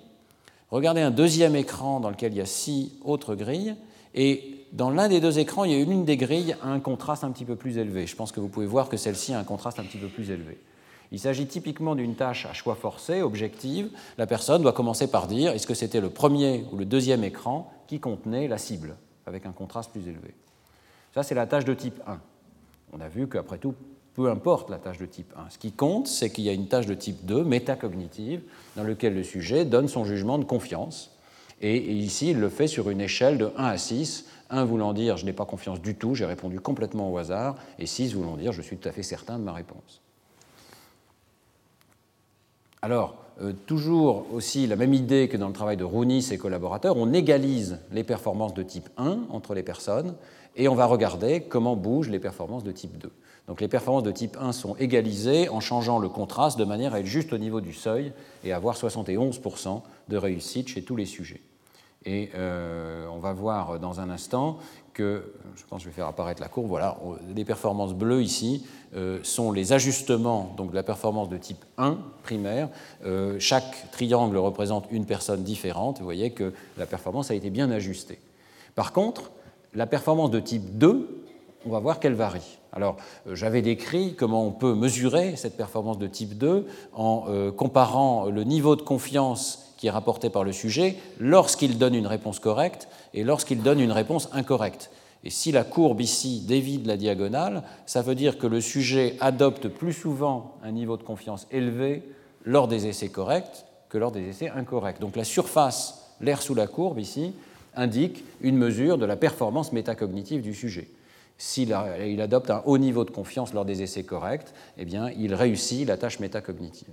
regarder 0.71 1.01
un 1.01 1.12
deuxième 1.12 1.55
écran 1.55 1.99
dans 1.99 2.09
lequel 2.09 2.31
il 2.31 2.38
y 2.38 2.41
a 2.41 2.45
six 2.45 2.93
autres 3.03 3.35
grilles, 3.35 3.75
et 4.15 4.59
dans 4.71 4.89
l'un 4.89 5.08
des 5.08 5.19
deux 5.19 5.39
écrans, 5.39 5.63
il 5.63 5.71
y 5.71 5.75
a 5.75 5.79
une 5.79 6.05
des 6.05 6.17
grilles 6.17 6.55
a 6.62 6.67
un 6.67 6.79
contraste 6.79 7.23
un 7.23 7.32
petit 7.32 7.45
peu 7.45 7.55
plus 7.55 7.77
élevé. 7.77 8.08
Je 8.08 8.15
pense 8.15 8.32
que 8.32 8.39
vous 8.39 8.49
pouvez 8.49 8.65
voir 8.65 8.89
que 8.89 8.97
celle-ci 8.97 9.34
a 9.34 9.39
un 9.39 9.43
contraste 9.43 9.79
un 9.79 9.84
petit 9.84 9.97
peu 9.97 10.08
plus 10.08 10.29
élevé. 10.32 10.60
Il 11.12 11.19
s'agit 11.19 11.47
typiquement 11.47 11.95
d'une 11.95 12.15
tâche 12.15 12.45
à 12.45 12.53
choix 12.53 12.75
forcé, 12.75 13.21
objective. 13.21 13.89
La 14.17 14.27
personne 14.27 14.62
doit 14.62 14.73
commencer 14.73 15.08
par 15.08 15.27
dire 15.27 15.53
est-ce 15.53 15.65
que 15.65 15.73
c'était 15.73 16.01
le 16.01 16.10
premier 16.10 16.65
ou 16.71 16.77
le 16.77 16.86
deuxième 16.86 17.23
écran 17.23 17.71
qui 17.88 17.99
contenait 17.99 18.47
la 18.47 18.60
cible, 18.60 18.95
avec 19.25 19.47
un 19.47 19.51
contraste 19.51 19.91
plus 19.91 20.08
élevé. 20.08 20.36
Ça, 21.15 21.23
c'est 21.23 21.34
la 21.34 21.47
tâche 21.47 21.65
de 21.65 21.73
type 21.73 21.99
1. 22.05 22.19
On 22.93 23.01
a 23.01 23.08
vu 23.08 23.27
qu'après 23.27 23.58
tout, 23.58 23.73
peu 24.13 24.29
importe 24.29 24.69
la 24.69 24.77
tâche 24.77 24.99
de 24.99 25.08
type 25.08 25.34
1. 25.36 25.49
Ce 25.49 25.58
qui 25.58 25.71
compte, 25.71 26.08
c'est 26.08 26.29
qu'il 26.29 26.43
y 26.43 26.49
a 26.49 26.53
une 26.53 26.67
tâche 26.67 26.86
de 26.86 26.93
type 26.93 27.25
2, 27.25 27.43
métacognitive, 27.43 28.41
dans 28.75 28.84
laquelle 28.84 29.15
le 29.15 29.23
sujet 29.23 29.65
donne 29.65 29.88
son 29.88 30.05
jugement 30.05 30.38
de 30.38 30.43
confiance. 30.43 31.12
Et 31.62 31.78
ici, 31.78 32.32
il 32.32 32.39
le 32.39 32.50
fait 32.50 32.67
sur 32.67 32.89
une 32.89 33.02
échelle 33.02 33.38
de 33.38 33.52
1 33.58 33.63
à 33.65 33.78
6, 33.78 34.26
1 34.50 34.65
voulant 34.65 34.93
dire 34.93 35.17
je 35.17 35.26
n'ai 35.26 35.34
pas 35.34 35.45
confiance 35.45 35.82
du 35.82 35.95
tout, 35.95 36.15
j'ai 36.15 36.26
répondu 36.26 36.60
complètement 36.60 37.12
au 37.12 37.17
hasard, 37.17 37.56
et 37.78 37.86
6 37.86 38.13
voulant 38.15 38.38
dire 38.38 38.52
je 38.52 38.62
suis 38.62 38.78
tout 38.78 38.88
à 38.88 38.91
fait 38.91 39.04
certain 39.04 39.38
de 39.38 39.43
ma 39.43 39.54
réponse. 39.54 40.02
Alors, 42.82 43.15
euh, 43.41 43.54
toujours 43.65 44.26
aussi 44.34 44.67
la 44.67 44.76
même 44.76 44.93
idée 44.93 45.28
que 45.28 45.38
dans 45.38 45.48
le 45.48 45.54
travail 45.54 45.78
de 45.78 45.84
Rooney 45.84 46.17
et 46.17 46.22
ses 46.22 46.38
collaborateurs, 46.38 46.98
on 46.98 47.13
égalise 47.13 47.80
les 47.91 48.04
performances 48.04 48.54
de 48.54 48.63
type 48.63 48.89
1 48.98 49.19
entre 49.30 49.54
les 49.54 49.63
personnes 49.63 50.15
et 50.56 50.67
on 50.67 50.76
va 50.76 50.86
regarder 50.86 51.41
comment 51.41 51.76
bougent 51.76 52.10
les 52.10 52.19
performances 52.19 52.63
de 52.63 52.72
type 52.72 52.98
2. 52.98 53.12
Donc 53.48 53.62
les 53.62 53.67
performances 53.67 54.04
de 54.04 54.12
type 54.12 54.38
1 54.39 54.52
sont 54.52 54.76
égalisées 54.76 55.50
en 55.50 55.60
changeant 55.60 56.00
le 56.00 56.10
contraste 56.10 56.60
de 56.60 56.65
manière 56.65 56.93
à 56.93 57.00
être 57.00 57.06
juste 57.06 57.34
au 57.34 57.38
niveau 57.38 57.62
du 57.62 57.74
seuil 57.74 58.13
et 58.43 58.54
avoir 58.54 58.76
71% 58.76 59.82
de 60.08 60.17
réussite 60.17 60.67
chez 60.67 60.84
tous 60.84 60.95
les 60.95 61.06
sujets. 61.06 61.41
Et 62.05 62.29
euh, 62.35 63.07
on 63.12 63.19
va 63.19 63.33
voir 63.33 63.79
dans 63.79 63.99
un 63.99 64.09
instant 64.09 64.57
que, 64.93 65.33
je 65.55 65.63
pense 65.65 65.79
que 65.79 65.83
je 65.85 65.89
vais 65.89 65.95
faire 65.95 66.07
apparaître 66.07 66.41
la 66.41 66.47
courbe, 66.47 66.67
voilà, 66.67 66.97
les 67.35 67.45
performances 67.45 67.93
bleues 67.93 68.21
ici 68.21 68.65
euh, 68.95 69.19
sont 69.23 69.51
les 69.51 69.73
ajustements 69.73 70.53
donc, 70.57 70.71
de 70.71 70.75
la 70.75 70.83
performance 70.83 71.29
de 71.29 71.38
type 71.38 71.63
1 71.77 71.97
primaire. 72.23 72.69
Euh, 73.05 73.38
chaque 73.39 73.91
triangle 73.91 74.38
représente 74.38 74.85
une 74.91 75.05
personne 75.05 75.43
différente. 75.43 75.99
Vous 75.99 76.05
voyez 76.05 76.31
que 76.31 76.53
la 76.77 76.85
performance 76.85 77.31
a 77.31 77.35
été 77.35 77.49
bien 77.49 77.69
ajustée. 77.71 78.19
Par 78.75 78.93
contre, 78.93 79.31
la 79.73 79.85
performance 79.85 80.31
de 80.31 80.39
type 80.39 80.77
2, 80.77 81.25
on 81.65 81.69
va 81.69 81.79
voir 81.79 81.99
qu'elle 81.99 82.13
varie. 82.13 82.59
Alors, 82.71 82.97
j'avais 83.32 83.62
décrit 83.62 84.15
comment 84.15 84.45
on 84.45 84.51
peut 84.51 84.75
mesurer 84.75 85.36
cette 85.36 85.58
performance 85.58 85.97
de 85.97 86.08
type 86.08 86.38
2 86.38 86.67
en 86.93 87.51
comparant 87.55 88.25
le 88.25 88.43
niveau 88.43 88.75
de 88.75 88.82
confiance 88.82 89.73
qui 89.77 89.88
est 89.88 89.91
rapporté 89.91 90.29
par 90.29 90.43
le 90.43 90.51
sujet 90.51 90.97
lorsqu'il 91.19 91.77
donne 91.77 91.95
une 91.95 92.05
réponse 92.05 92.39
correcte 92.39 92.89
et 93.13 93.23
lorsqu'il 93.23 93.63
donne 93.63 93.79
une 93.79 93.93
réponse 93.93 94.29
incorrecte. 94.34 94.91
Et 95.23 95.29
si 95.29 95.51
la 95.51 95.63
courbe 95.63 96.01
ici 96.01 96.41
dévie 96.47 96.77
de 96.77 96.88
la 96.88 96.95
diagonale, 96.95 97.63
ça 97.86 98.01
veut 98.01 98.15
dire 98.15 98.38
que 98.38 98.47
le 98.47 98.62
sujet 98.62 99.15
adopte 99.19 99.67
plus 99.67 99.93
souvent 99.93 100.55
un 100.63 100.71
niveau 100.71 100.95
de 100.95 101.03
confiance 101.03 101.47
élevé 101.51 102.03
lors 102.45 102.67
des 102.67 102.88
essais 102.88 103.10
corrects 103.10 103.65
que 103.89 103.97
lors 103.97 104.12
des 104.12 104.27
essais 104.29 104.49
incorrects. 104.49 105.01
Donc 105.01 105.15
la 105.15 105.23
surface, 105.23 106.13
l'air 106.21 106.41
sous 106.41 106.55
la 106.55 106.67
courbe 106.67 106.99
ici, 106.99 107.34
indique 107.75 108.23
une 108.41 108.58
mesure 108.58 108.97
de 108.97 109.05
la 109.05 109.15
performance 109.15 109.73
métacognitive 109.73 110.41
du 110.41 110.53
sujet. 110.53 110.89
S'il 111.39 111.73
adopte 111.73 112.52
un 112.52 112.62
haut 112.65 112.78
niveau 112.78 113.06
de 113.06 113.12
confiance 113.12 113.54
lors 113.54 113.63
des 113.63 113.82
essais 113.82 114.04
corrects, 114.04 114.54
eh 114.78 114.84
bien, 114.84 115.10
il 115.17 115.34
réussit 115.34 115.88
la 115.88 115.95
tâche 115.95 116.19
métacognitive. 116.19 116.89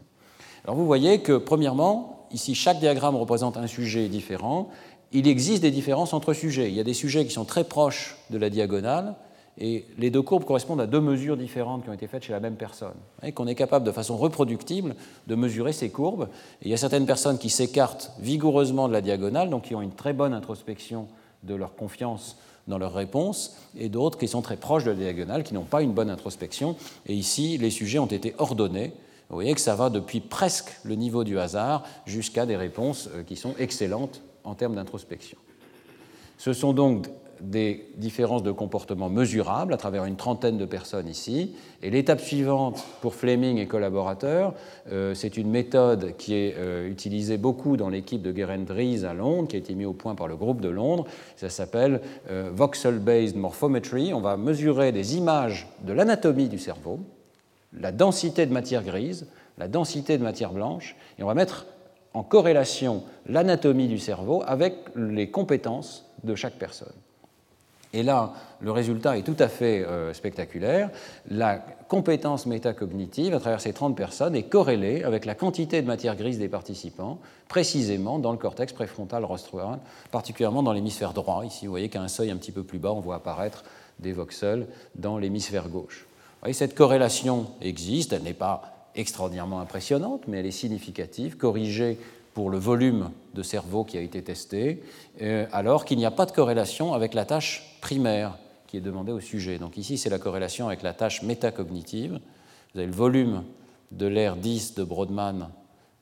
Alors 0.65 0.77
vous 0.77 0.87
voyez 0.87 1.21
que, 1.21 1.37
premièrement, 1.37 2.29
ici 2.31 2.55
chaque 2.55 2.79
diagramme 2.79 3.17
représente 3.17 3.57
un 3.57 3.67
sujet 3.67 4.09
différent, 4.09 4.69
il 5.11 5.27
existe 5.27 5.63
des 5.63 5.73
différences 5.73 6.13
entre 6.13 6.33
sujets. 6.33 6.69
Il 6.69 6.75
y 6.75 6.81
a 6.81 6.85
des 6.85 6.95
sujets 6.95 7.25
qui 7.25 7.33
sont 7.33 7.45
très 7.45 7.65
proches 7.65 8.17
de 8.31 8.39
la 8.39 8.49
diagonale, 8.49 9.17
et 9.59 9.85
les 9.99 10.11
deux 10.11 10.23
courbes 10.23 10.45
correspondent 10.45 10.81
à 10.81 10.87
deux 10.87 11.01
mesures 11.01 11.37
différentes 11.37 11.83
qui 11.83 11.91
ont 11.91 11.95
été 11.95 12.07
faites 12.07 12.23
chez 12.23 12.33
la 12.33 12.41
même 12.41 12.57
personne. 12.57 12.95
Et 13.25 13.33
qu'on 13.33 13.49
est 13.49 13.55
capable 13.57 13.85
de 13.85 13.91
façon 13.91 14.17
reproductible 14.17 14.95
de 15.27 15.35
mesurer 15.35 15.73
ces 15.73 15.91
courbes. 15.91 16.29
Il 16.63 16.71
y 16.71 16.75
a 16.75 16.77
certaines 16.77 17.07
personnes 17.07 17.39
qui 17.39 17.51
s'écartent 17.51 18.13
vigoureusement 18.21 18.87
de 18.87 18.93
la 18.93 19.01
diagonale, 19.01 19.51
donc 19.51 19.63
qui 19.63 19.75
ont 19.75 19.83
une 19.83 19.95
très 19.95 20.13
bonne 20.13 20.35
introspection 20.35 21.09
de 21.43 21.55
leur 21.55 21.75
confiance 21.75 22.37
dans 22.67 22.79
leurs 22.79 22.95
réponses, 22.95 23.57
et 23.79 23.89
d'autres 23.89 24.19
qui 24.19 24.29
sont 24.29 24.43
très 24.43 24.57
proches 24.57 24.85
de 24.85 24.91
la 24.91 24.97
diagonale, 24.97 25.45
qui 25.45 25.55
n'ont 25.55 25.63
pas 25.63 25.83
une 25.83 25.93
bonne 25.93 26.11
introspection. 26.11 26.77
Et 27.07 27.15
ici, 27.15 27.59
les 27.59 27.71
sujets 27.71 27.99
ont 27.99 28.07
été 28.07 28.35
ordonnés 28.39 28.93
vous 29.29 29.37
voyez 29.37 29.55
que 29.55 29.61
ça 29.61 29.75
va 29.75 29.91
depuis 29.91 30.21
presque 30.21 30.71
le 30.85 30.95
niveau 30.95 31.25
du 31.25 31.39
hasard 31.39 31.83
jusqu'à 32.07 32.47
des 32.47 32.57
réponses 32.57 33.09
euh, 33.13 33.25
qui 33.25 33.37
sont 33.37 33.55
excellentes 33.59 34.23
en 34.45 34.55
termes 34.55 34.77
d'introspection. 34.77 35.37
Ce 36.39 36.53
sont 36.53 36.73
donc 36.73 37.09
des 37.41 37.89
différences 37.97 38.43
de 38.43 38.53
comportement 38.53 39.09
mesurables 39.09 39.75
à 39.75 39.77
travers 39.77 40.05
une 40.05 40.17
trentaine 40.17 40.59
de 40.59 40.65
personnes 40.65 41.09
ici. 41.09 41.55
Et 41.83 41.91
l'étape 41.91 42.21
suivante 42.21 42.85
pour 43.01 43.15
Fleming 43.15 43.59
et 43.59 43.67
collaborateurs, 43.67 44.55
euh, 44.91 45.15
c'est 45.15 45.37
une 45.37 45.51
méthode 45.51 46.17
qui 46.17 46.35
est 46.35 46.55
euh, 46.57 46.89
utilisée 46.89 47.39
beaucoup 47.39 47.77
dans 47.77 47.89
l'équipe 47.89 48.23
de 48.23 48.35
Gerendries 48.35 49.05
à 49.05 49.15
Londres, 49.15 49.49
qui 49.49 49.57
a 49.57 49.59
été 49.59 49.75
mise 49.75 49.87
au 49.87 49.93
point 49.93 50.15
par 50.15 50.29
le 50.29 50.37
groupe 50.37 50.61
de 50.61 50.69
Londres. 50.69 51.07
Ça 51.37 51.51
s'appelle 51.51 52.01
euh, 52.31 52.51
Voxel-Based 52.55 53.37
Morphometry. 53.37 54.15
On 54.15 54.21
va 54.21 54.37
mesurer 54.37 54.93
des 54.93 55.17
images 55.17 55.69
de 55.83 55.93
l'anatomie 55.93 56.49
du 56.49 56.59
cerveau, 56.59 57.01
la 57.73 57.93
densité 57.93 58.47
de 58.47 58.53
matière 58.53 58.83
grise, 58.83 59.27
la 59.59 59.69
densité 59.69 60.19
de 60.19 60.23
matière 60.23 60.53
blanche, 60.53 60.97
et 61.19 61.23
on 61.23 61.27
va 61.27 61.35
mettre 61.35 61.67
en 62.15 62.23
corrélation 62.23 63.03
l'anatomie 63.27 63.89
du 63.89 63.99
cerveau 63.99 64.43
avec 64.47 64.75
les 64.97 65.31
compétences 65.31 66.07
de 66.25 66.35
chaque 66.35 66.55
personne. 66.55 66.93
Et 67.93 68.03
là, 68.03 68.33
le 68.61 68.71
résultat 68.71 69.17
est 69.17 69.23
tout 69.23 69.37
à 69.39 69.49
fait 69.49 69.85
euh, 69.85 70.13
spectaculaire. 70.13 70.91
La 71.31 71.65
compétence 71.89 72.47
métacognitive 72.47 73.35
à 73.35 73.41
travers 73.41 73.61
ces 73.61 73.73
30 73.73 73.97
personnes 73.97 74.35
est 74.35 74.45
corrélée 74.45 75.05
avec 75.05 75.25
la 75.25 75.35
quantité 75.35 75.83
de 75.83 75.87
matière 75.87 76.17
grise 76.17 76.39
des 76.39 76.49
participants, 76.49 77.19
précisément 77.49 78.19
dans 78.19 78.33
le 78.33 78.39
cortex 78.39 78.73
préfrontal 78.73 79.25
rostral, 79.25 79.79
particulièrement 80.11 80.63
dans 80.63 80.73
l'hémisphère 80.73 81.13
droit. 81.13 81.45
Ici, 81.45 81.67
vous 81.67 81.73
voyez 81.73 81.89
qu'à 81.89 82.03
un 82.03 82.09
seuil 82.09 82.31
un 82.31 82.37
petit 82.37 82.53
peu 82.53 82.63
plus 82.63 82.79
bas, 82.79 82.93
on 82.93 83.01
voit 83.01 83.17
apparaître 83.17 83.65
des 83.99 84.13
voxels 84.13 84.67
dans 84.95 85.19
l'hémisphère 85.19 85.69
gauche. 85.69 86.07
Vous 86.45 86.53
cette 86.53 86.75
corrélation 86.75 87.47
existe, 87.61 88.13
elle 88.13 88.23
n'est 88.23 88.35
pas 88.35 88.91
extraordinairement 88.95 89.61
impressionnante, 89.61 90.23
mais 90.27 90.39
elle 90.39 90.47
est 90.47 90.51
significative, 90.51 91.37
corrigée 91.37 91.99
pour 92.37 92.51
le 92.51 92.59
volume 92.59 93.13
de 93.33 93.43
cerveau 93.43 93.83
qui 93.83 93.97
a 93.97 94.03
été 94.03 94.23
testé, 94.23 94.83
euh, 95.23 95.47
alors 95.53 95.87
qu'il 95.87 95.97
n'y 95.97 96.05
a 96.05 96.11
pas 96.11 96.27
de 96.27 96.33
corrélation 96.33 96.93
avec 96.93 97.15
la 97.15 97.25
tâche 97.25 97.79
primaire 97.81 98.37
qui 98.67 98.77
est 98.77 98.83
demandée 98.83 99.11
au 99.11 99.21
sujet. 99.21 99.59
Donc 99.59 99.79
ici, 99.79 99.97
c'est 99.97 100.11
la 100.11 100.19
corrélation 100.19 100.67
avec 100.67 100.83
la 100.83 100.93
tâche 100.93 101.23
métacognitive. 101.23 102.21
Vous 102.75 102.81
avez 102.81 102.89
le 102.89 102.93
volume 102.93 103.43
de 103.91 104.07
l'air 104.07 104.37
10 104.37 104.75
de 104.75 104.85
Brodmann 104.85 105.49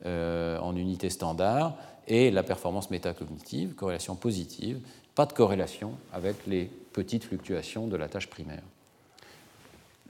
euh, 0.05 0.59
en 0.59 0.75
unité 0.75 1.09
standard 1.09 1.77
et 2.05 2.31
la 2.31 2.43
performance 2.43 2.91
métacognitive, 2.91 3.73
corrélation 3.73 4.15
positive, 4.15 4.81
pas 5.15 5.25
de 5.25 5.31
corrélation 5.31 5.93
avec 6.11 6.35
les 6.47 6.65
petites 6.91 7.23
fluctuations 7.23 7.87
de 7.87 7.95
la 7.95 8.09
tâche 8.09 8.27
primaire. 8.27 8.63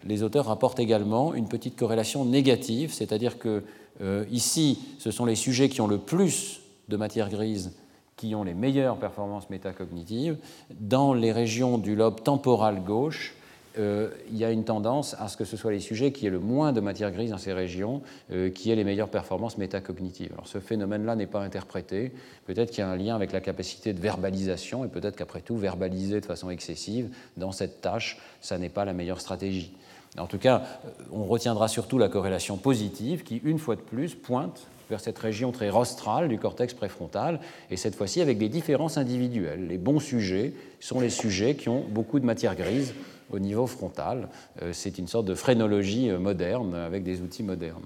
Les 0.04 0.24
auteurs 0.24 0.48
rapportent 0.48 0.80
également 0.80 1.36
une 1.36 1.48
petite 1.48 1.76
corrélation 1.76 2.26
négative, 2.26 2.92
c'est-à-dire 2.92 3.38
que 3.38 3.64
euh, 4.02 4.26
ici, 4.32 4.80
ce 5.00 5.12
sont 5.12 5.26
les 5.26 5.36
sujets 5.36 5.70
qui 5.70 5.82
ont 5.82 5.88
le 5.88 5.98
plus 5.98 6.62
de 6.90 6.98
matière 6.98 7.30
grise 7.30 7.72
qui 8.16 8.34
ont 8.34 8.44
les 8.44 8.54
meilleures 8.54 8.98
performances 8.98 9.50
métacognitives. 9.50 10.38
Dans 10.80 11.14
les 11.14 11.32
régions 11.32 11.78
du 11.78 11.96
lobe 11.96 12.24
temporal 12.24 12.82
gauche, 12.84 13.36
euh, 13.78 14.10
il 14.32 14.38
y 14.38 14.46
a 14.46 14.52
une 14.52 14.64
tendance 14.64 15.16
à 15.20 15.28
ce 15.28 15.36
que 15.36 15.44
ce 15.44 15.58
soit 15.58 15.72
les 15.72 15.82
sujets 15.82 16.14
qui 16.14 16.26
aient 16.26 16.32
le 16.32 16.40
moins 16.40 16.72
de 16.72 16.80
matière 16.80 17.12
grise 17.12 17.32
dans 17.32 17.38
ces 17.38 17.52
régions 17.52 18.02
euh, 18.32 18.50
qui 18.50 18.72
aient 18.72 18.76
les 18.76 18.86
meilleures 18.86 19.10
performances 19.10 19.58
métacognitives. 19.58 20.32
Alors 20.32 20.48
ce 20.48 20.60
phénomène-là 20.60 21.18
n'est 21.18 21.28
pas 21.28 21.42
interprété. 21.42 22.14
Peut-être 22.46 22.72
qu'il 22.72 22.80
y 22.80 22.84
a 22.84 22.90
un 22.90 22.96
lien 22.96 23.16
avec 23.16 23.34
la 23.34 23.42
capacité 23.42 23.92
de 23.92 24.00
verbalisation 24.00 24.86
et 24.86 24.88
peut-être 24.88 25.18
qu'après 25.18 25.42
tout, 25.42 25.58
verbaliser 25.58 26.22
de 26.22 26.26
façon 26.26 26.50
excessive 26.50 27.10
dans 27.36 27.52
cette 27.52 27.82
tâche, 27.82 28.18
ça 28.40 28.58
n'est 28.58 28.70
pas 28.70 28.86
la 28.86 28.94
meilleure 28.94 29.20
stratégie. 29.20 29.74
En 30.18 30.28
tout 30.28 30.38
cas, 30.38 30.64
on 31.12 31.26
retiendra 31.26 31.68
surtout 31.68 31.98
la 31.98 32.10
corrélation 32.10 32.58
positive 32.58 33.24
qui, 33.24 33.42
une 33.44 33.60
fois 33.60 33.76
de 33.76 33.82
plus, 33.82 34.16
pointe 34.16 34.68
vers 34.90 35.00
cette 35.00 35.18
région 35.18 35.52
très 35.52 35.70
rostrale 35.70 36.28
du 36.28 36.38
cortex 36.38 36.74
préfrontal, 36.74 37.40
et 37.72 37.78
cette 37.78 37.96
fois-ci 37.96 38.22
avec 38.22 38.38
des 38.38 38.50
différences 38.50 38.98
individuelles. 38.98 39.68
Les 39.68 39.78
bons 39.78 40.00
sujets 40.00 40.54
sont 40.80 41.00
les 41.00 41.10
sujets 41.10 41.56
qui 41.56 41.70
ont 41.70 41.84
beaucoup 41.90 42.20
de 42.20 42.26
matière 42.26 42.56
grise 42.56 42.94
au 43.32 43.40
niveau 43.40 43.68
frontal. 43.68 44.30
Euh, 44.62 44.72
c'est 44.74 44.98
une 44.98 45.08
sorte 45.08 45.26
de 45.26 45.34
phrénologie 45.34 46.10
euh, 46.10 46.20
moderne 46.20 46.76
avec 46.76 47.04
des 47.04 47.22
outils 47.22 47.44
modernes. 47.44 47.86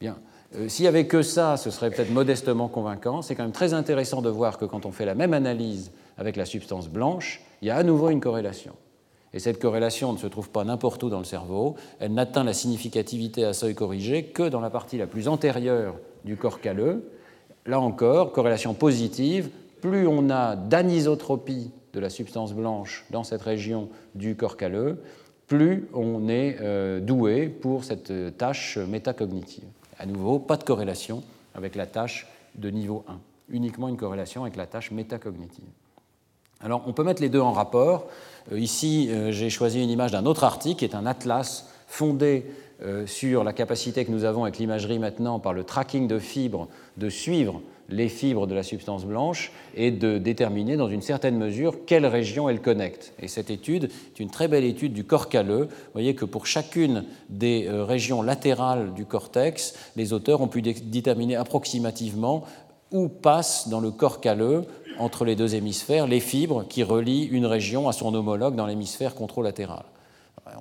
Bien. 0.00 0.16
Euh, 0.54 0.68
s'il 0.68 0.84
n'y 0.84 0.88
avait 0.88 1.06
que 1.06 1.22
ça, 1.22 1.56
ce 1.56 1.70
serait 1.70 1.90
peut-être 1.90 2.10
modestement 2.10 2.68
convaincant. 2.68 3.20
C'est 3.20 3.34
quand 3.34 3.42
même 3.42 3.52
très 3.52 3.74
intéressant 3.74 4.22
de 4.22 4.30
voir 4.30 4.58
que 4.58 4.64
quand 4.64 4.86
on 4.86 4.92
fait 4.92 5.04
la 5.04 5.14
même 5.14 5.34
analyse 5.34 5.90
avec 6.16 6.36
la 6.36 6.46
substance 6.46 6.88
blanche, 6.88 7.42
il 7.60 7.68
y 7.68 7.70
a 7.70 7.76
à 7.76 7.82
nouveau 7.82 8.08
une 8.08 8.20
corrélation. 8.20 8.74
Et 9.36 9.38
cette 9.38 9.60
corrélation 9.60 10.14
ne 10.14 10.16
se 10.16 10.26
trouve 10.26 10.48
pas 10.48 10.64
n'importe 10.64 11.02
où 11.02 11.10
dans 11.10 11.18
le 11.18 11.26
cerveau, 11.26 11.76
elle 12.00 12.14
n'atteint 12.14 12.42
la 12.42 12.54
significativité 12.54 13.44
à 13.44 13.52
seuil 13.52 13.74
corrigé 13.74 14.24
que 14.24 14.48
dans 14.48 14.62
la 14.62 14.70
partie 14.70 14.96
la 14.96 15.06
plus 15.06 15.28
antérieure 15.28 15.96
du 16.24 16.38
corps 16.38 16.62
calleux. 16.62 17.10
Là 17.66 17.78
encore, 17.78 18.32
corrélation 18.32 18.72
positive, 18.72 19.50
plus 19.82 20.06
on 20.06 20.30
a 20.30 20.56
d'anisotropie 20.56 21.70
de 21.92 22.00
la 22.00 22.08
substance 22.08 22.54
blanche 22.54 23.04
dans 23.10 23.24
cette 23.24 23.42
région 23.42 23.90
du 24.14 24.36
corps 24.36 24.56
calleux, 24.56 25.02
plus 25.48 25.86
on 25.92 26.30
est 26.30 26.56
euh, 26.62 27.00
doué 27.00 27.48
pour 27.48 27.84
cette 27.84 28.38
tâche 28.38 28.78
métacognitive. 28.78 29.68
À 29.98 30.06
nouveau, 30.06 30.38
pas 30.38 30.56
de 30.56 30.64
corrélation 30.64 31.22
avec 31.54 31.74
la 31.74 31.84
tâche 31.84 32.26
de 32.54 32.70
niveau 32.70 33.04
1, 33.06 33.20
uniquement 33.50 33.88
une 33.88 33.98
corrélation 33.98 34.44
avec 34.44 34.56
la 34.56 34.66
tâche 34.66 34.92
métacognitive. 34.92 35.68
Alors 36.62 36.82
on 36.86 36.92
peut 36.92 37.04
mettre 37.04 37.22
les 37.22 37.28
deux 37.28 37.40
en 37.40 37.52
rapport. 37.52 38.06
Euh, 38.52 38.58
ici, 38.58 39.08
euh, 39.10 39.32
j'ai 39.32 39.50
choisi 39.50 39.82
une 39.82 39.90
image 39.90 40.12
d'un 40.12 40.26
autre 40.26 40.44
article 40.44 40.78
qui 40.78 40.84
est 40.84 40.94
un 40.94 41.06
atlas 41.06 41.68
fondé 41.86 42.46
euh, 42.82 43.06
sur 43.06 43.44
la 43.44 43.52
capacité 43.52 44.04
que 44.04 44.10
nous 44.10 44.24
avons 44.24 44.44
avec 44.44 44.58
l'imagerie 44.58 44.98
maintenant 44.98 45.38
par 45.38 45.52
le 45.52 45.64
tracking 45.64 46.08
de 46.08 46.18
fibres 46.18 46.68
de 46.96 47.08
suivre 47.08 47.60
les 47.88 48.08
fibres 48.08 48.48
de 48.48 48.54
la 48.54 48.64
substance 48.64 49.04
blanche 49.04 49.52
et 49.76 49.92
de 49.92 50.18
déterminer 50.18 50.76
dans 50.76 50.88
une 50.88 51.02
certaine 51.02 51.38
mesure 51.38 51.84
quelle 51.86 52.04
région 52.04 52.48
elles 52.48 52.60
connectent. 52.60 53.12
Et 53.20 53.28
cette 53.28 53.48
étude 53.48 53.84
est 53.84 54.18
une 54.18 54.28
très 54.28 54.48
belle 54.48 54.64
étude 54.64 54.92
du 54.92 55.04
corps 55.04 55.28
calleux. 55.28 55.66
Vous 55.66 55.92
voyez 55.92 56.16
que 56.16 56.24
pour 56.24 56.48
chacune 56.48 57.04
des 57.28 57.68
régions 57.70 58.22
latérales 58.22 58.92
du 58.94 59.04
cortex, 59.04 59.74
les 59.94 60.12
auteurs 60.12 60.40
ont 60.40 60.48
pu 60.48 60.62
déterminer 60.62 61.36
approximativement 61.36 62.42
où 62.90 63.08
passe 63.08 63.68
dans 63.68 63.80
le 63.80 63.92
corps 63.92 64.20
calleux 64.20 64.64
entre 64.98 65.24
les 65.24 65.36
deux 65.36 65.54
hémisphères 65.54 66.06
les 66.06 66.20
fibres 66.20 66.66
qui 66.68 66.82
relient 66.82 67.24
une 67.24 67.46
région 67.46 67.88
à 67.88 67.92
son 67.92 68.14
homologue 68.14 68.54
dans 68.54 68.66
l'hémisphère 68.66 69.14
controlatéral. 69.14 69.84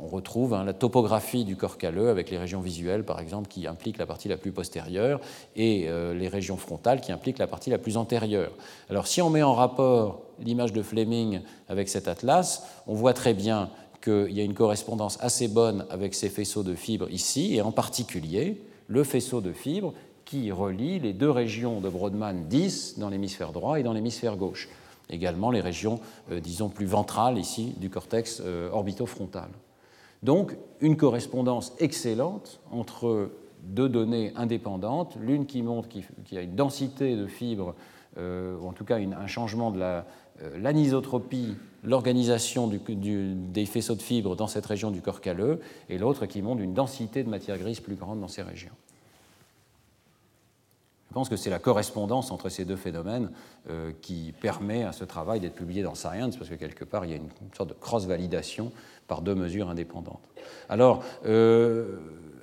On 0.01 0.07
retrouve 0.07 0.55
hein, 0.55 0.63
la 0.63 0.73
topographie 0.73 1.45
du 1.45 1.55
corps 1.55 1.77
calleux 1.77 2.09
avec 2.09 2.31
les 2.31 2.37
régions 2.37 2.59
visuelles, 2.59 3.03
par 3.03 3.19
exemple, 3.19 3.47
qui 3.47 3.67
impliquent 3.67 3.99
la 3.99 4.07
partie 4.07 4.27
la 4.27 4.37
plus 4.37 4.51
postérieure, 4.51 5.19
et 5.55 5.85
euh, 5.87 6.13
les 6.15 6.27
régions 6.27 6.57
frontales 6.57 7.01
qui 7.01 7.11
impliquent 7.11 7.37
la 7.37 7.45
partie 7.45 7.69
la 7.69 7.77
plus 7.77 7.95
antérieure. 7.95 8.51
Alors, 8.89 9.05
si 9.05 9.21
on 9.21 9.29
met 9.29 9.43
en 9.43 9.53
rapport 9.53 10.21
l'image 10.39 10.73
de 10.73 10.81
Fleming 10.81 11.41
avec 11.69 11.87
cet 11.87 12.07
atlas, 12.07 12.63
on 12.87 12.95
voit 12.95 13.13
très 13.13 13.35
bien 13.35 13.69
qu'il 14.03 14.31
y 14.31 14.41
a 14.41 14.43
une 14.43 14.55
correspondance 14.55 15.19
assez 15.21 15.47
bonne 15.47 15.85
avec 15.91 16.15
ces 16.15 16.29
faisceaux 16.29 16.63
de 16.63 16.73
fibres 16.73 17.09
ici, 17.11 17.55
et 17.55 17.61
en 17.61 17.71
particulier 17.71 18.61
le 18.87 19.03
faisceau 19.03 19.41
de 19.41 19.51
fibres 19.51 19.93
qui 20.25 20.51
relie 20.51 20.99
les 20.99 21.13
deux 21.13 21.29
régions 21.29 21.79
de 21.79 21.89
Brodmann 21.89 22.47
10 22.47 22.97
dans 22.97 23.09
l'hémisphère 23.09 23.53
droit 23.53 23.79
et 23.79 23.83
dans 23.83 23.93
l'hémisphère 23.93 24.35
gauche. 24.35 24.69
Également 25.09 25.51
les 25.51 25.61
régions, 25.61 25.99
euh, 26.31 26.39
disons, 26.39 26.69
plus 26.69 26.87
ventrales 26.87 27.37
ici 27.37 27.75
du 27.77 27.89
cortex 27.89 28.41
euh, 28.43 28.69
orbitofrontal. 28.71 29.49
Donc, 30.23 30.57
une 30.81 30.97
correspondance 30.97 31.73
excellente 31.79 32.59
entre 32.71 33.29
deux 33.61 33.87
données 33.87 34.33
indépendantes, 34.35 35.15
l'une 35.21 35.45
qui 35.45 35.61
montre 35.61 35.87
qu'il 35.87 36.03
y 36.31 36.37
a 36.37 36.41
une 36.41 36.55
densité 36.55 37.15
de 37.15 37.27
fibres, 37.27 37.75
euh, 38.17 38.57
ou 38.57 38.67
en 38.67 38.73
tout 38.73 38.85
cas 38.85 38.97
un 38.97 39.27
changement 39.27 39.71
de 39.71 39.79
l'anisotropie, 40.57 41.55
l'organisation 41.83 42.67
des 42.67 43.65
faisceaux 43.65 43.95
de 43.95 44.01
fibres 44.01 44.35
dans 44.35 44.47
cette 44.47 44.65
région 44.65 44.89
du 44.89 45.01
corps 45.01 45.21
calleux, 45.21 45.59
et 45.89 45.97
l'autre 45.97 46.25
qui 46.25 46.41
montre 46.41 46.61
une 46.61 46.73
densité 46.73 47.23
de 47.23 47.29
matière 47.29 47.57
grise 47.57 47.79
plus 47.79 47.95
grande 47.95 48.19
dans 48.19 48.27
ces 48.27 48.41
régions. 48.41 48.71
Je 51.15 51.17
pense 51.17 51.29
que 51.29 51.37
c'est 51.37 51.49
la 51.49 51.59
correspondance 51.59 52.29
entre 52.29 52.49
ces 52.49 52.65
deux 52.65 52.75
phénomènes 52.75 53.29
euh, 53.69 53.93
qui 54.01 54.33
permet 54.41 54.83
à 54.83 54.91
ce 54.91 55.05
travail 55.05 55.39
d'être 55.39 55.55
publié 55.55 55.81
dans 55.81 55.95
Science, 55.95 56.35
parce 56.35 56.49
que 56.49 56.55
quelque 56.55 56.83
part, 56.83 57.05
il 57.05 57.11
y 57.11 57.13
a 57.13 57.15
une 57.15 57.29
sorte 57.55 57.69
de 57.69 57.73
cross-validation 57.73 58.73
par 59.07 59.21
deux 59.21 59.33
mesures 59.33 59.69
indépendantes. 59.69 60.19
Alors, 60.67 61.05
euh, 61.25 61.95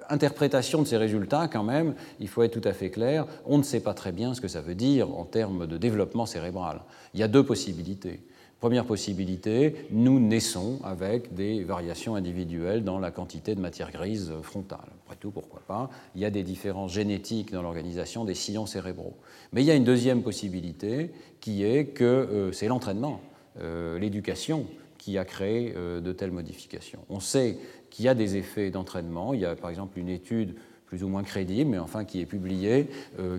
interprétation 0.08 0.80
de 0.80 0.86
ces 0.86 0.96
résultats, 0.96 1.48
quand 1.48 1.64
même, 1.64 1.94
il 2.18 2.28
faut 2.28 2.42
être 2.44 2.58
tout 2.58 2.66
à 2.66 2.72
fait 2.72 2.88
clair, 2.88 3.26
on 3.44 3.58
ne 3.58 3.62
sait 3.62 3.80
pas 3.80 3.92
très 3.92 4.10
bien 4.10 4.32
ce 4.32 4.40
que 4.40 4.48
ça 4.48 4.62
veut 4.62 4.74
dire 4.74 5.14
en 5.18 5.26
termes 5.26 5.66
de 5.66 5.76
développement 5.76 6.24
cérébral. 6.24 6.80
Il 7.12 7.20
y 7.20 7.22
a 7.22 7.28
deux 7.28 7.44
possibilités. 7.44 8.22
Première 8.62 8.84
possibilité, 8.84 9.74
nous 9.90 10.20
naissons 10.20 10.78
avec 10.84 11.34
des 11.34 11.64
variations 11.64 12.14
individuelles 12.14 12.84
dans 12.84 13.00
la 13.00 13.10
quantité 13.10 13.56
de 13.56 13.60
matière 13.60 13.90
grise 13.90 14.32
frontale. 14.42 14.86
Après 15.04 15.16
tout, 15.16 15.32
pourquoi 15.32 15.62
pas? 15.66 15.90
Il 16.14 16.20
y 16.20 16.24
a 16.24 16.30
des 16.30 16.44
différences 16.44 16.92
génétiques 16.92 17.50
dans 17.50 17.62
l'organisation 17.62 18.24
des 18.24 18.36
sillons 18.36 18.66
cérébraux. 18.66 19.16
Mais 19.52 19.64
il 19.64 19.64
y 19.64 19.72
a 19.72 19.74
une 19.74 19.82
deuxième 19.82 20.22
possibilité 20.22 21.10
qui 21.40 21.64
est 21.64 21.86
que 21.86 22.04
euh, 22.04 22.52
c'est 22.52 22.68
l'entraînement, 22.68 23.20
euh, 23.60 23.98
l'éducation 23.98 24.66
qui 24.96 25.18
a 25.18 25.24
créé 25.24 25.74
euh, 25.76 26.00
de 26.00 26.12
telles 26.12 26.30
modifications. 26.30 27.00
On 27.08 27.18
sait 27.18 27.58
qu'il 27.90 28.04
y 28.04 28.08
a 28.08 28.14
des 28.14 28.36
effets 28.36 28.70
d'entraînement. 28.70 29.34
Il 29.34 29.40
y 29.40 29.44
a 29.44 29.56
par 29.56 29.70
exemple 29.70 29.98
une 29.98 30.08
étude 30.08 30.54
plus 30.86 31.02
ou 31.02 31.08
moins 31.08 31.24
crédible, 31.24 31.68
mais 31.68 31.78
enfin 31.78 32.04
qui 32.04 32.20
est 32.20 32.26
publiée, 32.26 32.86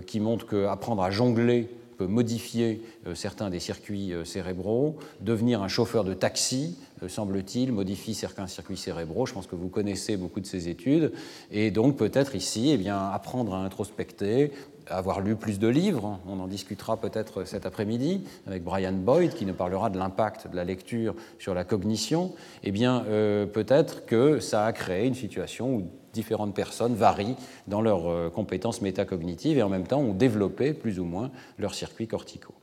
qui 0.06 0.18
montre 0.18 0.44
qu'apprendre 0.44 1.02
à 1.02 1.12
jongler 1.12 1.70
peut 1.94 2.06
modifier 2.06 2.82
euh, 3.06 3.14
certains 3.14 3.50
des 3.50 3.60
circuits 3.60 4.12
euh, 4.12 4.24
cérébraux, 4.24 4.96
devenir 5.20 5.62
un 5.62 5.68
chauffeur 5.68 6.04
de 6.04 6.14
taxi, 6.14 6.76
euh, 7.02 7.08
semble-t-il, 7.08 7.72
modifie 7.72 8.14
certains 8.14 8.46
circuits 8.46 8.76
cérébraux. 8.76 9.26
Je 9.26 9.34
pense 9.34 9.46
que 9.46 9.56
vous 9.56 9.68
connaissez 9.68 10.16
beaucoup 10.16 10.40
de 10.40 10.46
ces 10.46 10.68
études. 10.68 11.12
Et 11.50 11.70
donc 11.70 11.96
peut-être 11.96 12.34
ici, 12.34 12.70
eh 12.70 12.76
bien, 12.76 12.98
apprendre 13.10 13.54
à 13.54 13.64
introspecter, 13.64 14.52
avoir 14.86 15.20
lu 15.20 15.34
plus 15.34 15.58
de 15.58 15.68
livres, 15.68 16.20
on 16.28 16.40
en 16.40 16.46
discutera 16.46 16.98
peut-être 16.98 17.44
cet 17.44 17.64
après-midi 17.64 18.22
avec 18.46 18.62
Brian 18.62 18.92
Boyd 18.92 19.32
qui 19.32 19.46
nous 19.46 19.54
parlera 19.54 19.88
de 19.88 19.98
l'impact 19.98 20.50
de 20.50 20.56
la 20.56 20.64
lecture 20.64 21.14
sur 21.38 21.54
la 21.54 21.64
cognition, 21.64 22.34
eh 22.64 22.70
bien 22.70 23.02
peut-être 23.06 24.04
que 24.04 24.40
ça 24.40 24.66
a 24.66 24.74
créé 24.74 25.06
une 25.06 25.14
situation 25.14 25.76
où 25.76 25.88
différentes 26.14 26.54
personnes 26.54 26.94
varient 26.94 27.36
dans 27.68 27.82
leurs 27.82 28.08
euh, 28.08 28.30
compétences 28.30 28.80
métacognitives 28.80 29.58
et 29.58 29.62
en 29.62 29.68
même 29.68 29.86
temps 29.86 30.00
ont 30.00 30.14
développé 30.14 30.72
plus 30.72 30.98
ou 30.98 31.04
moins 31.04 31.30
leurs 31.58 31.74
circuits 31.74 32.08
corticaux. 32.08 32.53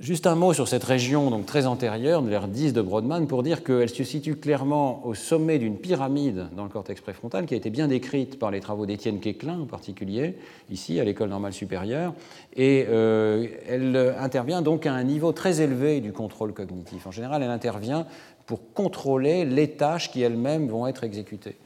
Juste 0.00 0.26
un 0.26 0.34
mot 0.34 0.52
sur 0.52 0.68
cette 0.68 0.84
région 0.84 1.30
donc 1.30 1.46
très 1.46 1.64
antérieure 1.66 2.20
de 2.20 2.28
l'ère 2.28 2.48
10 2.48 2.74
de 2.74 2.82
Brodmann 2.82 3.26
pour 3.26 3.42
dire 3.42 3.64
qu'elle 3.64 3.88
se 3.88 4.04
situe 4.04 4.36
clairement 4.36 5.06
au 5.06 5.14
sommet 5.14 5.58
d'une 5.58 5.78
pyramide 5.78 6.48
dans 6.54 6.64
le 6.64 6.68
cortex 6.68 7.00
préfrontal 7.00 7.46
qui 7.46 7.54
a 7.54 7.56
été 7.56 7.70
bien 7.70 7.88
décrite 7.88 8.38
par 8.38 8.50
les 8.50 8.60
travaux 8.60 8.84
d'Étienne 8.84 9.20
Quéclin 9.20 9.60
en 9.60 9.66
particulier, 9.66 10.36
ici 10.70 11.00
à 11.00 11.04
l'École 11.04 11.30
normale 11.30 11.54
supérieure, 11.54 12.12
et 12.54 12.84
euh, 12.88 13.46
elle 13.68 14.14
intervient 14.18 14.60
donc 14.60 14.84
à 14.86 14.92
un 14.92 15.02
niveau 15.02 15.32
très 15.32 15.62
élevé 15.62 16.00
du 16.00 16.12
contrôle 16.12 16.52
cognitif. 16.52 17.06
En 17.06 17.10
général, 17.10 17.42
elle 17.42 17.50
intervient 17.50 18.06
pour 18.44 18.72
contrôler 18.74 19.44
les 19.44 19.70
tâches 19.70 20.10
qui 20.10 20.20
elles-mêmes 20.20 20.68
vont 20.68 20.86
être 20.86 21.04
exécutées. 21.04 21.56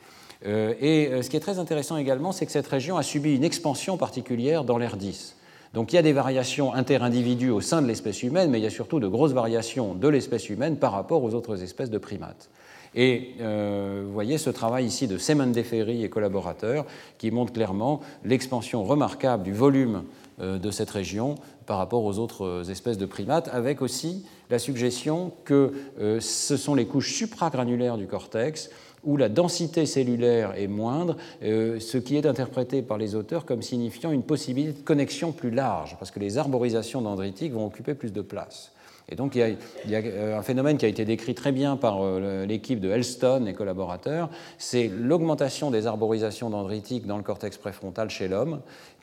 Euh, 0.47 0.75
et 0.81 1.09
euh, 1.09 1.23
ce 1.23 1.31
qui 1.31 1.37
est 1.37 1.41
très 1.41 1.59
intéressant 1.59 1.97
également, 1.97 2.33
c'est 2.33 2.47
que 2.47 2.53
cette 2.53 2.67
région 2.69 2.97
a 2.97 3.03
subi 3.03 3.35
une 3.35 3.45
expansion 3.45 3.97
particulière 3.97 4.65
dans 4.65 4.79
l'ère 4.79 4.97
10. 4.97 5.37
Donc 5.75 5.93
il 5.93 5.97
y 5.97 5.99
a 5.99 6.03
des 6.03 6.13
variations 6.13 6.75
interindividus 6.75 7.51
au 7.51 7.61
sein 7.61 7.81
de 7.81 7.87
l'espèce 7.87 8.23
humaine, 8.23 8.51
mais 8.51 8.59
il 8.59 8.63
y 8.65 8.67
a 8.67 8.71
surtout 8.71 9.01
de 9.01 9.07
grosses 9.07 9.33
variations 9.33 9.95
de 9.95 10.09
l'espèce 10.09 10.49
humaine 10.51 10.77
par 10.77 10.93
rapport 10.93 11.23
aux 11.23 11.35
autres 11.35 11.63
espèces 11.63 11.91
de 11.91 11.99
primates. 11.99 12.51
Et 12.97 13.35
euh, 13.41 14.03
vous 14.05 14.13
voyez 14.13 14.37
ce 14.37 14.51
travail 14.51 14.87
ici 14.87 15.07
de 15.07 15.17
Semen 15.17 15.53
Deferry 15.53 16.03
et 16.03 16.09
collaborateurs 16.09 16.87
qui 17.19 17.31
montre 17.31 17.53
clairement 17.53 18.01
l'expansion 18.25 18.83
remarquable 18.83 19.45
du 19.45 19.53
volume 19.53 20.03
de 20.41 20.71
cette 20.71 20.91
région 20.91 21.35
par 21.67 21.77
rapport 21.79 22.03
aux 22.03 22.19
autres 22.19 22.71
espèces 22.71 22.99
de 22.99 23.07
primates, 23.07 23.49
avec 23.53 23.83
aussi 23.83 24.25
la 24.51 24.59
suggestion 24.59 25.33
que 25.45 25.73
euh, 26.01 26.19
ce 26.21 26.57
sont 26.57 26.75
les 26.75 26.87
couches 26.87 27.15
supragranulaires 27.15 27.97
du 27.97 28.07
cortex 28.07 28.71
où 29.05 29.17
la 29.17 29.29
densité 29.29 29.87
cellulaire 29.87 30.55
est 30.57 30.67
moindre, 30.67 31.17
euh, 31.43 31.81
ce 31.81 31.99
qui 31.99 32.17
est 32.17 32.27
interprété 32.27 32.83
par 32.83 32.99
les 32.99 33.15
auteurs 33.15 33.45
comme 33.45 33.63
signifiant 33.63 34.11
une 34.11 34.23
possibilité 34.23 34.81
de 34.81 34.85
connexion 34.85 35.33
plus 35.33 35.51
large, 35.51 35.97
parce 35.99 36.11
que 36.11 36.21
les 36.21 36.39
arborisations 36.39 37.01
dendritiques 37.01 37.53
vont 37.53 37.67
occuper 37.67 37.95
plus 37.95 38.13
de 38.13 38.23
place. 38.23 38.73
Et 39.09 39.17
donc 39.17 39.35
il 39.35 39.57
y, 39.89 39.95
a, 39.95 39.99
euh, 39.99 40.39
un 40.39 40.43
phénomène 40.43 40.79
qui 40.79 40.85
a 40.85 40.89
été 40.89 41.05
décrit 41.05 41.35
très 41.35 41.51
bien 41.51 41.77
par 41.77 42.01
l'équipe 42.47 42.79
de 42.79 42.91
Helston 42.91 43.47
et 43.47 43.55
collaborateurs, 43.55 44.31
c'est 44.59 44.89
l'augmentation 44.89 45.71
des 45.71 45.87
arborisations 45.87 46.51
dendritiques 46.51 47.07
dans 47.07 47.17
le 47.17 47.25
cortex 47.25 47.57
préfrontal 47.57 48.09
chez 48.09 48.29
l'homme, 48.29 48.61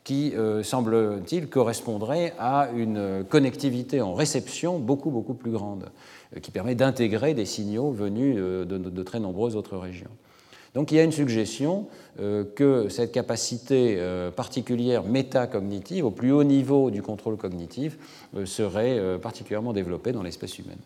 qui, 0.08 0.32
euh, 0.34 0.62
semble-t-il, 0.62 1.48
correspondrait 1.48 2.32
à 2.38 2.70
une 2.74 3.24
connectivité 3.28 4.00
en 4.00 4.14
réception 4.14 4.78
beaucoup, 4.78 5.10
beaucoup 5.10 5.34
plus 5.34 5.50
grande, 5.50 5.84
euh, 5.84 5.88
qui 6.42 6.50
permet 6.50 6.74
d'intégrer 6.74 7.34
des 7.34 7.44
signaux 7.44 7.90
venus 7.90 8.36
euh, 8.38 8.64
de, 8.64 9.02
très 9.02 9.20
nombreuses 9.20 9.56
autres 9.56 9.76
régions. 9.76 10.10
Donc 10.74 10.92
il 10.92 10.96
y 10.96 11.00
a 11.00 11.04
une 11.04 11.12
suggestion 11.12 11.86
que 12.18 12.88
cette 12.90 13.10
capacité 13.10 13.98
particulière 14.36 15.02
métacognitive, 15.02 16.04
au 16.04 16.10
plus 16.10 16.30
haut 16.30 16.44
niveau 16.44 16.90
du 16.90 17.00
contrôle 17.00 17.38
cognitif, 17.38 17.98
serait 18.44 19.18
particulièrement 19.18 19.72
développée 19.72 20.12
dans 20.12 20.22
l'espèce 20.22 20.58
humaine. 20.58 20.78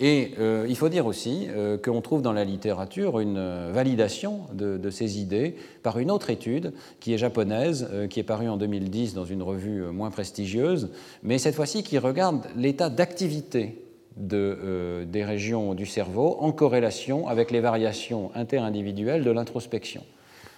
Et 0.00 0.32
euh, 0.40 0.66
il 0.68 0.76
faut 0.76 0.88
dire 0.88 1.06
aussi 1.06 1.46
euh, 1.50 1.78
qu'on 1.78 2.00
trouve 2.00 2.20
dans 2.20 2.32
la 2.32 2.44
littérature 2.44 3.20
une 3.20 3.36
euh, 3.38 3.70
validation 3.72 4.40
de, 4.52 4.90
ces 4.90 5.20
idées 5.20 5.54
par 5.84 5.98
une 5.98 6.10
autre 6.10 6.30
étude 6.30 6.72
qui 6.98 7.14
est 7.14 7.18
japonaise, 7.18 7.88
qui 8.10 8.20
est 8.20 8.24
parue 8.24 8.48
en 8.48 8.56
2010 8.56 9.14
dans 9.14 9.24
une 9.24 9.42
revue 9.42 9.82
moins 9.92 10.10
prestigieuse, 10.10 10.90
mais 11.22 11.38
cette 11.38 11.54
fois-ci 11.54 11.82
qui 11.82 11.98
regarde 11.98 12.46
l'état 12.56 12.90
d'activité 12.90 13.80
des 14.16 15.24
régions 15.24 15.74
du 15.74 15.86
cerveau 15.86 16.36
en 16.38 16.52
corrélation 16.52 17.26
avec 17.26 17.50
les 17.50 17.60
variations 17.60 18.30
interindividuelles 18.34 19.24
de 19.24 19.30
l'introspection. 19.30 20.02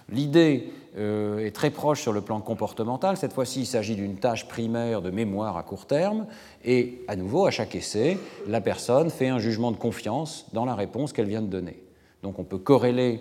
L'idée 0.09 0.71
euh, 0.97 1.45
est 1.45 1.51
très 1.51 1.69
proche 1.69 2.01
sur 2.01 2.13
le 2.13 2.21
plan 2.21 2.39
comportemental. 2.39 3.17
Cette 3.17 3.33
fois-ci, 3.33 3.61
il 3.61 3.65
s'agit 3.65 3.95
d'une 3.95 4.15
tâche 4.15 4.47
primaire 4.47 5.01
de 5.01 5.11
mémoire 5.11 5.57
à 5.57 5.63
court 5.63 5.85
terme. 5.85 6.27
Et 6.63 7.03
à 7.07 7.15
nouveau, 7.15 7.45
à 7.45 7.51
chaque 7.51 7.75
essai, 7.75 8.17
la 8.47 8.61
personne 8.61 9.09
fait 9.09 9.27
un 9.27 9.39
jugement 9.39 9.71
de 9.71 9.77
confiance 9.77 10.47
dans 10.53 10.65
la 10.65 10.75
réponse 10.75 11.13
qu'elle 11.13 11.27
vient 11.27 11.41
de 11.41 11.47
donner. 11.47 11.83
Donc 12.23 12.39
on 12.39 12.43
peut 12.43 12.57
corréler 12.57 13.19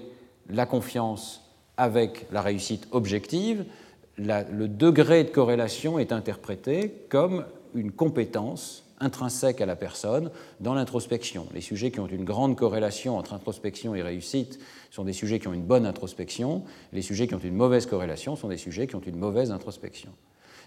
la 0.48 0.64
confiance 0.64 1.42
avec 1.76 2.26
la 2.30 2.40
réussite 2.40 2.88
objective. 2.92 3.66
le 4.16 4.66
degré 4.66 5.24
de 5.24 5.30
corrélation 5.30 5.98
est 5.98 6.12
interprété 6.12 7.04
comme 7.10 7.44
une 7.74 7.92
compétence 7.92 8.85
intrinsèque 9.00 9.60
à 9.60 9.66
la 9.66 9.76
personne 9.76 10.30
dans 10.60 10.74
l'introspection. 10.74 11.46
Les 11.54 11.60
sujets 11.60 11.90
qui 11.90 12.00
ont 12.00 12.06
une 12.06 12.24
grande 12.24 12.56
corrélation 12.56 13.16
entre 13.18 13.34
introspection 13.34 13.94
et 13.94 14.02
réussite 14.02 14.58
sont 14.90 15.04
des 15.04 15.12
sujets 15.12 15.38
qui 15.38 15.48
ont 15.48 15.52
une 15.52 15.64
bonne 15.64 15.86
introspection. 15.86 16.62
Les 16.92 17.02
sujets 17.02 17.26
qui 17.26 17.34
ont 17.34 17.40
une 17.40 17.54
mauvaise 17.54 17.86
corrélation 17.86 18.36
sont 18.36 18.48
des 18.48 18.56
sujets 18.56 18.86
qui 18.86 18.96
ont 18.96 19.00
une 19.00 19.16
mauvaise 19.18 19.50
introspection. 19.50 20.10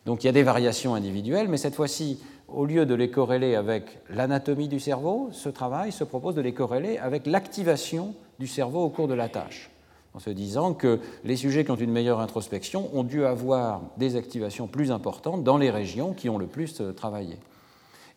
Donc 0.06 0.24
il 0.24 0.28
y 0.28 0.30
a 0.30 0.34
des 0.34 0.44
variations 0.44 0.96
individuelles, 0.96 1.48
mais 1.48 1.58
cette 1.58 1.76
fois-ci, 1.76 2.20
au 2.48 2.66
lieu 2.66 2.86
de 2.86 2.96
les 2.96 3.12
corréler 3.12 3.56
avec 3.56 4.00
l'anatomie 4.10 4.68
du 4.68 4.80
cerveau, 4.80 5.30
ce 5.32 5.50
travail 5.50 5.92
se 5.92 6.04
propose 6.04 6.36
de 6.36 6.42
les 6.42 6.54
corréler 6.54 6.98
avec 6.98 7.26
l'activation 7.26 8.16
du 8.40 8.48
cerveau 8.48 8.84
au 8.84 8.90
cours 8.90 9.08
de 9.08 9.14
la 9.14 9.30
tâche, 9.30 9.70
en 10.14 10.20
se 10.20 10.30
disant 10.30 10.74
que 10.74 11.00
les 11.26 11.36
sujets 11.36 11.66
qui 11.66 11.72
ont 11.72 11.76
une 11.76 11.92
meilleure 11.92 12.20
introspection 12.22 12.90
ont 12.94 13.04
dû 13.04 13.26
avoir 13.26 13.82
des 13.98 14.16
activations 14.16 14.68
plus 14.68 14.92
importantes 14.92 15.44
dans 15.44 15.58
les 15.58 15.70
régions 15.70 16.14
qui 16.14 16.30
ont 16.30 16.38
le 16.38 16.48
plus 16.48 16.80
euh, 16.82 16.94
travaillé. 16.94 17.38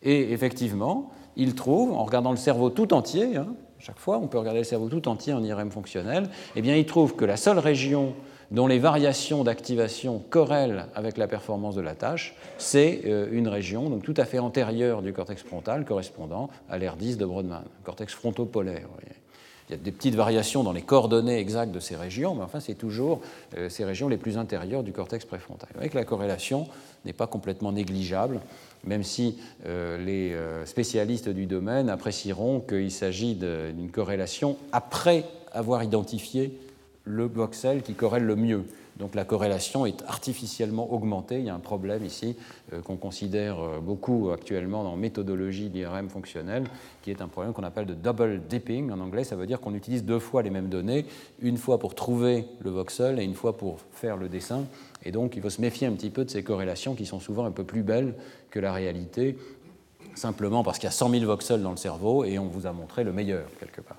Et 0.03 0.31
effectivement, 0.33 1.11
il 1.35 1.55
trouve, 1.55 1.91
en 1.91 2.03
regardant 2.03 2.31
le 2.31 2.37
cerveau 2.37 2.69
tout 2.69 2.93
entier, 2.93 3.37
hein, 3.37 3.47
chaque 3.79 3.99
fois 3.99 4.17
on 4.17 4.27
peut 4.27 4.37
regarder 4.37 4.59
le 4.59 4.65
cerveau 4.65 4.89
tout 4.89 5.07
entier 5.07 5.33
en 5.33 5.43
IRM 5.43 5.71
fonctionnel, 5.71 6.29
eh 6.55 6.61
bien 6.61 6.75
il 6.75 6.85
trouve 6.85 7.15
que 7.15 7.25
la 7.25 7.37
seule 7.37 7.59
région 7.59 8.13
dont 8.51 8.67
les 8.67 8.79
variations 8.79 9.43
d'activation 9.43 10.23
corrèlent 10.29 10.85
avec 10.93 11.17
la 11.17 11.27
performance 11.27 11.75
de 11.75 11.81
la 11.81 11.95
tâche, 11.95 12.35
c'est 12.57 13.01
euh, 13.05 13.27
une 13.31 13.47
région 13.47 13.99
tout 13.99 14.13
à 14.15 14.25
fait 14.25 14.39
antérieure 14.39 15.01
du 15.01 15.11
cortex 15.11 15.41
frontal 15.41 15.85
correspondant 15.85 16.49
à 16.69 16.77
l'air 16.77 16.95
10 16.95 17.17
de 17.17 17.25
Brodmann, 17.25 17.63
cortex 17.83 18.13
frontopolaire. 18.13 18.87
Il 19.69 19.71
y 19.71 19.75
a 19.75 19.81
des 19.81 19.91
petites 19.91 20.15
variations 20.15 20.63
dans 20.63 20.73
les 20.73 20.81
coordonnées 20.81 21.39
exactes 21.39 21.71
de 21.71 21.79
ces 21.79 21.95
régions, 21.95 22.35
mais 22.35 22.43
enfin, 22.43 22.59
c'est 22.59 22.75
toujours 22.75 23.21
euh, 23.57 23.69
ces 23.69 23.85
régions 23.85 24.09
les 24.09 24.17
plus 24.17 24.37
intérieures 24.37 24.83
du 24.83 24.91
cortex 24.91 25.25
préfrontal. 25.25 25.69
Avec 25.77 25.93
la 25.93 26.03
corrélation 26.03 26.67
n'est 27.05 27.13
pas 27.13 27.27
complètement 27.27 27.71
négligeable 27.71 28.39
même 28.85 29.03
si 29.03 29.37
euh, 29.65 29.97
les 30.03 30.33
euh, 30.33 30.65
spécialistes 30.65 31.29
du 31.29 31.45
domaine 31.45 31.89
apprécieront 31.89 32.59
qu'il 32.59 32.91
s'agit 32.91 33.35
d'une 33.35 33.89
corrélation 33.89 34.57
après 34.71 35.25
avoir 35.51 35.83
identifié 35.83 36.57
le 37.05 37.25
voxel 37.25 37.81
qui 37.81 37.93
corrèle 37.93 38.23
le 38.23 38.35
mieux. 38.35 38.63
Donc 38.97 39.15
la 39.15 39.25
corrélation 39.25 39.85
est 39.85 40.03
artificiellement 40.07 40.91
augmentée. 40.93 41.39
Il 41.39 41.45
y 41.45 41.49
a 41.49 41.55
un 41.55 41.59
problème 41.59 42.05
ici 42.05 42.35
euh, 42.71 42.81
qu'on 42.81 42.97
considère 42.97 43.57
beaucoup 43.81 44.29
actuellement 44.31 44.83
dans 44.83 44.95
méthodologie 44.95 45.69
d'IRM 45.69 46.09
fonctionnelle, 46.09 46.65
qui 47.01 47.11
est 47.11 47.21
un 47.21 47.27
problème 47.27 47.53
qu'on 47.53 47.63
appelle 47.63 47.85
de 47.85 47.93
double 47.93 48.41
dipping. 48.47 48.91
En 48.91 48.99
anglais, 48.99 49.23
ça 49.23 49.35
veut 49.35 49.45
dire 49.45 49.59
qu'on 49.59 49.73
utilise 49.73 50.03
deux 50.03 50.19
fois 50.19 50.41
les 50.41 50.49
mêmes 50.49 50.69
données, 50.69 51.05
une 51.41 51.57
fois 51.57 51.79
pour 51.79 51.95
trouver 51.95 52.45
le 52.59 52.69
voxel 52.69 53.19
et 53.19 53.23
une 53.23 53.35
fois 53.35 53.57
pour 53.57 53.79
faire 53.91 54.17
le 54.17 54.29
dessin. 54.29 54.65
Et 55.03 55.11
donc, 55.11 55.35
il 55.35 55.41
faut 55.41 55.49
se 55.49 55.61
méfier 55.61 55.87
un 55.87 55.93
petit 55.93 56.09
peu 56.09 56.23
de 56.23 56.29
ces 56.29 56.43
corrélations 56.43 56.95
qui 56.95 57.05
sont 57.05 57.19
souvent 57.19 57.45
un 57.45 57.51
peu 57.51 57.63
plus 57.63 57.83
belles 57.83 58.15
que 58.49 58.59
la 58.59 58.71
réalité, 58.71 59.37
simplement 60.15 60.63
parce 60.63 60.77
qu'il 60.77 60.87
y 60.87 60.89
a 60.89 60.91
100 60.91 61.09
000 61.09 61.25
voxels 61.25 61.61
dans 61.61 61.71
le 61.71 61.77
cerveau 61.77 62.23
et 62.23 62.39
on 62.39 62.47
vous 62.47 62.67
a 62.67 62.71
montré 62.71 63.03
le 63.03 63.11
meilleur, 63.11 63.45
quelque 63.59 63.81
part. 63.81 63.97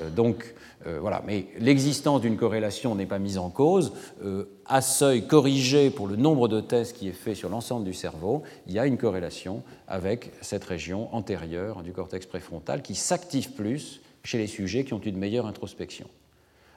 Euh, 0.00 0.10
donc, 0.10 0.54
euh, 0.86 0.98
voilà. 1.00 1.22
Mais 1.26 1.46
l'existence 1.58 2.20
d'une 2.20 2.36
corrélation 2.36 2.94
n'est 2.94 3.06
pas 3.06 3.18
mise 3.18 3.38
en 3.38 3.50
cause. 3.50 3.92
Euh, 4.24 4.44
à 4.66 4.80
seuil 4.80 5.26
corrigé 5.26 5.90
pour 5.90 6.06
le 6.06 6.16
nombre 6.16 6.48
de 6.48 6.60
tests 6.60 6.96
qui 6.96 7.08
est 7.08 7.12
fait 7.12 7.34
sur 7.34 7.48
l'ensemble 7.48 7.84
du 7.84 7.94
cerveau, 7.94 8.42
il 8.66 8.72
y 8.72 8.78
a 8.78 8.86
une 8.86 8.98
corrélation 8.98 9.62
avec 9.88 10.32
cette 10.40 10.64
région 10.64 11.14
antérieure 11.14 11.82
du 11.82 11.92
cortex 11.92 12.26
préfrontal 12.26 12.82
qui 12.82 12.94
s'active 12.94 13.52
plus 13.52 14.00
chez 14.22 14.38
les 14.38 14.46
sujets 14.46 14.84
qui 14.84 14.94
ont 14.94 15.00
une 15.00 15.16
meilleure 15.16 15.46
introspection. 15.46 16.08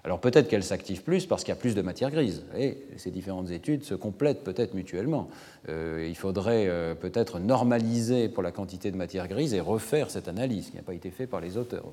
Alors 0.03 0.19
peut-être 0.19 0.47
qu'elle 0.47 0.63
s'active 0.63 1.03
plus 1.03 1.25
parce 1.25 1.43
qu'il 1.43 1.53
y 1.53 1.57
a 1.57 1.59
plus 1.59 1.75
de 1.75 1.81
matière 1.81 2.09
grise. 2.11 2.43
Et 2.57 2.77
ces 2.97 3.11
différentes 3.11 3.51
études 3.51 3.83
se 3.83 3.95
complètent 3.95 4.43
peut-être 4.43 4.73
mutuellement. 4.73 5.29
Euh, 5.67 6.05
il 6.07 6.15
faudrait 6.15 6.67
euh, 6.67 6.95
peut-être 6.95 7.39
normaliser 7.39 8.29
pour 8.29 8.41
la 8.41 8.51
quantité 8.51 8.91
de 8.91 8.97
matière 8.97 9.27
grise 9.27 9.53
et 9.53 9.59
refaire 9.59 10.09
cette 10.09 10.27
analyse 10.27 10.69
qui 10.69 10.77
n'a 10.77 10.83
pas 10.83 10.93
été 10.93 11.11
faite 11.11 11.29
par 11.29 11.41
les 11.41 11.57
auteurs. 11.57 11.85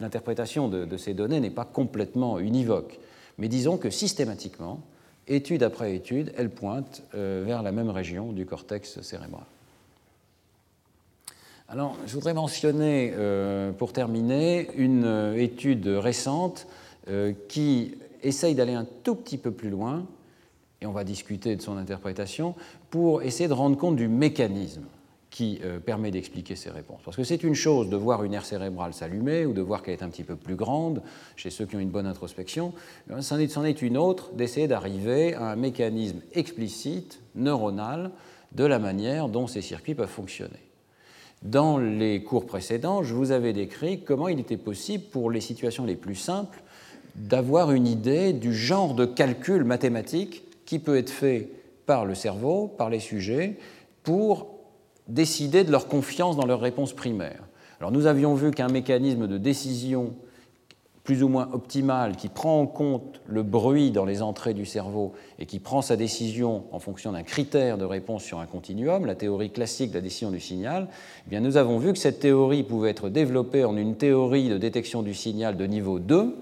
L'interprétation 0.00 0.68
de, 0.68 0.84
de, 0.84 0.96
ces 0.96 1.14
données 1.14 1.40
n'est 1.40 1.50
pas 1.50 1.64
complètement 1.64 2.38
univoque. 2.38 2.98
Mais 3.38 3.48
disons 3.48 3.78
que 3.78 3.88
systématiquement, 3.88 4.80
étude 5.26 5.62
après 5.62 5.94
étude, 5.94 6.32
elle 6.36 6.50
pointe 6.50 7.02
vers 7.12 7.62
la 7.62 7.72
même 7.72 7.90
région 7.90 8.32
du 8.32 8.46
cortex 8.46 9.00
cérébral. 9.00 9.44
Alors, 11.68 11.96
je 12.06 12.12
voudrais 12.12 12.34
mentionner, 12.34 13.12
pour 13.78 13.92
terminer, 13.92 14.68
une 14.76 15.34
étude 15.36 15.88
récente 15.88 16.68
qui 17.48 17.94
essaye 18.22 18.54
d'aller 18.54 18.74
un 18.74 18.86
tout 19.02 19.14
petit 19.14 19.38
peu 19.38 19.50
plus 19.50 19.70
loin, 19.70 20.06
et 20.80 20.86
on 20.86 20.92
va 20.92 21.04
discuter 21.04 21.56
de 21.56 21.62
son 21.62 21.76
interprétation, 21.76 22.54
pour 22.90 23.22
essayer 23.22 23.48
de 23.48 23.54
rendre 23.54 23.76
compte 23.76 23.96
du 23.96 24.08
mécanisme 24.08 24.84
qui 25.34 25.58
euh, 25.64 25.80
permet 25.80 26.12
d'expliquer 26.12 26.54
ces 26.54 26.70
réponses. 26.70 27.00
Parce 27.04 27.16
que 27.16 27.24
c'est 27.24 27.42
une 27.42 27.56
chose 27.56 27.88
de 27.88 27.96
voir 27.96 28.22
une 28.22 28.34
aire 28.34 28.44
cérébrale 28.44 28.94
s'allumer 28.94 29.46
ou 29.46 29.52
de 29.52 29.60
voir 29.60 29.82
qu'elle 29.82 29.94
est 29.94 30.04
un 30.04 30.08
petit 30.08 30.22
peu 30.22 30.36
plus 30.36 30.54
grande 30.54 31.02
chez 31.34 31.50
ceux 31.50 31.66
qui 31.66 31.74
ont 31.74 31.80
une 31.80 31.90
bonne 31.90 32.06
introspection. 32.06 32.72
C'en 33.20 33.40
est, 33.40 33.56
est 33.56 33.82
une 33.82 33.96
autre 33.96 34.32
d'essayer 34.34 34.68
d'arriver 34.68 35.34
à 35.34 35.50
un 35.50 35.56
mécanisme 35.56 36.20
explicite, 36.34 37.20
neuronal, 37.34 38.12
de 38.52 38.64
la 38.64 38.78
manière 38.78 39.28
dont 39.28 39.48
ces 39.48 39.60
circuits 39.60 39.96
peuvent 39.96 40.08
fonctionner. 40.08 40.62
Dans 41.42 41.78
les 41.78 42.22
cours 42.22 42.46
précédents, 42.46 43.02
je 43.02 43.12
vous 43.12 43.32
avais 43.32 43.52
décrit 43.52 44.04
comment 44.04 44.28
il 44.28 44.38
était 44.38 44.56
possible, 44.56 45.02
pour 45.10 45.32
les 45.32 45.40
situations 45.40 45.84
les 45.84 45.96
plus 45.96 46.14
simples, 46.14 46.62
d'avoir 47.16 47.72
une 47.72 47.86
idée 47.86 48.32
du 48.32 48.54
genre 48.54 48.94
de 48.94 49.04
calcul 49.04 49.64
mathématique 49.64 50.44
qui 50.66 50.78
peut 50.78 50.96
être 50.96 51.10
fait 51.10 51.48
par 51.86 52.04
le 52.04 52.14
cerveau, 52.14 52.68
par 52.68 52.90
les 52.90 53.00
sujets, 53.00 53.56
pour 54.02 54.48
décider 55.08 55.64
de 55.64 55.70
leur 55.70 55.86
confiance 55.86 56.36
dans 56.36 56.46
leur 56.46 56.60
réponse 56.60 56.92
primaire. 56.92 57.42
Alors 57.80 57.92
nous 57.92 58.06
avions 58.06 58.34
vu 58.34 58.50
qu'un 58.50 58.68
mécanisme 58.68 59.26
de 59.26 59.38
décision 59.38 60.14
plus 61.04 61.22
ou 61.22 61.28
moins 61.28 61.50
optimal 61.52 62.16
qui 62.16 62.28
prend 62.28 62.62
en 62.62 62.66
compte 62.66 63.20
le 63.26 63.42
bruit 63.42 63.90
dans 63.90 64.06
les 64.06 64.22
entrées 64.22 64.54
du 64.54 64.64
cerveau 64.64 65.12
et 65.38 65.44
qui 65.44 65.58
prend 65.58 65.82
sa 65.82 65.96
décision 65.96 66.64
en 66.72 66.78
fonction 66.78 67.12
d'un 67.12 67.22
critère 67.22 67.76
de 67.76 67.84
réponse 67.84 68.24
sur 68.24 68.38
un 68.38 68.46
continuum, 68.46 69.04
la 69.04 69.14
théorie 69.14 69.50
classique 69.50 69.90
de 69.90 69.96
la 69.96 70.00
décision 70.00 70.30
du 70.30 70.40
signal, 70.40 70.88
eh 71.26 71.30
bien 71.30 71.40
nous 71.40 71.58
avons 71.58 71.78
vu 71.78 71.92
que 71.92 71.98
cette 71.98 72.20
théorie 72.20 72.62
pouvait 72.62 72.88
être 72.88 73.10
développée 73.10 73.66
en 73.66 73.76
une 73.76 73.96
théorie 73.96 74.48
de 74.48 74.56
détection 74.56 75.02
du 75.02 75.12
signal 75.12 75.58
de 75.58 75.66
niveau 75.66 75.98
2 75.98 76.36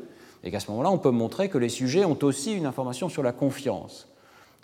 et 0.44 0.50
qu'à 0.50 0.60
ce 0.60 0.70
moment-là, 0.70 0.90
on 0.90 0.98
peut 0.98 1.10
montrer 1.10 1.48
que 1.48 1.58
les 1.58 1.68
sujets 1.68 2.04
ont 2.04 2.18
aussi 2.22 2.54
une 2.54 2.66
information 2.66 3.08
sur 3.08 3.22
la 3.22 3.32
confiance. 3.32 4.08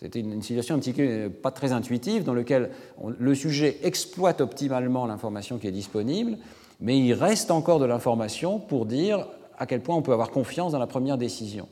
C'était 0.01 0.21
une, 0.21 0.43
situation 0.43 0.77
un 0.77 0.79
petit 0.79 0.93
peu 0.93 1.29
pas 1.29 1.51
très 1.51 1.73
intuitive 1.73 2.23
dans 2.23 2.35
laquelle 2.35 2.71
le 3.19 3.35
sujet 3.35 3.79
exploite 3.83 4.41
optimalement 4.41 5.07
l'information 5.07 5.59
qui 5.59 5.67
est 5.67 5.73
disponible, 5.73 6.39
mais 6.81 6.99
il 6.99 7.13
reste 7.15 7.51
encore 7.51 7.81
de 7.81 7.85
l'information 7.85 8.61
pour 8.61 8.87
dire 8.87 9.27
à 9.59 9.67
quel 9.67 9.81
point 9.81 9.97
on 9.97 10.03
peut 10.03 10.13
avoir 10.13 10.31
confiance 10.31 10.73
dans 10.73 10.79
la 10.79 10.87
première 10.87 11.19
décision. 11.19 11.69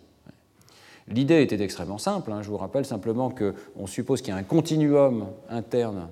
L'idée 1.08 1.42
était 1.42 1.62
extrêmement 1.62 1.98
simple. 1.98 2.32
Hein. 2.32 2.42
Je 2.42 2.48
vous 2.48 2.56
rappelle 2.56 2.84
simplement 2.84 3.30
qu'on 3.30 3.86
suppose 3.86 4.22
qu'il 4.22 4.34
y 4.34 4.36
a 4.36 4.40
un 4.40 4.42
continuum 4.42 5.26
interne 5.48 6.08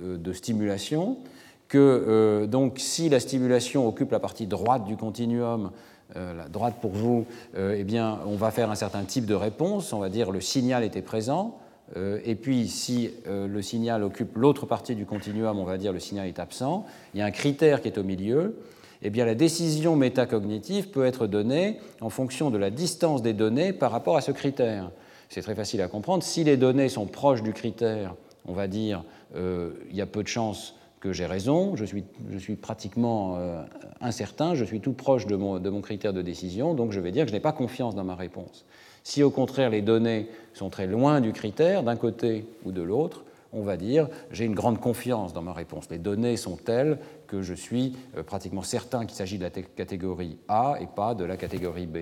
euh, 0.00 0.16
de 0.18 0.32
stimulation, 0.32 1.18
que 1.66 1.78
euh, 1.78 2.46
donc 2.46 2.74
si 2.78 3.08
la 3.08 3.18
stimulation 3.18 3.88
occupe 3.88 4.12
la 4.12 4.20
partie 4.20 4.46
droite 4.46 4.84
du 4.84 4.96
continuum, 4.96 5.72
euh, 6.14 6.34
la 6.34 6.48
droite 6.48 6.76
pour 6.80 6.92
vous, 6.92 7.26
euh, 7.56 7.74
eh 7.76 7.82
bien, 7.82 8.20
on 8.26 8.36
va 8.36 8.52
faire 8.52 8.70
un 8.70 8.76
certain 8.76 9.02
type 9.02 9.26
de 9.26 9.34
réponse, 9.34 9.92
on 9.92 9.98
va 9.98 10.08
dire 10.08 10.30
le 10.30 10.40
signal 10.40 10.84
était 10.84 11.02
présent, 11.02 11.58
euh, 11.96 12.20
et 12.24 12.36
puis 12.36 12.68
si 12.68 13.10
le 13.26 13.60
signal 13.60 14.04
occupe 14.04 14.36
l'autre 14.36 14.66
partie 14.66 14.94
du 14.94 15.04
continuum, 15.04 15.58
on 15.58 15.64
va 15.64 15.78
dire 15.78 15.92
le 15.92 15.98
signal 15.98 16.28
est 16.28 16.38
absent, 16.38 16.86
il 17.12 17.18
y 17.18 17.22
a 17.22 17.26
un 17.26 17.32
critère 17.32 17.82
qui 17.82 17.88
est 17.88 17.98
au 17.98 18.04
milieu, 18.04 18.56
eh 19.02 19.10
bien, 19.10 19.26
la 19.26 19.34
décision 19.34 19.96
métacognitive 19.96 20.90
peut 20.90 21.04
être 21.04 21.26
donnée 21.26 21.80
en 22.00 22.08
fonction 22.08 22.50
de 22.50 22.58
la 22.58 22.70
distance 22.70 23.20
des 23.20 23.32
données 23.32 23.72
par 23.72 23.90
rapport 23.90 24.16
à 24.16 24.20
ce 24.20 24.30
critère. 24.30 24.90
C'est 25.28 25.42
très 25.42 25.56
facile 25.56 25.82
à 25.82 25.88
comprendre. 25.88 26.22
Si 26.22 26.44
les 26.44 26.56
données 26.56 26.88
sont 26.88 27.06
proches 27.06 27.42
du 27.42 27.52
critère, 27.52 28.14
on 28.46 28.52
va 28.52 28.68
dire 28.68 29.04
il 29.34 29.94
y 29.94 30.00
a 30.00 30.06
peu 30.06 30.22
de 30.22 30.28
chances 30.28 30.76
que 31.06 31.12
j'ai 31.12 31.26
raison, 31.26 31.76
je 31.76 31.84
suis, 31.84 32.56
pratiquement 32.56 33.36
euh, 33.36 33.62
incertain, 34.00 34.56
je 34.56 34.64
suis 34.64 34.80
tout 34.80 34.92
proche 34.92 35.26
de 35.26 35.36
mon, 35.36 35.80
critère 35.80 36.12
de 36.12 36.20
décision, 36.20 36.74
donc 36.74 36.90
je 36.90 36.98
vais 36.98 37.12
dire 37.12 37.24
que 37.24 37.30
je 37.30 37.34
n'ai 37.34 37.40
pas 37.40 37.52
confiance 37.52 37.94
dans 37.94 38.02
ma 38.02 38.16
réponse. 38.16 38.64
Si 39.04 39.22
au 39.22 39.30
contraire 39.30 39.70
les 39.70 39.82
données 39.82 40.28
sont 40.52 40.68
très 40.68 40.88
loin 40.88 41.20
du 41.20 41.32
critère, 41.32 41.84
d'un 41.84 41.94
côté 41.94 42.44
ou 42.64 42.72
de 42.72 42.82
l'autre, 42.82 43.24
on 43.52 43.62
va 43.62 43.76
dire 43.76 44.08
j'ai 44.32 44.44
une 44.44 44.56
grande 44.56 44.80
confiance 44.80 45.32
dans 45.32 45.42
ma 45.42 45.52
réponse. 45.52 45.88
Les 45.90 45.98
données 45.98 46.36
sont 46.36 46.56
telles 46.56 46.98
que 47.28 47.40
je 47.40 47.54
suis 47.54 47.94
euh, 48.16 48.24
pratiquement 48.24 48.62
certain 48.62 49.06
qu'il 49.06 49.16
s'agit 49.16 49.38
de 49.38 49.44
la 49.44 49.50
catégorie 49.50 50.38
A 50.48 50.78
et 50.80 50.88
pas 50.88 51.14
de 51.14 51.24
la 51.24 51.36
catégorie 51.36 51.86
B. 51.86 51.98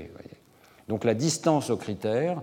Donc 0.88 1.04
la 1.04 1.14
distance 1.14 1.68
au 1.68 1.76
critère 1.76 2.40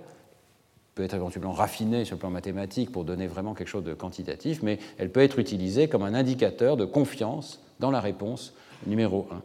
peut 0.96 1.04
être 1.04 1.14
éventuellement 1.14 1.54
raffinée 1.54 2.06
sur 2.06 2.16
le 2.16 2.20
plan 2.20 2.30
mathématique 2.30 2.92
pour 2.92 3.06
donner 3.06 3.28
vraiment 3.28 3.54
quelque 3.54 3.68
chose 3.68 3.84
de 3.84 3.94
quantitatif, 3.94 4.62
mais 4.62 4.80
elle 4.98 5.10
peut 5.10 5.22
être 5.22 5.40
utilisée 5.40 5.88
comme 5.88 6.04
un 6.04 6.14
indicateur 6.14 6.78
de 6.78 6.86
confiance 6.86 7.60
dans 7.80 7.92
la 7.92 8.02
réponse 8.02 8.54
numéro 8.86 9.28
1. 9.32 9.42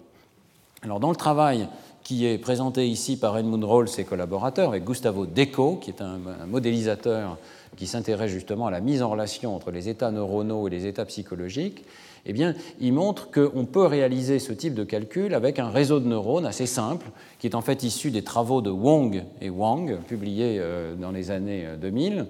Alors 0.82 1.00
dans 1.00 1.10
le 1.10 1.16
travail 1.16 1.68
qui 2.02 2.26
est 2.26 2.38
présenté 2.38 2.86
ici 2.86 3.18
par 3.18 3.36
Edmund 3.36 3.64
et 3.64 3.86
ses 3.88 4.04
collaborateurs, 4.04 4.68
avec 4.68 4.84
Gustavo 4.84 5.26
Deco, 5.26 5.76
qui 5.76 5.90
est 5.90 6.00
un, 6.00 6.20
un 6.40 6.46
modélisateur 6.46 7.36
qui 7.76 7.86
s'intéresse 7.86 8.30
justement 8.30 8.66
à 8.66 8.70
la 8.70 8.80
mise 8.80 9.02
en 9.02 9.10
relation 9.10 9.54
entre 9.54 9.70
les 9.70 9.88
états 9.88 10.10
neuronaux 10.10 10.68
et 10.68 10.70
les 10.70 10.86
états 10.86 11.04
psychologiques, 11.04 11.84
eh 12.26 12.32
bien, 12.32 12.54
il 12.80 12.92
montre 12.92 13.30
qu'on 13.30 13.64
peut 13.64 13.86
réaliser 13.86 14.38
ce 14.40 14.52
type 14.52 14.74
de 14.74 14.84
calcul 14.84 15.32
avec 15.32 15.58
un 15.58 15.70
réseau 15.70 16.00
de 16.00 16.08
neurones 16.08 16.44
assez 16.44 16.66
simple, 16.66 17.06
qui 17.38 17.46
est 17.46 17.54
en 17.54 17.60
fait 17.60 17.84
issu 17.84 18.10
des 18.10 18.22
travaux 18.22 18.60
de 18.60 18.70
Wong 18.70 19.22
et 19.40 19.48
Wang, 19.48 19.98
publiés 20.08 20.56
euh, 20.58 20.96
dans 20.96 21.12
les 21.12 21.30
années 21.30 21.66
2000, 21.80 22.18
euh, 22.18 22.24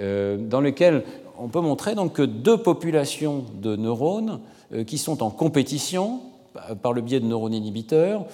euh, 0.00 0.36
dans 0.38 0.60
lesquels 0.60 1.02
on 1.38 1.48
peut 1.48 1.60
montrer 1.60 1.94
donc 1.96 2.14
que 2.14 2.22
deux 2.22 2.56
populations 2.56 3.44
de 3.60 3.74
neurones 3.74 4.40
qui 4.86 4.96
sont 4.96 5.22
en 5.22 5.28
compétition 5.28 6.20
par 6.82 6.92
le 6.92 7.02
biais 7.02 7.20
de 7.20 7.26
neurones 7.26 7.52
inhibiteurs, 7.52 8.24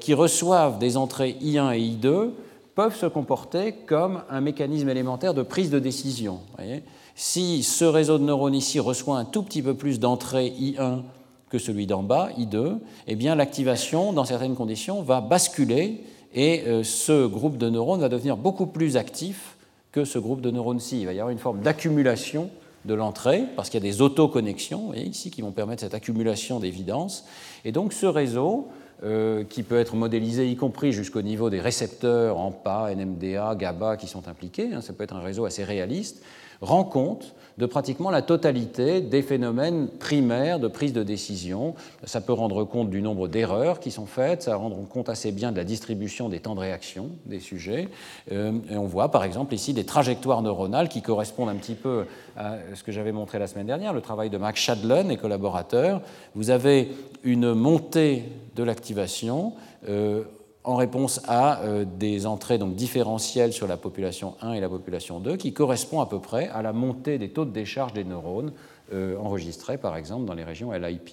qui 0.00 0.14
reçoivent 0.14 0.78
des 0.78 0.96
entrées 0.96 1.36
I1 1.40 1.76
et 1.76 1.80
I2, 1.80 2.30
peuvent 2.76 2.94
se 2.94 3.06
comporter 3.06 3.72
comme 3.72 4.22
un 4.30 4.40
mécanisme 4.40 4.88
élémentaire 4.88 5.34
de 5.34 5.42
prise 5.42 5.70
de 5.70 5.78
décision. 5.78 6.40
Voyez 6.56 6.82
si 7.16 7.62
ce 7.62 7.84
réseau 7.84 8.18
de 8.18 8.24
neurones 8.24 8.54
ici 8.54 8.78
reçoit 8.78 9.18
un 9.18 9.24
tout 9.24 9.42
petit 9.42 9.62
peu 9.62 9.74
plus 9.74 9.98
d'entrée 9.98 10.50
I1 10.50 11.00
que 11.48 11.58
celui 11.58 11.86
d'en 11.86 12.02
bas, 12.02 12.28
I2, 12.38 12.76
eh 13.06 13.14
bien 13.16 13.34
l'activation, 13.34 14.12
dans 14.12 14.26
certaines 14.26 14.54
conditions, 14.54 15.02
va 15.02 15.20
basculer 15.22 16.04
et 16.34 16.64
euh, 16.66 16.84
ce 16.84 17.26
groupe 17.26 17.56
de 17.56 17.70
neurones 17.70 18.00
va 18.00 18.10
devenir 18.10 18.36
beaucoup 18.36 18.66
plus 18.66 18.98
actif 18.98 19.56
que 19.92 20.04
ce 20.04 20.18
groupe 20.18 20.42
de 20.42 20.50
neurones-ci. 20.50 21.00
Il 21.00 21.06
va 21.06 21.14
y 21.14 21.18
avoir 21.18 21.30
une 21.30 21.38
forme 21.38 21.60
d'accumulation 21.60 22.50
de 22.84 22.94
l'entrée, 22.94 23.44
parce 23.56 23.70
qu'il 23.70 23.82
y 23.82 23.88
a 23.88 23.90
des 23.90 24.02
autoconnexions 24.02 24.92
ici 24.94 25.30
qui 25.30 25.40
vont 25.40 25.50
permettre 25.52 25.80
cette 25.80 25.94
accumulation 25.94 26.60
d'évidence. 26.60 27.24
Et 27.64 27.72
donc 27.72 27.94
ce 27.94 28.06
réseau, 28.06 28.68
euh, 29.02 29.44
qui 29.44 29.62
peut 29.62 29.78
être 29.78 29.96
modélisé, 29.96 30.48
y 30.48 30.56
compris 30.56 30.92
jusqu'au 30.92 31.22
niveau 31.22 31.50
des 31.50 31.60
récepteurs 31.60 32.38
en 32.38 32.50
PA, 32.50 32.94
NMDA, 32.94 33.54
GABA 33.54 33.96
qui 33.96 34.06
sont 34.06 34.28
impliqués, 34.28 34.70
hein, 34.72 34.80
ça 34.80 34.92
peut 34.92 35.04
être 35.04 35.14
un 35.14 35.20
réseau 35.20 35.46
assez 35.46 35.64
réaliste, 35.64 36.22
rend 36.60 36.84
compte 36.84 37.34
de 37.58 37.66
pratiquement 37.66 38.10
la 38.10 38.22
totalité 38.22 39.00
des 39.00 39.22
phénomènes 39.22 39.88
primaires 39.88 40.60
de 40.60 40.68
prise 40.68 40.92
de 40.92 41.02
décision. 41.02 41.74
Ça 42.04 42.20
peut 42.20 42.32
rendre 42.32 42.64
compte 42.64 42.90
du 42.90 43.00
nombre 43.00 43.28
d'erreurs 43.28 43.80
qui 43.80 43.90
sont 43.90 44.06
faites, 44.06 44.42
ça 44.42 44.56
rend 44.56 44.70
compte 44.70 45.08
assez 45.08 45.32
bien 45.32 45.52
de 45.52 45.56
la 45.56 45.64
distribution 45.64 46.28
des 46.28 46.40
temps 46.40 46.54
de 46.54 46.60
réaction 46.60 47.10
des 47.24 47.40
sujets. 47.40 47.88
Euh, 48.30 48.52
et 48.70 48.76
on 48.76 48.86
voit 48.86 49.10
par 49.10 49.24
exemple 49.24 49.54
ici 49.54 49.72
des 49.72 49.84
trajectoires 49.84 50.42
neuronales 50.42 50.88
qui 50.88 51.02
correspondent 51.02 51.48
un 51.48 51.56
petit 51.56 51.74
peu 51.74 52.04
à 52.36 52.56
ce 52.74 52.82
que 52.82 52.92
j'avais 52.92 53.12
montré 53.12 53.38
la 53.38 53.46
semaine 53.46 53.66
dernière, 53.66 53.94
le 53.94 54.02
travail 54.02 54.28
de 54.28 54.36
Max 54.36 54.60
Shadlen 54.60 55.10
et 55.10 55.16
collaborateurs. 55.16 56.02
Vous 56.34 56.50
avez 56.50 56.90
une 57.24 57.54
montée 57.54 58.24
de 58.54 58.62
l'activation. 58.62 59.54
Euh, 59.88 60.24
en 60.66 60.74
réponse 60.74 61.20
à 61.28 61.60
euh, 61.60 61.84
des 61.84 62.26
entrées 62.26 62.58
donc 62.58 62.74
différentielles 62.74 63.52
sur 63.52 63.68
la 63.68 63.76
population 63.76 64.34
1 64.42 64.54
et 64.54 64.60
la 64.60 64.68
population 64.68 65.20
2, 65.20 65.36
qui 65.36 65.52
correspond 65.52 66.00
à 66.00 66.06
peu 66.06 66.18
près 66.18 66.48
à 66.48 66.60
la 66.60 66.72
montée 66.72 67.18
des 67.18 67.30
taux 67.30 67.44
de 67.44 67.52
décharge 67.52 67.92
des 67.92 68.02
neurones 68.02 68.52
euh, 68.92 69.16
enregistrés, 69.16 69.78
par 69.78 69.96
exemple, 69.96 70.26
dans 70.26 70.34
les 70.34 70.42
régions 70.42 70.72
LIP. 70.72 71.10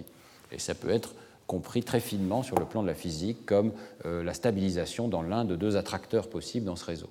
Et 0.51 0.57
ça 0.57 0.73
peut 0.73 0.89
être 0.89 1.13
compris 1.45 1.83
très 1.83 1.99
finement 1.99 2.41
sur 2.41 2.57
le 2.57 2.65
plan 2.65 2.81
de 2.81 2.87
la 2.87 2.95
physique 2.95 3.45
comme 3.45 3.71
euh, 4.05 4.23
la 4.23 4.33
stabilisation 4.33 5.07
dans 5.07 5.21
l'un 5.21 5.45
de 5.45 5.55
deux 5.55 5.77
attracteurs 5.77 6.29
possibles 6.29 6.65
dans 6.65 6.75
ce 6.75 6.85
réseau. 6.85 7.09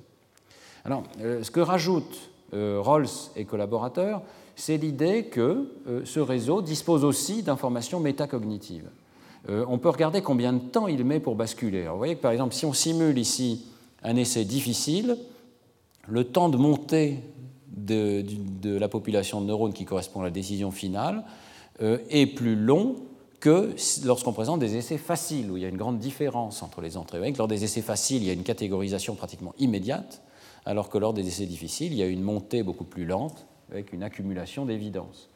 Alors, 0.84 1.04
ce 1.20 1.48
que 1.48 1.60
rajoutent 1.60 2.30
Rawls 2.52 3.06
et 3.36 3.44
collaborateurs, 3.44 4.20
c'est 4.56 4.78
l'idée 4.78 5.26
que 5.26 5.70
ce 6.04 6.18
réseau 6.18 6.60
dispose 6.60 7.04
aussi 7.04 7.44
d'informations 7.44 8.00
métacognitives. 8.00 8.90
Euh, 9.48 9.64
on 9.68 9.78
peut 9.78 9.88
regarder 9.88 10.22
combien 10.22 10.52
de 10.52 10.60
temps 10.60 10.86
il 10.86 11.04
met 11.04 11.20
pour 11.20 11.34
basculer. 11.34 11.86
vous 11.88 11.96
voyez 11.96 12.16
que 12.16 12.20
par 12.20 12.32
exemple, 12.32 12.54
si 12.54 12.64
on 12.64 12.72
simule 12.72 13.18
ici 13.18 13.66
un 14.02 14.16
essai 14.16 14.44
difficile, 14.44 15.16
le 16.08 16.24
temps 16.24 16.48
de 16.48 16.56
montée 16.56 17.20
de, 17.68 18.24
la 18.78 18.88
population 18.88 19.40
de 19.40 19.46
neurones 19.46 19.72
qui 19.72 19.84
correspond 19.84 20.20
à 20.20 20.24
la 20.24 20.30
décision 20.30 20.70
finale 20.70 21.24
euh, 21.80 21.98
est 22.10 22.26
plus 22.26 22.56
long 22.56 22.96
que 23.40 23.74
lorsqu'on 24.04 24.32
présente 24.32 24.60
des 24.60 24.76
essais 24.76 24.98
faciles, 24.98 25.50
où 25.50 25.56
il 25.56 25.62
y 25.64 25.66
a 25.66 25.68
une 25.68 25.76
grande 25.76 25.98
différence 25.98 26.62
entre 26.62 26.80
les 26.80 26.96
entrées. 26.96 27.18
Vous 27.18 27.38
lors 27.38 27.48
des 27.48 27.64
essais 27.64 27.82
faciles, 27.82 28.22
il 28.22 28.26
y 28.26 28.30
a 28.30 28.34
une 28.34 28.44
catégorisation 28.44 29.16
pratiquement 29.16 29.52
immédiate, 29.58 30.22
alors 30.64 30.88
que 30.88 30.98
lors 30.98 31.12
des 31.12 31.26
essais 31.26 31.46
difficiles, 31.46 31.92
il 31.92 31.98
y 31.98 32.02
a 32.02 32.06
une 32.06 32.22
montée 32.22 32.62
beaucoup 32.62 32.84
plus 32.84 33.04
lente 33.04 33.46
avec 33.72 33.92
une 33.92 34.04
accumulation 34.04 34.64
d'évidence. 34.64 35.28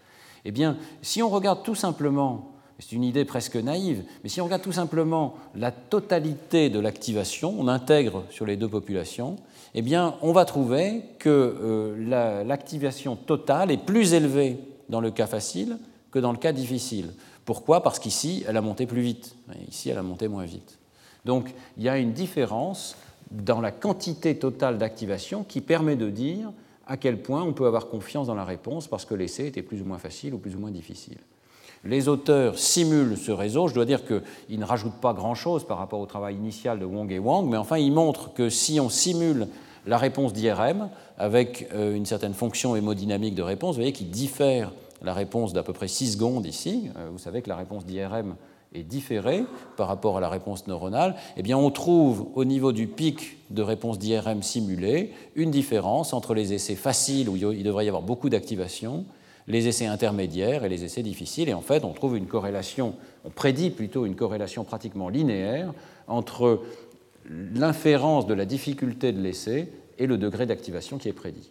Eh 0.44 0.52
bien, 0.52 0.76
si 1.02 1.20
on 1.22 1.28
regarde 1.28 1.64
tout 1.64 1.74
simplement, 1.74 2.52
c'est 2.78 2.92
une 2.92 3.04
idée 3.04 3.24
presque 3.24 3.56
naïve, 3.56 4.04
mais 4.22 4.28
si 4.28 4.40
on 4.40 4.44
regarde 4.44 4.62
tout 4.62 4.72
simplement 4.72 5.34
la 5.54 5.70
totalité 5.70 6.68
de 6.68 6.78
l'activation, 6.78 7.54
on 7.58 7.68
intègre 7.68 8.24
sur 8.30 8.44
les 8.44 8.56
deux 8.56 8.68
populations, 8.68 9.36
eh 9.74 9.82
bien, 9.82 10.14
on 10.22 10.32
va 10.32 10.44
trouver 10.44 11.02
que 11.18 11.28
euh, 11.28 12.44
l'activation 12.44 13.16
totale 13.16 13.70
est 13.70 13.82
plus 13.82 14.12
élevée 14.12 14.58
dans 14.88 15.00
le 15.00 15.10
cas 15.10 15.26
facile 15.26 15.78
que 16.10 16.18
dans 16.18 16.32
le 16.32 16.38
cas 16.38 16.52
difficile. 16.52 17.12
Pourquoi? 17.44 17.82
Parce 17.82 17.98
qu'ici, 17.98 18.44
elle 18.48 18.56
a 18.56 18.62
monté 18.62 18.86
plus 18.86 19.00
vite. 19.00 19.36
Ici, 19.68 19.88
elle 19.90 19.98
a 19.98 20.02
monté 20.02 20.28
moins 20.28 20.44
vite. 20.44 20.78
Donc, 21.24 21.54
il 21.76 21.82
y 21.82 21.88
a 21.88 21.98
une 21.98 22.12
différence 22.12 22.96
dans 23.30 23.60
la 23.60 23.70
quantité 23.70 24.38
totale 24.38 24.78
d'activation 24.78 25.44
qui 25.44 25.60
permet 25.60 25.96
de 25.96 26.10
dire 26.10 26.52
à 26.86 26.96
quel 26.96 27.20
point 27.20 27.42
on 27.42 27.52
peut 27.52 27.66
avoir 27.66 27.88
confiance 27.88 28.28
dans 28.28 28.34
la 28.34 28.44
réponse 28.44 28.86
parce 28.86 29.04
que 29.04 29.14
l'essai 29.14 29.46
était 29.46 29.62
plus 29.62 29.82
ou 29.82 29.84
moins 29.84 29.98
facile 29.98 30.34
ou 30.34 30.38
plus 30.38 30.54
ou 30.54 30.60
moins 30.60 30.70
difficile. 30.70 31.18
Les 31.86 32.08
auteurs 32.08 32.58
simulent 32.58 33.16
ce 33.16 33.30
réseau. 33.30 33.68
Je 33.68 33.74
dois 33.74 33.84
dire 33.84 34.00
qu'ils 34.04 34.58
ne 34.58 34.64
rajoutent 34.64 35.00
pas 35.00 35.12
grand-chose 35.12 35.64
par 35.66 35.78
rapport 35.78 36.00
au 36.00 36.06
travail 36.06 36.34
initial 36.34 36.78
de 36.78 36.84
Wong 36.84 37.10
et 37.12 37.18
Wang, 37.18 37.46
mais 37.48 37.56
enfin, 37.56 37.78
ils 37.78 37.92
montrent 37.92 38.32
que 38.32 38.48
si 38.48 38.80
on 38.80 38.88
simule 38.88 39.48
la 39.86 39.98
réponse 39.98 40.32
d'IRM 40.32 40.88
avec 41.16 41.68
euh, 41.72 41.94
une 41.94 42.06
certaine 42.06 42.34
fonction 42.34 42.74
hémodynamique 42.74 43.34
de 43.34 43.42
réponse, 43.42 43.76
vous 43.76 43.82
voyez 43.82 43.92
qu'il 43.92 44.10
diffère 44.10 44.72
la 45.02 45.14
réponse 45.14 45.52
d'à 45.52 45.62
peu 45.62 45.72
près 45.72 45.88
6 45.88 46.12
secondes 46.12 46.46
ici. 46.46 46.90
Euh, 46.96 47.08
vous 47.12 47.18
savez 47.18 47.40
que 47.40 47.48
la 47.48 47.56
réponse 47.56 47.86
d'IRM 47.86 48.34
est 48.74 48.82
différée 48.82 49.44
par 49.76 49.86
rapport 49.86 50.16
à 50.16 50.20
la 50.20 50.28
réponse 50.28 50.66
neuronale, 50.66 51.14
eh 51.36 51.42
bien 51.42 51.56
on 51.56 51.70
trouve 51.70 52.26
au 52.34 52.44
niveau 52.44 52.72
du 52.72 52.88
pic 52.88 53.38
de 53.50 53.62
réponse 53.62 53.98
d'IRM 53.98 54.42
simulée 54.42 55.12
une 55.36 55.52
différence 55.52 56.12
entre 56.12 56.34
les 56.34 56.52
essais 56.52 56.74
faciles 56.74 57.28
où 57.28 57.36
il 57.36 57.62
devrait 57.62 57.84
y 57.84 57.88
avoir 57.88 58.02
beaucoup 58.02 58.28
d'activation, 58.28 59.04
les 59.48 59.68
essais 59.68 59.86
intermédiaires 59.86 60.64
et 60.64 60.68
les 60.68 60.84
essais 60.84 61.02
difficiles. 61.02 61.48
Et 61.48 61.54
en 61.54 61.60
fait, 61.60 61.84
on 61.84 61.92
trouve 61.92 62.16
une 62.16 62.26
corrélation, 62.26 62.94
on 63.24 63.30
prédit 63.30 63.70
plutôt 63.70 64.06
une 64.06 64.16
corrélation 64.16 64.64
pratiquement 64.64 65.08
linéaire 65.08 65.72
entre 66.08 66.62
l'inférence 67.28 68.26
de 68.26 68.34
la 68.34 68.44
difficulté 68.44 69.12
de 69.12 69.20
l'essai 69.20 69.68
et 69.98 70.06
le 70.06 70.18
degré 70.18 70.46
d'activation 70.46 70.98
qui 70.98 71.08
est 71.08 71.12
prédit. 71.12 71.50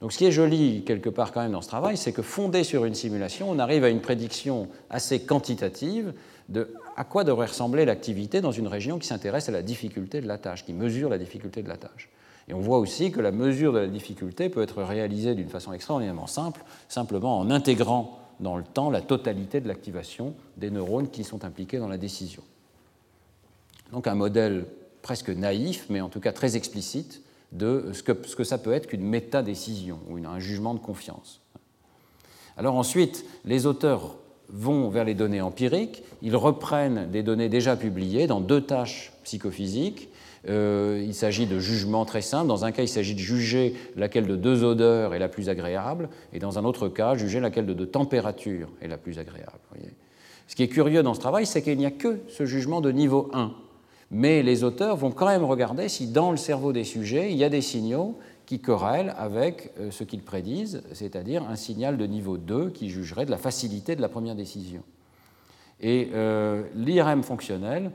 Donc 0.00 0.12
ce 0.12 0.18
qui 0.18 0.26
est 0.26 0.32
joli 0.32 0.82
quelque 0.84 1.08
part 1.08 1.32
quand 1.32 1.42
même 1.42 1.52
dans 1.52 1.62
ce 1.62 1.68
travail, 1.68 1.96
c'est 1.96 2.12
que 2.12 2.22
fondé 2.22 2.64
sur 2.64 2.84
une 2.84 2.94
simulation, 2.94 3.48
on 3.48 3.58
arrive 3.58 3.84
à 3.84 3.88
une 3.88 4.00
prédiction 4.00 4.68
assez 4.90 5.20
quantitative 5.20 6.12
de 6.48 6.74
à 6.96 7.04
quoi 7.04 7.24
devrait 7.24 7.46
ressembler 7.46 7.84
l'activité 7.84 8.40
dans 8.40 8.50
une 8.50 8.66
région 8.66 8.98
qui 8.98 9.06
s'intéresse 9.06 9.48
à 9.48 9.52
la 9.52 9.62
difficulté 9.62 10.20
de 10.20 10.26
la 10.26 10.38
tâche, 10.38 10.64
qui 10.64 10.72
mesure 10.72 11.08
la 11.08 11.18
difficulté 11.18 11.62
de 11.62 11.68
la 11.68 11.76
tâche. 11.76 12.10
Et 12.48 12.54
on 12.54 12.60
voit 12.60 12.78
aussi 12.78 13.12
que 13.12 13.20
la 13.20 13.32
mesure 13.32 13.72
de 13.72 13.78
la 13.78 13.86
difficulté 13.86 14.48
peut 14.48 14.62
être 14.62 14.82
réalisée 14.82 15.34
d'une 15.34 15.48
façon 15.48 15.72
extraordinairement 15.72 16.26
simple, 16.26 16.64
simplement 16.88 17.38
en 17.38 17.50
intégrant 17.50 18.18
dans 18.40 18.56
le 18.56 18.64
temps 18.64 18.90
la 18.90 19.00
totalité 19.00 19.60
de 19.60 19.68
l'activation 19.68 20.34
des 20.56 20.70
neurones 20.70 21.08
qui 21.08 21.24
sont 21.24 21.44
impliqués 21.44 21.78
dans 21.78 21.88
la 21.88 21.98
décision. 21.98 22.42
Donc 23.92 24.06
un 24.06 24.14
modèle 24.14 24.66
presque 25.02 25.30
naïf, 25.30 25.86
mais 25.90 26.00
en 26.00 26.08
tout 26.08 26.20
cas 26.20 26.32
très 26.32 26.56
explicite, 26.56 27.22
de 27.52 27.90
ce 27.92 28.02
que, 28.02 28.44
ça 28.44 28.58
peut 28.58 28.72
être 28.72 28.86
qu'une 28.86 29.04
métadécision 29.04 29.98
ou 30.08 30.16
un 30.16 30.38
jugement 30.38 30.74
de 30.74 30.78
confiance. 30.78 31.40
Alors 32.56 32.76
ensuite, 32.76 33.26
les 33.44 33.66
auteurs 33.66 34.16
vont 34.48 34.88
vers 34.88 35.04
les 35.04 35.14
données 35.14 35.40
empiriques, 35.40 36.02
ils 36.22 36.36
reprennent 36.36 37.10
des 37.10 37.22
données 37.22 37.48
déjà 37.48 37.76
publiées 37.76 38.26
dans 38.26 38.40
deux 38.40 38.60
tâches 38.62 39.12
psychophysiques. 39.24 40.08
Euh, 40.48 41.02
il 41.04 41.14
s'agit 41.14 41.46
de 41.46 41.58
jugements 41.58 42.04
très 42.04 42.22
simples. 42.22 42.48
Dans 42.48 42.64
un 42.64 42.72
cas, 42.72 42.82
il 42.82 42.88
s'agit 42.88 43.14
de 43.14 43.20
juger 43.20 43.74
laquelle 43.96 44.26
de 44.26 44.36
deux 44.36 44.64
odeurs 44.64 45.14
est 45.14 45.18
la 45.18 45.28
plus 45.28 45.48
agréable, 45.48 46.08
et 46.32 46.38
dans 46.38 46.58
un 46.58 46.64
autre 46.64 46.88
cas, 46.88 47.14
juger 47.14 47.40
laquelle 47.40 47.66
de 47.66 47.74
deux 47.74 47.86
températures 47.86 48.68
est 48.80 48.88
la 48.88 48.98
plus 48.98 49.18
agréable. 49.18 49.58
Ce 50.48 50.56
qui 50.56 50.64
est 50.64 50.68
curieux 50.68 51.02
dans 51.02 51.14
ce 51.14 51.20
travail, 51.20 51.46
c'est 51.46 51.62
qu'il 51.62 51.78
n'y 51.78 51.86
a 51.86 51.90
que 51.90 52.20
ce 52.28 52.44
jugement 52.44 52.80
de 52.80 52.90
niveau 52.90 53.30
1 53.32 53.52
mais 54.12 54.42
les 54.42 54.62
auteurs 54.62 54.96
vont 54.96 55.10
quand 55.10 55.26
même 55.26 55.42
regarder 55.42 55.88
si 55.88 56.06
dans 56.06 56.30
le 56.30 56.36
cerveau 56.36 56.72
des 56.72 56.84
sujets, 56.84 57.32
il 57.32 57.38
y 57.38 57.44
a 57.44 57.48
des 57.48 57.62
signaux 57.62 58.18
qui 58.44 58.60
corrèlent 58.60 59.14
avec 59.16 59.70
euh, 59.80 59.90
ce 59.90 60.04
qu'ils 60.04 60.22
prédisent, 60.22 60.82
c'est-à-dire 60.92 61.42
un 61.48 61.56
signal 61.56 61.96
de 61.96 62.04
niveau 62.04 62.36
2 62.36 62.70
qui 62.70 62.90
jugerait 62.90 63.24
de 63.24 63.30
la 63.30 63.38
facilité 63.38 63.96
de 63.96 64.02
la 64.02 64.10
première 64.10 64.34
décision. 64.34 64.82
Et 65.80 66.10
euh, 66.12 66.62
l'IRM 66.74 67.22
fonctionnel, 67.22 67.90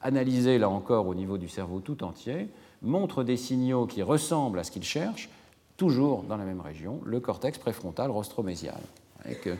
analysé 0.00 0.58
là 0.58 0.68
encore 0.68 1.06
au 1.06 1.14
niveau 1.14 1.38
du 1.38 1.48
cerveau 1.48 1.80
tout 1.80 2.04
entier, 2.04 2.48
montre 2.82 3.24
des 3.24 3.36
signaux 3.36 3.86
qui 3.86 4.02
ressemblent 4.02 4.58
à 4.58 4.64
ce 4.64 4.70
qu'il 4.70 4.84
cherche, 4.84 5.28
toujours 5.76 6.22
dans 6.22 6.36
la 6.36 6.44
même 6.44 6.60
région, 6.60 7.00
le 7.04 7.20
cortex 7.20 7.58
préfrontal 7.58 8.10
rostromésial. 8.10 8.80
Euh, 9.26 9.56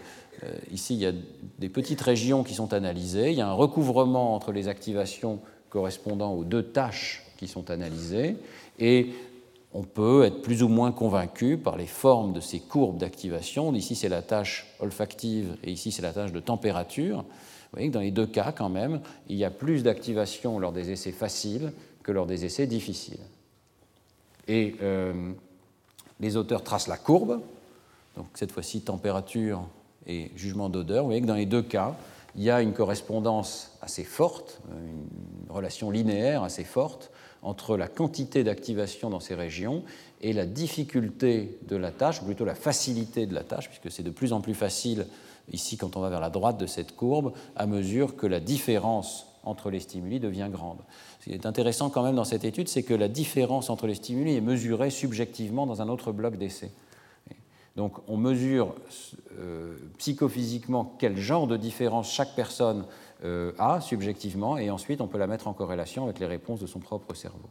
ici, 0.71 0.95
il 0.95 1.01
y 1.01 1.07
a 1.07 1.13
des 1.59 1.69
petites 1.69 2.01
régions 2.01 2.45
qui 2.45 2.55
sont 2.55 2.73
analysées, 2.73 3.31
il 3.31 3.39
y 3.39 3.41
a 3.41 3.49
un 3.49 3.53
recouvrement 3.53 4.35
entre 4.35 4.53
les 4.53 4.69
activations 4.69 5.41
correspondant 5.69 6.33
aux 6.33 6.45
deux 6.45 6.63
tâches 6.63 7.25
qui 7.37 7.49
sont 7.49 7.71
analysées, 7.71 8.37
et 8.79 9.11
on 9.75 9.83
peut 9.83 10.25
être 10.25 10.41
plus 10.43 10.63
ou 10.63 10.69
moins 10.69 10.93
convaincu 10.93 11.59
par 11.59 11.77
les 11.77 11.87
formes 11.87 12.33
de 12.33 12.41
ces 12.41 12.61
courbes 12.61 12.99
d'activation. 12.99 13.75
Ici, 13.75 13.95
c'est 13.95 14.09
la 14.09 14.23
tâche 14.23 14.67
olfactive 14.81 15.57
et 15.63 15.71
ici, 15.71 15.93
c'est 15.93 16.03
la 16.03 16.13
tâche 16.13 16.33
de 16.33 16.41
température. 16.41 17.25
Vous 17.71 17.77
voyez 17.77 17.89
que 17.89 17.95
dans 17.95 18.01
les 18.01 18.11
deux 18.11 18.27
cas, 18.27 18.53
quand 18.53 18.71
même, 18.71 19.01
il 19.29 19.37
y 19.37 19.45
a 19.45 19.51
plus 19.51 19.83
d'activation 19.83 20.59
lors 20.59 20.73
des 20.73 20.91
essais 20.91 21.13
faciles 21.13 21.73
que 22.03 22.13
lors 22.13 22.27
des 22.27 22.45
essais 22.45 22.67
difficiles. 22.67 23.21
Et 24.47 24.77
euh, 24.83 25.33
les 26.21 26.37
auteurs 26.37 26.63
tracent 26.65 26.89
la 26.89 26.97
courbe, 26.97 27.41
donc 28.17 28.27
cette 28.35 28.53
fois-ci 28.53 28.81
température 28.81 29.63
et 30.07 30.31
jugement 30.35 30.71
d'odeur. 30.71 31.03
Vous 31.03 31.09
voyez 31.09 31.21
que 31.21 31.27
dans 31.27 31.35
les 31.35 31.47
deux 31.47 31.63
cas, 31.63 31.95
il 32.35 32.43
y 32.43 32.51
a 32.51 32.63
une 32.63 32.73
correspondance 32.73 33.77
assez 33.83 34.05
forte, 34.05 34.61
une 34.71 35.53
relation 35.53 35.91
linéaire 35.91 36.43
assez 36.43 36.65
forte 36.65 37.11
entre 37.43 37.77
la 37.77 37.89
quantité 37.89 38.43
d'activation 38.43 39.11
dans 39.11 39.21
ces 39.21 39.35
régions 39.35 39.85
et 40.21 40.33
la 40.33 40.47
difficulté 40.47 41.59
de 41.69 41.77
la 41.77 41.93
tâche, 41.93 42.23
ou 42.23 42.25
plutôt 42.25 42.45
la 42.45 42.55
facilité 42.55 43.27
de 43.27 43.35
la 43.35 43.45
tâche, 43.45 43.69
puisque 43.69 43.91
c'est 43.91 44.03
de 44.03 44.11
plus 44.11 44.33
en 44.33 44.41
plus 44.41 44.55
facile 44.55 45.07
ici 45.53 45.77
quand 45.77 45.97
on 45.97 46.01
va 46.01 46.11
vers 46.11 46.21
la 46.21 46.31
droite 46.31 46.59
de 46.59 46.67
cette 46.67 46.95
courbe, 46.95 47.33
à 47.57 47.67
mesure 47.67 48.17
que 48.17 48.27
la 48.27 48.41
différence 48.41 49.27
entre 49.45 49.71
les 49.71 49.81
stimuli 49.81 50.21
devient 50.21 50.49
grande. 50.51 50.79
Ce 51.21 51.25
qui 51.25 51.33
est 51.33 51.47
intéressant 51.47 51.91
quand 51.91 52.03
même 52.03 52.17
dans 52.17 52.25
cette 52.25 52.45
étude, 52.45 52.69
c'est 52.69 52.83
que 52.83 52.95
la 52.95 53.09
différence 53.09 53.71
entre 53.71 53.87
les 53.87 53.95
stimuli 53.95 54.37
est 54.37 54.41
mesurée 54.41 54.91
subjectivement 54.91 55.67
dans 55.67 55.81
un 55.83 55.89
autre 55.89 56.13
bloc 56.13 56.37
d'essai. 56.37 56.71
Donc 57.77 57.99
on 58.09 58.17
mesure 58.17 58.75
euh, 59.39 59.77
psychophysiquement 59.99 60.97
quel 60.99 61.17
genre 61.17 61.47
de 61.47 61.57
différence 61.57 62.11
chaque 62.11 62.35
personne 62.35 62.85
euh, 63.25 63.53
a 63.59 63.81
subjectivement, 63.81 64.59
et 64.59 64.69
ensuite 64.69 65.01
on 65.01 65.07
peut 65.07 65.19
la 65.19 65.29
mettre 65.29 65.47
en 65.47 65.53
corrélation 65.53 66.05
avec 66.05 66.19
les 66.19 66.27
réponses 66.27 66.61
de 66.61 66.67
son 66.67 66.81
propre 66.81 67.15
cerveau. 67.15 67.49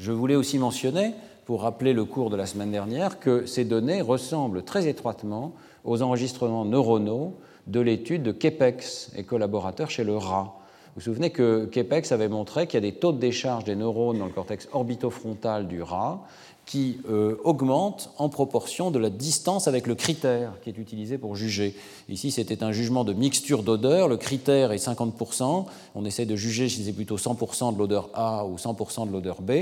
Je 0.00 0.12
voulais 0.12 0.34
aussi 0.34 0.56
mentionner, 0.56 1.12
pour 1.44 1.60
rappeler 1.60 1.92
le 1.92 2.06
cours 2.06 2.30
de 2.30 2.36
la 2.36 2.46
semaine 2.46 2.70
dernière, 2.70 3.20
que 3.20 3.44
ces 3.44 3.66
données 3.66 4.00
ressemblent 4.00 4.62
très 4.62 4.88
étroitement 4.88 5.52
aux 5.84 6.00
enregistrements 6.00 6.64
neuronaux 6.64 7.34
de 7.66 7.80
l'étude 7.80 8.22
de 8.22 8.32
Kepex 8.32 9.12
et 9.14 9.24
collaborateurs 9.24 9.90
chez 9.90 10.02
le 10.02 10.16
rat. 10.16 10.56
Vous 10.86 10.92
vous 10.96 11.00
souvenez 11.02 11.28
que 11.28 11.66
Kepex 11.66 12.12
avait 12.12 12.30
montré 12.30 12.66
qu'il 12.66 12.82
y 12.82 12.88
a 12.88 12.90
des 12.90 12.96
taux 12.96 13.12
de 13.12 13.18
décharge 13.18 13.64
des 13.64 13.76
neurones 13.76 14.18
dans 14.18 14.24
le 14.24 14.32
cortex 14.32 14.70
orbitofrontal 14.72 15.68
du 15.68 15.82
rat 15.82 16.24
qui 16.64 17.00
euh, 17.10 17.36
augmente 17.44 18.10
en 18.16 18.30
proportion 18.30 18.90
de 18.90 18.98
la 18.98 19.10
distance 19.10 19.68
avec 19.68 19.86
le 19.86 19.94
critère 19.94 20.52
qui 20.62 20.70
est 20.70 20.78
utilisé 20.78 21.18
pour 21.18 21.36
juger. 21.36 21.76
Ici, 22.08 22.30
c'était 22.30 22.62
un 22.62 22.72
jugement 22.72 23.04
de 23.04 23.12
mixture 23.12 23.62
d'odeur. 23.62 24.08
Le 24.08 24.16
critère 24.16 24.72
est 24.72 24.82
50%. 24.82 25.66
On 25.94 26.04
essaie 26.06 26.26
de 26.26 26.36
juger 26.36 26.70
si 26.70 26.84
c'est 26.84 26.92
plutôt 26.94 27.18
100% 27.18 27.74
de 27.74 27.78
l'odeur 27.78 28.08
A 28.14 28.46
ou 28.46 28.56
100% 28.56 29.06
de 29.06 29.12
l'odeur 29.12 29.42
B. 29.42 29.52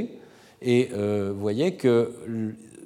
Et 0.63 0.91
euh, 0.93 1.31
vous 1.33 1.41
voyez 1.41 1.75
que 1.75 2.13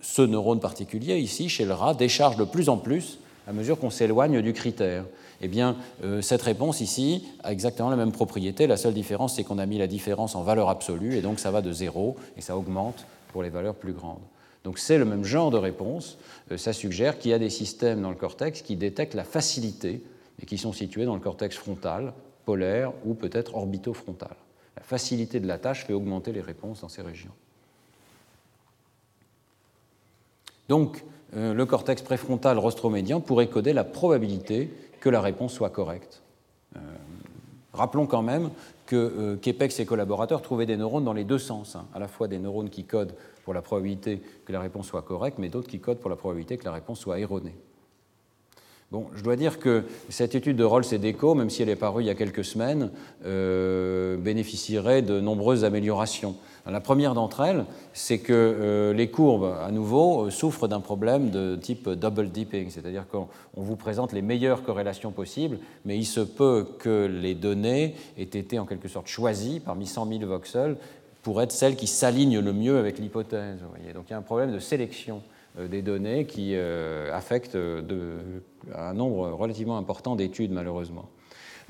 ce 0.02 0.22
neurone 0.22 0.60
particulier, 0.60 1.18
ici, 1.18 1.48
chez 1.48 1.64
le 1.64 1.72
rat, 1.72 1.94
décharge 1.94 2.36
de 2.36 2.44
plus 2.44 2.68
en 2.68 2.76
plus 2.76 3.18
à 3.46 3.52
mesure 3.52 3.78
qu'on 3.78 3.90
s'éloigne 3.90 4.40
du 4.40 4.52
critère. 4.52 5.04
Eh 5.40 5.48
bien, 5.48 5.76
euh, 6.04 6.22
cette 6.22 6.42
réponse 6.42 6.80
ici 6.80 7.24
a 7.42 7.52
exactement 7.52 7.90
la 7.90 7.96
même 7.96 8.12
propriété. 8.12 8.66
La 8.66 8.76
seule 8.76 8.94
différence, 8.94 9.34
c'est 9.34 9.44
qu'on 9.44 9.58
a 9.58 9.66
mis 9.66 9.78
la 9.78 9.88
différence 9.88 10.36
en 10.36 10.42
valeur 10.42 10.68
absolue, 10.68 11.16
et 11.16 11.20
donc 11.20 11.40
ça 11.40 11.50
va 11.50 11.62
de 11.62 11.72
zéro, 11.72 12.16
et 12.36 12.40
ça 12.40 12.56
augmente 12.56 13.04
pour 13.32 13.42
les 13.42 13.50
valeurs 13.50 13.74
plus 13.74 13.92
grandes. 13.92 14.22
Donc 14.62 14.78
c'est 14.78 14.98
le 14.98 15.04
même 15.04 15.24
genre 15.24 15.50
de 15.50 15.56
réponse. 15.56 16.18
Euh, 16.52 16.56
ça 16.56 16.72
suggère 16.72 17.18
qu'il 17.18 17.32
y 17.32 17.34
a 17.34 17.38
des 17.38 17.50
systèmes 17.50 18.02
dans 18.02 18.10
le 18.10 18.16
cortex 18.16 18.62
qui 18.62 18.76
détectent 18.76 19.14
la 19.14 19.24
facilité 19.24 20.02
et 20.40 20.46
qui 20.46 20.58
sont 20.58 20.72
situés 20.72 21.04
dans 21.04 21.14
le 21.14 21.20
cortex 21.20 21.56
frontal, 21.56 22.12
polaire 22.44 22.92
ou 23.04 23.14
peut-être 23.14 23.56
orbitofrontal. 23.56 24.36
La 24.76 24.82
facilité 24.82 25.40
de 25.40 25.48
la 25.48 25.58
tâche 25.58 25.84
fait 25.84 25.92
augmenter 25.92 26.32
les 26.32 26.40
réponses 26.40 26.82
dans 26.82 26.88
ces 26.88 27.02
régions. 27.02 27.32
Donc, 30.72 31.04
euh, 31.36 31.52
le 31.52 31.66
cortex 31.66 32.00
préfrontal 32.00 32.56
rostromédian 32.56 33.20
pourrait 33.20 33.48
coder 33.48 33.74
la 33.74 33.84
probabilité 33.84 34.70
que 35.00 35.10
la 35.10 35.20
réponse 35.20 35.52
soit 35.52 35.68
correcte. 35.68 36.22
Euh, 36.76 36.80
Rappelons 37.74 38.06
quand 38.06 38.22
même 38.22 38.48
que 38.86 38.96
euh, 38.96 39.68
et 39.78 39.84
collaborateurs 39.84 40.40
trouvaient 40.40 40.64
des 40.64 40.78
neurones 40.78 41.04
dans 41.04 41.12
les 41.12 41.24
deux 41.24 41.38
sens, 41.38 41.76
hein. 41.76 41.84
à 41.92 41.98
la 41.98 42.08
fois 42.08 42.26
des 42.26 42.38
neurones 42.38 42.70
qui 42.70 42.84
codent 42.84 43.14
pour 43.44 43.52
la 43.52 43.60
probabilité 43.60 44.22
que 44.46 44.52
la 44.52 44.60
réponse 44.60 44.86
soit 44.86 45.02
correcte, 45.02 45.36
mais 45.38 45.50
d'autres 45.50 45.68
qui 45.68 45.78
codent 45.78 45.98
pour 45.98 46.08
la 46.08 46.16
probabilité 46.16 46.56
que 46.56 46.64
la 46.64 46.72
réponse 46.72 47.00
soit 47.00 47.18
erronée. 47.18 47.54
Bon, 48.92 49.08
je 49.14 49.22
dois 49.22 49.36
dire 49.36 49.58
que 49.58 49.84
cette 50.08 50.34
étude 50.34 50.56
de 50.56 50.64
Rolls 50.64 50.84
et 50.92 50.98
d'Eco, 50.98 51.34
même 51.34 51.48
si 51.48 51.62
elle 51.62 51.70
est 51.70 51.76
parue 51.76 52.02
il 52.02 52.06
y 52.06 52.10
a 52.10 52.14
quelques 52.14 52.44
semaines, 52.44 52.90
euh, 53.26 54.18
bénéficierait 54.18 55.02
de 55.02 55.20
nombreuses 55.20 55.64
améliorations. 55.64 56.36
La 56.66 56.80
première 56.80 57.14
d'entre 57.14 57.40
elles, 57.40 57.64
c'est 57.92 58.18
que 58.18 58.32
euh, 58.32 58.92
les 58.92 59.10
courbes, 59.10 59.52
à 59.64 59.72
nouveau, 59.72 60.26
euh, 60.26 60.30
souffrent 60.30 60.68
d'un 60.68 60.80
problème 60.80 61.30
de 61.30 61.56
type 61.56 61.88
double 61.88 62.30
dipping, 62.30 62.70
c'est-à-dire 62.70 63.08
qu'on 63.08 63.28
vous 63.56 63.74
présente 63.74 64.12
les 64.12 64.22
meilleures 64.22 64.62
corrélations 64.62 65.10
possibles, 65.10 65.58
mais 65.84 65.98
il 65.98 66.04
se 66.04 66.20
peut 66.20 66.66
que 66.78 67.06
les 67.06 67.34
données 67.34 67.96
aient 68.16 68.22
été 68.22 68.60
en 68.60 68.64
quelque 68.64 68.86
sorte 68.86 69.08
choisies 69.08 69.58
parmi 69.58 69.86
100 69.86 70.06
000 70.06 70.26
voxels 70.26 70.76
pour 71.22 71.42
être 71.42 71.52
celles 71.52 71.74
qui 71.74 71.88
s'alignent 71.88 72.38
le 72.38 72.52
mieux 72.52 72.78
avec 72.78 72.98
l'hypothèse. 72.98 73.58
Donc 73.94 74.04
il 74.06 74.10
y 74.12 74.14
a 74.14 74.18
un 74.18 74.22
problème 74.22 74.52
de 74.52 74.60
sélection 74.60 75.22
euh, 75.58 75.66
des 75.66 75.82
données 75.82 76.26
qui 76.26 76.54
affectent 77.12 77.58
un 78.72 78.94
nombre 78.94 79.30
relativement 79.30 79.78
important 79.78 80.14
d'études, 80.14 80.52
malheureusement. 80.52 81.08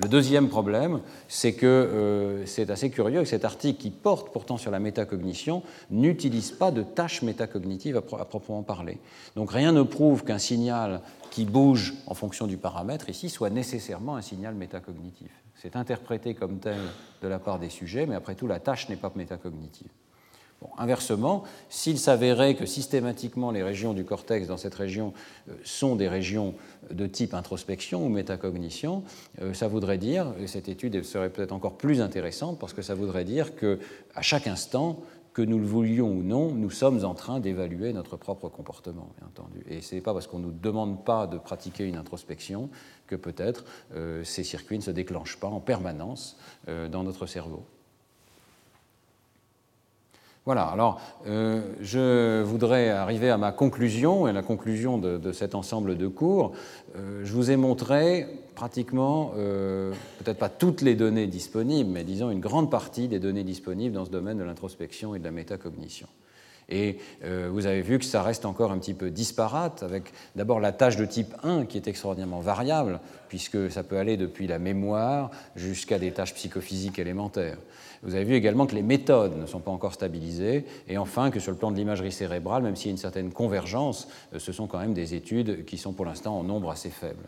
Le 0.03 0.09
deuxième 0.09 0.49
problème, 0.49 1.01
c'est 1.29 1.53
que 1.53 1.65
euh, 1.65 2.45
c'est 2.45 2.71
assez 2.71 2.91
curieux 2.91 3.21
que 3.21 3.29
cet 3.29 3.45
article, 3.45 3.81
qui 3.81 3.91
porte 3.91 4.33
pourtant 4.33 4.57
sur 4.57 4.73
la 4.73 4.81
métacognition, 4.81 5.63
n'utilise 5.91 6.51
pas 6.51 6.73
de 6.73 6.83
tâches 6.83 7.23
métacognitives 7.23 7.97
à, 7.97 8.21
à, 8.21 8.25
proprement 8.25 8.65
parler. 8.65 8.99
Donc 9.37 9.53
rien 9.53 9.71
ne 9.71 9.83
prouve 9.83 10.25
qu'un 10.25 10.39
signal 10.39 11.03
qui 11.31 11.45
bouge 11.45 11.95
en 12.09 12.15
fonction 12.15 12.49
du 12.49 12.57
paramètre 12.57 13.09
ici 13.11 13.31
soit 13.31 13.51
nécessairement 13.51 14.17
un 14.17 14.23
signal 14.23 14.55
métacognitif. 14.55 15.31
C'est 15.55 15.77
interprété 15.77 16.35
comme 16.35 16.59
tel 16.59 16.81
de 17.23 17.29
la 17.29 17.39
part 17.39 17.61
des 17.61 17.71
sujets, 17.71 18.05
mais 18.07 18.17
après 18.17 18.35
tout, 18.35 18.49
la 18.49 18.59
tâche 18.59 18.89
n'est 18.89 18.97
pas 18.97 19.13
métacognitive 19.15 19.89
inversement, 20.79 21.45
s'il 21.69 21.99
s'avérait 21.99 22.55
que 22.55 22.67
systématiquement 22.67 23.51
les 23.51 23.63
régions 23.63 23.93
du 23.93 24.05
cortex 24.05 24.47
dans 24.47 24.57
cette 24.57 24.75
région 24.75 25.13
euh, 25.49 25.55
sont 25.65 25.97
des 25.97 26.09
régions 26.09 26.55
de 26.91 27.07
type 27.07 27.35
introspection 27.35 28.05
ou 28.05 28.09
métacognition, 28.09 29.03
euh, 29.41 29.55
ça 29.55 29.69
voudrait 29.69 29.99
dire, 29.99 30.33
et 30.41 30.47
cette 30.47 30.69
étude 30.69 31.03
serait 31.05 31.31
peut-être 31.31 31.53
encore 31.53 31.77
plus 31.77 32.01
intéressante 32.01 32.59
parce 32.59 32.73
que 32.73 32.83
ça 32.83 32.95
voudrait 32.95 33.25
dire 33.25 33.55
que 33.57 33.79
à 34.15 34.23
chaque 34.23 34.47
instant, 34.47 35.01
que 35.33 35.41
nous 35.41 35.59
le 35.59 35.65
voulions 35.65 36.11
ou 36.11 36.23
non, 36.23 36.53
nous 36.53 36.69
sommes 36.69 37.07
en 37.07 37.15
train 37.15 37.41
d'évaluer 37.41 37.95
notre 37.95 38.19
propre 38.19 38.51
comportement, 38.51 39.09
bien 39.19 39.29
entendu. 39.29 39.65
Et 39.67 39.81
ce 39.81 39.95
n'est 39.95 40.03
pas 40.03 40.13
parce 40.13 40.27
qu'on 40.27 40.39
ne 40.39 40.45
nous 40.45 40.53
demande 40.53 41.07
pas 41.07 41.27
de 41.27 41.39
pratiquer 41.39 41.85
une 41.85 41.97
introspection 41.97 42.69
que 43.07 43.17
peut-être 43.17 43.65
euh, 43.95 44.23
ces 44.25 44.45
circuits 44.45 44.77
ne 44.77 44.83
se 44.83 44.91
déclenchent 44.91 45.41
pas 45.41 45.49
en 45.49 45.61
permanence 45.61 46.37
dans 46.69 47.03
notre 47.03 47.25
cerveau. 47.25 47.65
Voilà, 50.45 50.65
alors 50.65 51.01
euh, 51.29 51.63
je 51.81 52.43
voudrais 52.43 52.89
arriver 52.89 53.31
à 53.31 53.39
ma 53.39 53.53
conclusion 53.53 54.27
et 54.27 54.33
la 54.33 54.43
conclusion 54.43 54.99
de, 54.99 55.31
cet 55.31 55.55
ensemble 55.55 55.97
de 55.97 56.09
cours. 56.09 56.51
Euh, 56.97 57.21
je 57.23 57.33
vous 57.33 57.53
ai 57.53 57.57
montré 57.57 58.27
pratiquement, 58.57 59.35
euh, 59.37 59.93
peut-être 60.19 60.39
pas 60.39 60.49
toutes 60.49 60.83
les 60.83 60.97
données 60.97 61.29
disponibles, 61.29 61.91
mais 61.91 62.03
disons 62.03 62.29
une 62.31 62.41
grande 62.41 62.73
partie 62.73 63.07
des 63.07 63.21
données 63.21 63.45
disponibles 63.45 63.95
dans 63.95 64.05
ce 64.05 64.11
domaine 64.11 64.39
de 64.39 64.43
l'introspection 64.43 65.15
et 65.15 65.21
de 65.21 65.25
la 65.25 65.31
métacognition. 65.31 66.09
Et 66.69 66.99
vous 67.51 67.67
avez 67.67 67.83
vu 67.83 67.99
que 67.99 68.05
ça 68.05 68.23
reste 68.23 68.47
encore 68.47 68.73
un 68.73 68.79
petit 68.79 68.95
peu 68.95 69.11
disparate, 69.11 69.83
avec 69.83 70.13
d'abord 70.37 70.59
la 70.59 70.73
tâche 70.73 70.97
de 70.97 71.05
type 71.05 71.35
1 71.43 71.67
qui 71.67 71.77
est 71.77 71.87
extraordinairement 71.87 72.41
variable, 72.41 73.01
puisque 73.29 73.71
ça 73.71 73.83
peut 73.83 73.99
aller 73.99 74.17
depuis 74.17 74.47
la 74.47 74.59
mémoire 74.59 75.31
jusqu'à 75.55 75.99
des 75.99 76.13
tâches 76.13 76.35
psychophysiques 76.35 76.99
élémentaires. 76.99 77.59
Vous 78.03 78.17
avez 78.17 78.25
vu 78.25 78.35
également 78.35 78.67
que 78.67 78.75
les 78.75 78.83
méthodes 78.83 79.37
ne 79.37 79.47
sont 79.47 79.61
pas 79.61 79.71
encore 79.71 79.95
stabilisées, 79.95 80.65
et 80.89 80.99
enfin 80.99 81.31
que 81.31 81.39
sur 81.39 81.53
le 81.53 81.59
plan 81.59 81.71
de 81.71 81.77
l'imagerie 81.77 82.11
cérébrale, 82.11 82.63
même 82.63 82.75
s'il 82.75 82.87
y 82.87 82.91
a 82.91 82.93
une 82.93 82.99
certaine 82.99 83.33
convergence, 83.33 84.09
euh, 84.35 84.39
ce 84.41 84.53
sont 84.53 84.67
quand 84.67 84.79
même 84.79 84.95
des 84.95 85.15
études 85.15 85.65
qui 85.65 85.79
sont 85.79 85.93
pour 85.93 86.05
l'instant 86.05 86.39
en 86.39 86.43
nombre 86.43 86.71
assez 86.71 86.91
faible. 86.91 87.23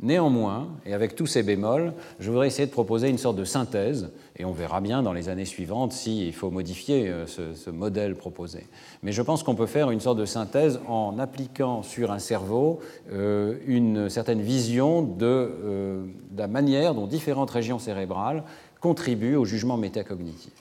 Néanmoins, 0.00 0.68
et 0.86 0.94
avec 0.94 1.16
tous 1.16 1.26
ces 1.26 1.42
bémols, 1.42 1.92
je 2.20 2.30
voudrais 2.30 2.46
essayer 2.46 2.66
de 2.66 2.72
proposer 2.72 3.08
une 3.08 3.18
sorte 3.18 3.34
de 3.34 3.42
synthèse, 3.42 4.12
et 4.36 4.44
on 4.44 4.52
verra 4.52 4.80
bien 4.80 5.02
dans 5.02 5.12
les 5.12 5.28
années 5.28 5.44
suivantes 5.44 5.92
s'il 5.92 6.32
faut 6.32 6.52
modifier 6.52 7.08
euh, 7.08 7.26
ce, 7.26 7.70
modèle 7.70 8.14
proposé. 8.14 8.68
Mais 9.02 9.10
je 9.10 9.22
pense 9.22 9.42
qu'on 9.42 9.56
peut 9.56 9.66
faire 9.66 9.90
une 9.90 9.98
sorte 9.98 10.18
de 10.18 10.24
synthèse 10.24 10.78
en 10.86 11.18
appliquant 11.18 11.82
sur 11.82 12.12
un 12.12 12.20
cerveau 12.20 12.78
euh, 13.12 13.56
une 13.66 14.08
certaine 14.08 14.42
vision 14.42 15.02
de, 15.02 16.06
de 16.30 16.38
la 16.38 16.46
manière 16.46 16.94
dont 16.94 17.08
différentes 17.08 17.50
régions 17.50 17.80
cérébrales 17.80 18.44
contribuent 18.80 19.36
au 19.36 19.44
jugement 19.44 19.76
métacognitif. 19.76 20.52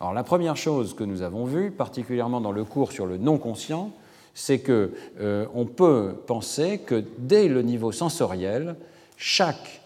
Alors 0.00 0.12
la 0.12 0.24
première 0.24 0.56
chose 0.56 0.94
que 0.94 1.04
nous 1.04 1.22
avons 1.22 1.44
vue, 1.44 1.70
particulièrement 1.70 2.40
dans 2.40 2.52
le 2.52 2.64
cours 2.64 2.92
sur 2.92 3.06
le 3.06 3.16
non-conscient, 3.16 3.92
c'est 4.34 4.58
qu'on 4.58 4.90
euh, 5.20 5.64
peut 5.76 6.14
penser 6.26 6.78
que 6.78 7.04
dès 7.18 7.48
le 7.48 7.62
niveau 7.62 7.92
sensoriel, 7.92 8.76
chaque 9.16 9.80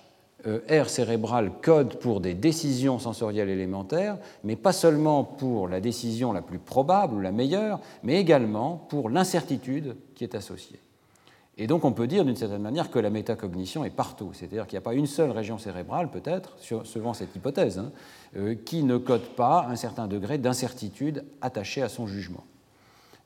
euh, 0.46 0.60
aire 0.68 0.88
cérébrale 0.88 1.52
code 1.62 1.98
pour 1.98 2.20
des 2.20 2.32
décisions 2.32 2.98
sensorielles 2.98 3.50
élémentaires, 3.50 4.16
mais 4.44 4.56
pas 4.56 4.72
seulement 4.72 5.22
pour 5.22 5.68
la 5.68 5.80
décision 5.80 6.32
la 6.32 6.42
plus 6.42 6.58
probable 6.58 7.14
ou 7.14 7.20
la 7.20 7.32
meilleure, 7.32 7.80
mais 8.02 8.20
également 8.20 8.86
pour 8.88 9.10
l'incertitude 9.10 9.96
qui 10.14 10.24
est 10.24 10.34
associée. 10.34 10.78
Et 11.58 11.66
donc 11.66 11.84
on 11.84 11.92
peut 11.92 12.06
dire 12.06 12.24
d'une 12.24 12.36
certaine 12.36 12.62
manière 12.62 12.88
que 12.88 13.00
la 13.00 13.10
métacognition 13.10 13.84
est 13.84 13.90
partout, 13.90 14.30
c'est-à-dire 14.32 14.66
qu'il 14.66 14.76
n'y 14.76 14.82
a 14.82 14.82
pas 14.82 14.94
une 14.94 15.08
seule 15.08 15.32
région 15.32 15.58
cérébrale, 15.58 16.08
peut-être, 16.08 16.56
selon 16.60 17.14
cette 17.14 17.34
hypothèse, 17.34 17.80
hein, 17.80 17.90
euh, 18.36 18.54
qui 18.54 18.84
ne 18.84 18.96
code 18.96 19.26
pas 19.34 19.66
un 19.68 19.74
certain 19.74 20.06
degré 20.06 20.38
d'incertitude 20.38 21.24
attaché 21.40 21.82
à 21.82 21.88
son 21.88 22.06
jugement. 22.06 22.44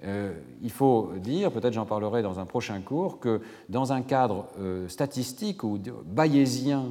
Euh, 0.05 0.33
il 0.63 0.71
faut 0.71 1.13
dire, 1.19 1.53
peut-être 1.53 1.75
j'en 1.75 1.85
parlerai 1.85 2.23
dans 2.23 2.41
un 2.41 2.47
prochain 2.47 2.81
cours, 2.81 3.21
que 3.21 3.43
dans 3.69 3.93
un 3.93 4.01
cadre 4.01 4.47
euh, 4.59 4.89
statistique 4.89 5.63
ou 5.63 5.79
bayésien 6.07 6.87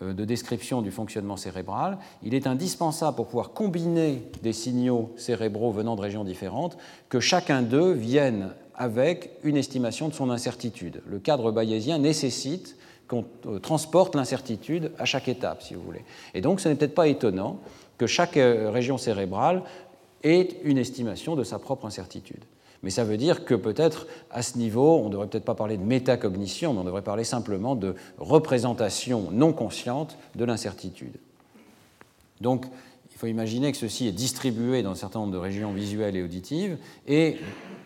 de 0.00 0.24
description 0.24 0.82
du 0.82 0.90
fonctionnement 0.90 1.36
cérébral, 1.36 1.98
il 2.24 2.34
est 2.34 2.48
indispensable 2.48 3.14
pour 3.14 3.26
pouvoir 3.28 3.52
combiner 3.52 4.28
des 4.42 4.52
signaux 4.52 5.12
cérébraux 5.16 5.70
venant 5.70 5.94
de 5.94 6.00
régions 6.00 6.24
différentes 6.24 6.76
que 7.08 7.20
chacun 7.20 7.62
d'eux 7.62 7.92
vienne 7.92 8.50
avec 8.76 9.30
une 9.42 9.56
estimation 9.56 10.08
de 10.08 10.14
son 10.14 10.30
incertitude. 10.30 11.02
Le 11.06 11.18
cadre 11.18 11.52
bayésien 11.52 11.98
nécessite 11.98 12.76
qu'on 13.08 13.24
euh, 13.46 13.58
transporte 13.58 14.14
l'incertitude 14.14 14.92
à 14.98 15.04
chaque 15.04 15.28
étape, 15.28 15.62
si 15.62 15.74
vous 15.74 15.82
voulez. 15.82 16.04
Et 16.32 16.40
donc, 16.40 16.60
ce 16.60 16.68
n'est 16.68 16.74
peut-être 16.74 16.94
pas 16.94 17.08
étonnant 17.08 17.58
que 17.98 18.06
chaque 18.06 18.36
euh, 18.36 18.70
région 18.70 18.98
cérébrale 18.98 19.62
ait 20.22 20.48
une 20.64 20.78
estimation 20.78 21.36
de 21.36 21.44
sa 21.44 21.58
propre 21.58 21.86
incertitude. 21.86 22.42
Mais 22.82 22.90
ça 22.90 23.04
veut 23.04 23.16
dire 23.16 23.44
que 23.44 23.54
peut-être 23.54 24.06
à 24.30 24.42
ce 24.42 24.58
niveau, 24.58 24.96
on 24.98 25.06
ne 25.06 25.10
devrait 25.10 25.26
peut-être 25.26 25.44
pas 25.44 25.54
parler 25.54 25.78
de 25.78 25.82
métacognition, 25.82 26.74
mais 26.74 26.80
on 26.80 26.84
devrait 26.84 27.02
parler 27.02 27.24
simplement 27.24 27.74
de 27.74 27.94
représentation 28.18 29.30
non 29.32 29.52
consciente 29.52 30.18
de 30.34 30.44
l'incertitude. 30.44 31.16
Donc, 32.40 32.66
faut 33.24 33.30
imaginer 33.30 33.72
que 33.72 33.78
ceci 33.78 34.06
est 34.06 34.12
distribué 34.12 34.82
dans 34.82 34.90
un 34.90 34.96
certain 34.96 35.20
nombre 35.20 35.32
de 35.32 35.38
régions 35.38 35.72
visuelles 35.72 36.14
et 36.14 36.22
auditives, 36.22 36.76
et 37.08 37.38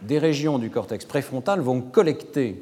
des 0.03 0.18
régions 0.18 0.59
du 0.59 0.68
cortex 0.68 1.05
préfrontal 1.05 1.61
vont 1.61 1.80
collecter 1.80 2.61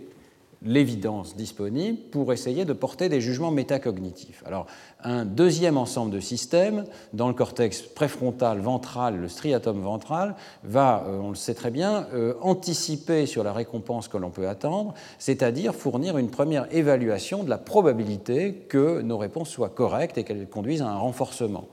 l'évidence 0.63 1.37
disponible 1.37 1.99
pour 2.11 2.35
essayer 2.35 2.67
de 2.67 2.75
porter 2.75 3.09
des 3.09 3.23
jugements 3.23 3.51
métacognitifs. 3.51 4.43
Alors, 4.45 4.67
un 5.03 5.25
deuxième 5.25 5.79
ensemble 5.79 6.11
de 6.11 6.21
systèmes 6.21 6.85
dans 7.15 7.29
le 7.29 7.35
cortex 7.35 7.81
préfrontal 7.81 8.61
ventral, 8.61 9.17
le 9.17 9.29
striatum 9.29 9.81
ventral, 9.81 10.35
va, 10.63 11.05
euh, 11.07 11.19
on 11.19 11.31
le 11.31 11.35
sait 11.35 11.55
très 11.55 11.71
bien, 11.71 12.07
euh, 12.13 12.35
anticiper 12.43 13.25
sur 13.25 13.43
la 13.43 13.55
récompense 13.55 14.09
que 14.09 14.19
l'on 14.19 14.31
peut 14.31 14.49
attendre, 14.49 14.93
c'est-à-dire 15.19 15.75
fournir 15.75 16.19
une 16.19 16.31
première 16.31 16.67
évaluation 16.75 17.43
de 17.43 17.49
la 17.49 17.59
probabilité 17.59 18.67
que 18.69 19.01
nos 19.01 19.17
réponses 19.17 19.49
soient 19.49 19.71
correctes 19.71 20.19
et 20.19 20.25
qu'elles 20.25 20.49
conduisent 20.49 20.83
à 20.83 20.89
un 20.89 20.99
renforcement. 20.99 21.69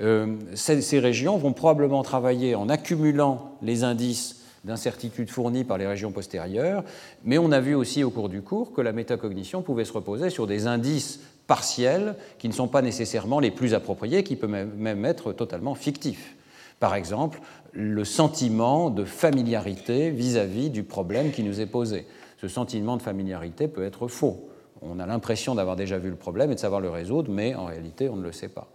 Euh, 0.00 0.36
ces 0.54 0.98
régions 0.98 1.36
vont 1.36 1.52
probablement 1.52 2.02
travailler 2.02 2.54
en 2.54 2.68
accumulant 2.68 3.52
les 3.62 3.84
indices 3.84 4.40
d'incertitudes 4.64 5.30
fournies 5.30 5.64
par 5.64 5.78
les 5.78 5.86
régions 5.86 6.10
postérieures, 6.10 6.84
mais 7.22 7.38
on 7.38 7.52
a 7.52 7.60
vu 7.60 7.74
aussi 7.74 8.02
au 8.02 8.10
cours 8.10 8.28
du 8.28 8.40
cours 8.42 8.72
que 8.72 8.80
la 8.80 8.92
métacognition 8.92 9.62
pouvait 9.62 9.84
se 9.84 9.92
reposer 9.92 10.30
sur 10.30 10.46
des 10.46 10.66
indices 10.66 11.20
partiels 11.46 12.16
qui 12.38 12.48
ne 12.48 12.54
sont 12.54 12.68
pas 12.68 12.80
nécessairement 12.80 13.40
les 13.40 13.50
plus 13.50 13.74
appropriés, 13.74 14.24
qui 14.24 14.36
peuvent 14.36 14.66
même 14.76 15.04
être 15.04 15.32
totalement 15.32 15.74
fictifs. 15.74 16.34
Par 16.80 16.94
exemple, 16.94 17.40
le 17.72 18.04
sentiment 18.04 18.90
de 18.90 19.04
familiarité 19.04 20.10
vis-à-vis 20.10 20.70
du 20.70 20.82
problème 20.82 21.30
qui 21.30 21.42
nous 21.42 21.60
est 21.60 21.66
posé. 21.66 22.06
Ce 22.40 22.48
sentiment 22.48 22.96
de 22.96 23.02
familiarité 23.02 23.68
peut 23.68 23.84
être 23.84 24.08
faux. 24.08 24.48
On 24.82 24.98
a 24.98 25.06
l'impression 25.06 25.54
d'avoir 25.54 25.76
déjà 25.76 25.98
vu 25.98 26.10
le 26.10 26.16
problème 26.16 26.50
et 26.50 26.54
de 26.54 26.60
savoir 26.60 26.80
le 26.80 26.90
résoudre, 26.90 27.30
mais 27.30 27.54
en 27.54 27.66
réalité, 27.66 28.08
on 28.08 28.16
ne 28.16 28.22
le 28.22 28.32
sait 28.32 28.48
pas. 28.48 28.68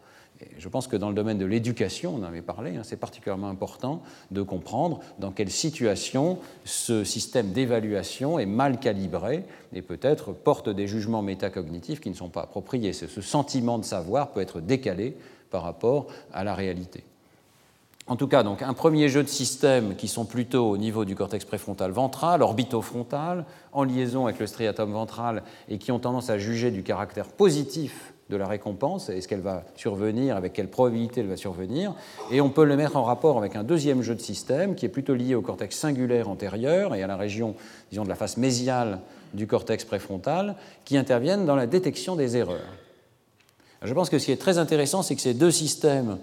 Je 0.58 0.70
pense 0.70 0.88
que 0.88 0.96
dans 0.96 1.10
le 1.10 1.16
domaine 1.16 1.38
de 1.38 1.46
l'éducation, 1.46 2.16
on 2.16 2.20
en 2.20 2.28
avait 2.28 2.42
parlé, 2.42 2.78
hein, 2.78 2.82
c'est 2.84 3.00
particulièrement 3.00 3.50
important 3.50 4.02
de 4.32 4.42
comprendre 4.42 5.02
dans 5.20 5.32
quelle 5.32 5.52
situation 5.52 6.40
ce 6.64 7.04
système 7.04 7.52
d'évaluation 7.52 8.40
est 8.40 8.46
mal 8.46 8.80
calibré 8.80 9.44
et 9.74 9.82
peut-être 9.82 10.32
porte 10.32 10.70
des 10.70 10.88
jugements 10.88 11.22
métacognitifs 11.22 12.00
qui 12.00 12.10
ne 12.10 12.16
sont 12.16 12.30
pas 12.30 12.42
appropriés. 12.42 12.94
Ce 12.94 13.22
sentiment 13.22 13.78
de 13.80 13.86
savoir 13.86 14.32
peut 14.32 14.42
être 14.42 14.62
décalé 14.62 15.18
par 15.52 15.64
rapport 15.64 16.08
à 16.32 16.44
la 16.44 16.56
réalité. 16.56 17.04
En 18.08 18.16
tout 18.16 18.28
cas, 18.28 18.42
donc, 18.42 18.64
un 18.64 18.74
premier 18.74 19.08
jeu 19.08 19.22
de 19.22 19.28
systèmes 19.28 19.96
qui 19.96 20.08
sont 20.08 20.26
plutôt 20.26 20.68
au 20.68 20.78
niveau 20.78 21.06
du 21.06 21.16
cortex 21.16 21.46
préfrontal 21.46 21.92
ventral, 21.92 22.42
orbitofrontal, 22.42 23.46
en 23.72 23.84
liaison 23.84 24.26
avec 24.26 24.40
le 24.40 24.48
striatum 24.48 24.92
ventral 24.92 25.44
et 25.68 25.78
qui 25.78 25.92
ont 25.92 26.00
tendance 26.00 26.32
à 26.32 26.40
juger 26.40 26.72
du 26.72 26.82
caractère 26.82 27.28
positif 27.28 28.14
de 28.30 28.38
la 28.38 28.48
récompense, 28.48 29.10
est-ce 29.10 29.28
qu'elle 29.28 29.42
va 29.42 29.64
survenir, 29.76 30.38
avec 30.38 30.54
quelle 30.54 30.68
probabilité 30.68 31.22
elle 31.22 31.28
va 31.28 31.38
survenir, 31.38 31.94
et 32.32 32.42
on 32.42 32.50
peut 32.50 32.64
le 32.64 32.78
mettre 32.78 32.96
en 32.96 33.04
rapport 33.04 33.38
avec 33.38 33.56
un 33.56 33.64
deuxième 33.64 34.04
jeu 34.04 34.14
de 34.14 34.22
système 34.22 34.76
qui 34.76 34.86
est 34.86 34.90
plutôt 34.90 35.16
lié 35.16 35.34
au 35.34 35.42
cortex 35.42 35.76
singulaire 35.76 36.30
antérieur 36.30 36.94
et 36.94 37.02
à 37.02 37.08
la 37.08 37.18
région, 37.18 37.56
disons, 37.90 38.04
de 38.04 38.10
la 38.10 38.16
face 38.16 38.38
mésiale 38.38 39.00
du 39.34 39.48
cortex 39.48 39.84
préfrontal, 39.84 40.56
qui 40.86 40.96
interviennent 40.98 41.46
dans 41.46 41.56
la 41.56 41.68
détection 41.68 42.16
des 42.16 42.38
erreurs. 42.38 42.74
Je 43.82 43.94
pense 43.94 44.10
que 44.10 44.20
ce 44.20 44.26
qui 44.26 44.32
est 44.32 44.42
très 44.42 44.58
intéressant, 44.58 45.02
c'est 45.02 45.16
que 45.16 45.22
ces 45.22 45.34
deux 45.34 45.52
systèmes 45.52 46.18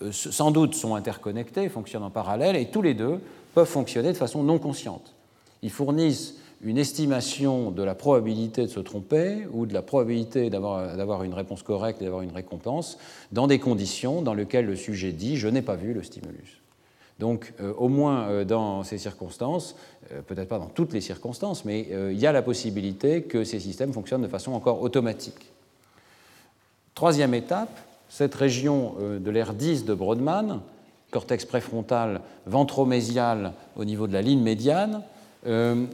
euh, 0.00 0.10
sans 0.12 0.50
doute 0.50 0.74
sont 0.74 0.94
interconnectés, 0.94 1.68
fonctionnent 1.68 2.02
en 2.02 2.10
parallèle, 2.10 2.56
et 2.56 2.66
tous 2.66 2.82
les 2.82 2.94
deux 2.94 3.20
peuvent 3.54 3.66
fonctionner 3.66 4.12
de 4.12 4.16
façon 4.16 4.42
non 4.42 4.58
consciente. 4.58 5.14
Ils 5.62 5.70
fournissent 5.70 6.34
une 6.62 6.78
estimation 6.78 7.70
de 7.70 7.82
la 7.82 7.94
probabilité 7.94 8.62
de 8.62 8.68
se 8.68 8.80
tromper 8.80 9.46
ou 9.52 9.66
de 9.66 9.74
la 9.74 9.82
probabilité 9.82 10.50
d'avoir 10.50 11.24
une 11.24 11.34
réponse 11.34 11.62
correcte 11.62 12.00
et 12.00 12.04
d'avoir 12.04 12.22
une 12.22 12.32
récompense 12.32 12.98
dans 13.32 13.46
des 13.46 13.58
conditions 13.58 14.22
dans 14.22 14.34
lesquelles 14.34 14.66
le 14.66 14.76
sujet 14.76 15.12
dit 15.12 15.36
je 15.36 15.48
n'ai 15.48 15.62
pas 15.62 15.76
vu 15.76 15.92
le 15.92 16.02
stimulus. 16.02 16.60
Donc 17.18 17.52
euh, 17.60 17.72
au 17.74 17.88
moins 17.88 18.28
euh, 18.28 18.44
dans 18.44 18.84
ces 18.84 18.98
circonstances, 18.98 19.76
peut-être 20.26 20.48
pas 20.48 20.58
dans 20.58 20.66
toutes 20.66 20.92
les 20.92 21.00
circonstances, 21.00 21.64
mais 21.64 21.88
il 21.90 22.18
y 22.18 22.26
a 22.26 22.32
la 22.32 22.42
possibilité 22.42 23.22
que 23.22 23.44
ces 23.44 23.60
systèmes 23.60 23.92
fonctionnent 23.92 24.22
de 24.22 24.28
façon 24.28 24.52
encore 24.52 24.82
automatique. 24.82 25.52
Troisième 26.94 27.32
étape, 27.32 27.80
cette 28.12 28.34
région 28.34 28.94
euh, 29.00 29.18
de 29.18 29.30
l'air 29.30 29.54
10 29.54 29.86
de 29.86 29.94
Brodmann, 29.94 30.60
cortex 31.10 31.46
préfrontal 31.46 32.20
ventromésial 32.44 33.54
au 33.74 33.86
niveau 33.86 34.06
de 34.06 34.12
la 34.12 34.20
ligne 34.20 34.42
médiane, 34.42 35.02
euh, 35.46 35.86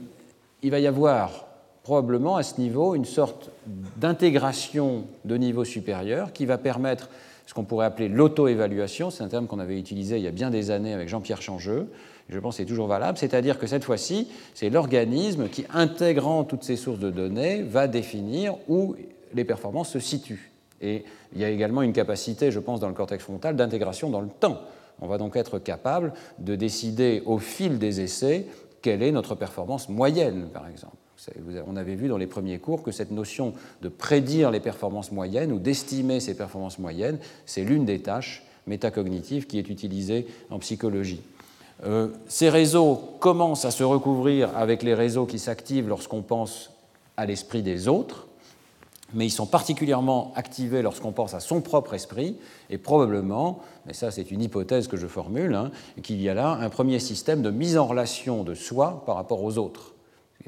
il 0.62 0.70
va 0.70 0.78
y 0.78 0.86
avoir 0.86 1.46
probablement 1.82 2.36
à 2.36 2.42
ce 2.42 2.60
niveau 2.60 2.94
une 2.94 3.04
sorte 3.04 3.50
d'intégration 3.96 5.04
de 5.24 5.36
niveau 5.36 5.64
supérieur 5.64 6.32
qui 6.32 6.44
va 6.44 6.58
permettre 6.58 7.08
ce 7.46 7.54
qu'on 7.54 7.64
pourrait 7.64 7.86
appeler 7.86 8.08
l'auto-évaluation, 8.08 9.10
c'est 9.10 9.24
un 9.24 9.28
terme 9.28 9.46
qu'on 9.46 9.58
avait 9.58 9.78
utilisé 9.78 10.18
il 10.18 10.22
y 10.22 10.28
a 10.28 10.32
bien 10.32 10.50
des 10.50 10.70
années 10.70 10.92
avec 10.92 11.08
Jean-Pierre 11.08 11.40
Changeux, 11.40 11.88
je 12.28 12.38
pense 12.38 12.56
que 12.56 12.62
c'est 12.62 12.68
toujours 12.68 12.88
valable, 12.88 13.16
c'est-à-dire 13.16 13.58
que 13.58 13.66
cette 13.66 13.84
fois-ci, 13.84 14.28
c'est 14.52 14.68
l'organisme 14.68 15.48
qui, 15.48 15.64
intégrant 15.72 16.44
toutes 16.44 16.62
ces 16.62 16.76
sources 16.76 16.98
de 16.98 17.10
données, 17.10 17.62
va 17.62 17.88
définir 17.88 18.54
où 18.68 18.96
les 19.32 19.44
performances 19.44 19.88
se 19.88 19.98
situent. 19.98 20.50
Et 20.82 21.04
il 21.34 21.40
y 21.40 21.44
a 21.44 21.48
également 21.48 21.80
une 21.80 21.94
capacité, 21.94 22.50
je 22.50 22.60
pense, 22.60 22.80
dans 22.80 22.88
le 22.88 22.94
cortex 22.94 23.24
frontal 23.24 23.56
d'intégration 23.56 24.10
dans 24.10 24.20
le 24.20 24.28
temps. 24.28 24.60
On 25.00 25.06
va 25.06 25.16
donc 25.16 25.36
être 25.36 25.58
capable 25.58 26.12
de 26.38 26.54
décider 26.54 27.22
au 27.24 27.38
fil 27.38 27.78
des 27.78 28.00
essais 28.00 28.46
quelle 28.82 29.02
est 29.02 29.12
notre 29.12 29.34
performance 29.34 29.88
moyenne, 29.88 30.48
par 30.52 30.68
exemple. 30.68 30.96
On 31.66 31.76
avait 31.76 31.96
vu 31.96 32.08
dans 32.08 32.16
les 32.16 32.28
premiers 32.28 32.58
cours 32.58 32.82
que 32.82 32.92
cette 32.92 33.10
notion 33.10 33.52
de 33.82 33.88
prédire 33.88 34.52
les 34.52 34.60
performances 34.60 35.10
moyennes 35.10 35.52
ou 35.52 35.58
d'estimer 35.58 36.20
ces 36.20 36.36
performances 36.36 36.78
moyennes, 36.78 37.18
c'est 37.44 37.64
l'une 37.64 37.84
des 37.84 38.00
tâches 38.00 38.44
métacognitives 38.68 39.46
qui 39.46 39.58
est 39.58 39.68
utilisée 39.68 40.26
en 40.50 40.60
psychologie. 40.60 41.20
Euh, 41.84 42.08
ces 42.28 42.48
réseaux 42.48 42.96
commencent 43.18 43.64
à 43.64 43.70
se 43.70 43.82
recouvrir 43.82 44.56
avec 44.56 44.82
les 44.82 44.94
réseaux 44.94 45.26
qui 45.26 45.38
s'activent 45.38 45.88
lorsqu'on 45.88 46.22
pense 46.22 46.70
à 47.16 47.26
l'esprit 47.26 47.62
des 47.62 47.88
autres, 47.88 48.27
mais 49.14 49.26
ils 49.26 49.30
sont 49.30 49.46
particulièrement 49.46 50.32
activés 50.36 50.82
lorsqu'on 50.82 51.12
pense 51.12 51.34
à 51.34 51.40
son 51.40 51.60
propre 51.60 51.94
esprit, 51.94 52.36
et 52.70 52.78
probablement, 52.78 53.60
mais 53.86 53.94
ça 53.94 54.10
c'est 54.10 54.30
une 54.30 54.42
hypothèse 54.42 54.88
que 54.88 54.96
je 54.96 55.06
formule, 55.06 55.54
hein, 55.54 55.70
qu'il 56.02 56.20
y 56.20 56.28
a 56.28 56.34
là 56.34 56.50
un 56.50 56.68
premier 56.68 56.98
système 56.98 57.42
de 57.42 57.50
mise 57.50 57.78
en 57.78 57.86
relation 57.86 58.44
de 58.44 58.54
soi 58.54 59.02
par 59.06 59.16
rapport 59.16 59.42
aux 59.42 59.58
autres. 59.58 59.94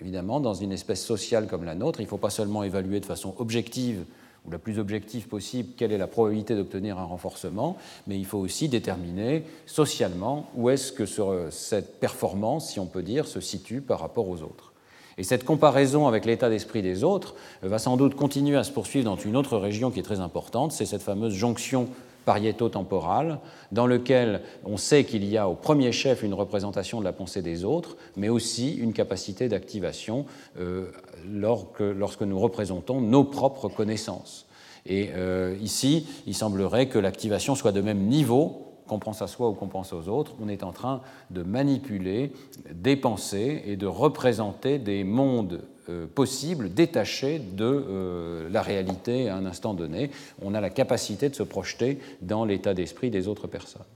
Évidemment, 0.00 0.40
dans 0.40 0.54
une 0.54 0.72
espèce 0.72 1.04
sociale 1.04 1.46
comme 1.46 1.64
la 1.64 1.74
nôtre, 1.74 2.00
il 2.00 2.04
ne 2.04 2.08
faut 2.08 2.16
pas 2.16 2.30
seulement 2.30 2.62
évaluer 2.62 3.00
de 3.00 3.06
façon 3.06 3.34
objective 3.38 4.04
ou 4.46 4.50
la 4.50 4.58
plus 4.58 4.78
objective 4.78 5.28
possible 5.28 5.70
quelle 5.76 5.92
est 5.92 5.98
la 5.98 6.06
probabilité 6.06 6.54
d'obtenir 6.54 6.98
un 6.98 7.04
renforcement, 7.04 7.76
mais 8.06 8.18
il 8.18 8.24
faut 8.24 8.38
aussi 8.38 8.68
déterminer 8.68 9.44
socialement 9.66 10.48
où 10.54 10.70
est-ce 10.70 10.92
que 10.92 11.04
cette 11.50 12.00
performance, 12.00 12.70
si 12.70 12.80
on 12.80 12.86
peut 12.86 13.02
dire, 13.02 13.26
se 13.26 13.40
situe 13.40 13.82
par 13.82 14.00
rapport 14.00 14.28
aux 14.28 14.42
autres. 14.42 14.69
Et 15.18 15.24
cette 15.24 15.44
comparaison 15.44 16.06
avec 16.06 16.24
l'état 16.24 16.48
d'esprit 16.48 16.82
des 16.82 17.04
autres 17.04 17.34
va 17.62 17.78
sans 17.78 17.96
doute 17.96 18.14
continuer 18.14 18.56
à 18.56 18.64
se 18.64 18.72
poursuivre 18.72 19.04
dans 19.04 19.16
une 19.16 19.36
autre 19.36 19.56
région 19.56 19.90
qui 19.90 20.00
est 20.00 20.04
très 20.04 20.20
importante, 20.20 20.72
c'est 20.72 20.86
cette 20.86 21.02
fameuse 21.02 21.34
jonction 21.34 21.88
pariéto-temporale, 22.24 23.38
dans 23.72 23.86
laquelle 23.86 24.42
on 24.64 24.76
sait 24.76 25.04
qu'il 25.04 25.24
y 25.24 25.36
a 25.36 25.48
au 25.48 25.54
premier 25.54 25.92
chef 25.92 26.22
une 26.22 26.34
représentation 26.34 27.00
de 27.00 27.04
la 27.04 27.12
pensée 27.12 27.42
des 27.42 27.64
autres, 27.64 27.96
mais 28.16 28.28
aussi 28.28 28.74
une 28.74 28.92
capacité 28.92 29.48
d'activation 29.48 30.26
euh, 30.58 30.90
lorsque, 31.28 32.22
nous 32.22 32.38
représentons 32.38 33.00
nos 33.00 33.24
propres 33.24 33.68
connaissances. 33.68 34.46
Et 34.86 35.11
euh, 35.14 35.56
ici, 35.61 36.06
il 36.26 36.34
semblerait 36.34 36.86
que 36.86 36.98
l'activation 36.98 37.54
soit 37.54 37.72
de 37.72 37.80
même 37.80 38.06
niveau 38.06 38.69
qu'on 38.91 38.99
pense 38.99 39.22
à 39.22 39.28
soi 39.28 39.49
ou 39.49 39.55
qu'on 39.55 39.68
pense 39.68 39.93
aux 39.93 40.09
autres, 40.09 40.34
on 40.43 40.49
est 40.49 40.64
en 40.64 40.72
train 40.72 41.01
de 41.30 41.45
manipuler 41.45 42.32
des 42.72 42.97
pensées 42.97 43.62
et 43.64 43.76
de 43.76 43.86
représenter 43.86 44.80
des 44.80 45.05
mondes 45.05 45.62
euh, 45.88 46.07
possibles 46.12 46.74
détachés 46.74 47.38
de 47.38 47.64
euh, 47.64 48.49
la 48.51 48.62
réalité 48.62 49.28
à 49.28 49.36
un 49.36 49.47
instant 49.47 49.74
donné. 49.74 50.11
On 50.43 50.55
a 50.55 50.61
la 50.61 50.70
capacité 50.70 51.28
de 51.28 51.36
se 51.36 51.45
projeter 51.45 52.01
dans 52.20 52.45
l'état 52.45 52.74
d'esprit 52.74 53.11
des 53.11 53.28
autres 53.28 53.47
personnes. 53.47 53.86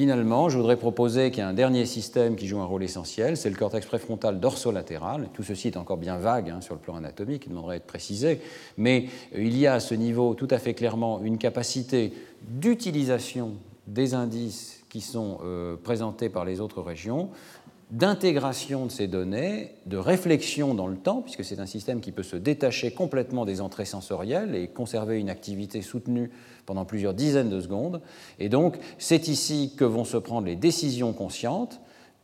Finalement, 0.00 0.48
je 0.48 0.56
voudrais 0.56 0.78
proposer 0.78 1.30
qu'il 1.30 1.40
y 1.40 1.42
a 1.42 1.48
un 1.48 1.52
dernier 1.52 1.84
système 1.84 2.34
qui 2.34 2.46
joue 2.46 2.58
un 2.58 2.64
rôle 2.64 2.82
essentiel, 2.82 3.36
c'est 3.36 3.50
le 3.50 3.54
cortex 3.54 3.84
préfrontal 3.84 4.40
dorsolatéral. 4.40 5.28
Tout 5.34 5.42
ceci 5.42 5.68
est 5.68 5.76
encore 5.76 5.98
bien 5.98 6.16
vague 6.16 6.48
hein, 6.48 6.62
sur 6.62 6.74
le 6.74 6.80
plan 6.80 6.96
anatomique, 6.96 7.42
il 7.44 7.50
demanderait 7.50 7.74
à 7.74 7.76
être 7.76 7.86
précisé, 7.86 8.40
mais 8.78 9.08
euh, 9.34 9.42
il 9.42 9.58
y 9.58 9.66
a 9.66 9.74
à 9.74 9.80
ce 9.80 9.92
niveau 9.92 10.32
tout 10.32 10.48
à 10.50 10.56
fait 10.56 10.72
clairement 10.72 11.20
une 11.20 11.36
capacité 11.36 12.14
d'utilisation 12.48 13.56
des 13.88 14.14
indices 14.14 14.82
qui 14.88 15.02
sont 15.02 15.38
euh, 15.44 15.76
présentés 15.76 16.30
par 16.30 16.46
les 16.46 16.60
autres 16.60 16.80
régions, 16.80 17.28
d'intégration 17.90 18.86
de 18.86 18.90
ces 18.90 19.08
données, 19.08 19.74
de 19.86 19.96
réflexion 19.96 20.74
dans 20.74 20.86
le 20.86 20.96
temps, 20.96 21.22
puisque 21.22 21.44
c'est 21.44 21.58
un 21.58 21.66
système 21.66 22.00
qui 22.00 22.12
peut 22.12 22.22
se 22.22 22.36
détacher 22.36 22.92
complètement 22.92 23.44
des 23.44 23.60
entrées 23.60 23.84
sensorielles 23.84 24.54
et 24.54 24.68
conserver 24.68 25.18
une 25.18 25.30
activité 25.30 25.82
soutenue 25.82 26.30
pendant 26.66 26.84
plusieurs 26.84 27.14
dizaines 27.14 27.50
de 27.50 27.60
secondes. 27.60 28.00
Et 28.38 28.48
donc, 28.48 28.78
c'est 28.98 29.28
ici 29.28 29.74
que 29.76 29.84
vont 29.84 30.04
se 30.04 30.16
prendre 30.16 30.46
les 30.46 30.56
décisions 30.56 31.12
conscientes, 31.12 31.80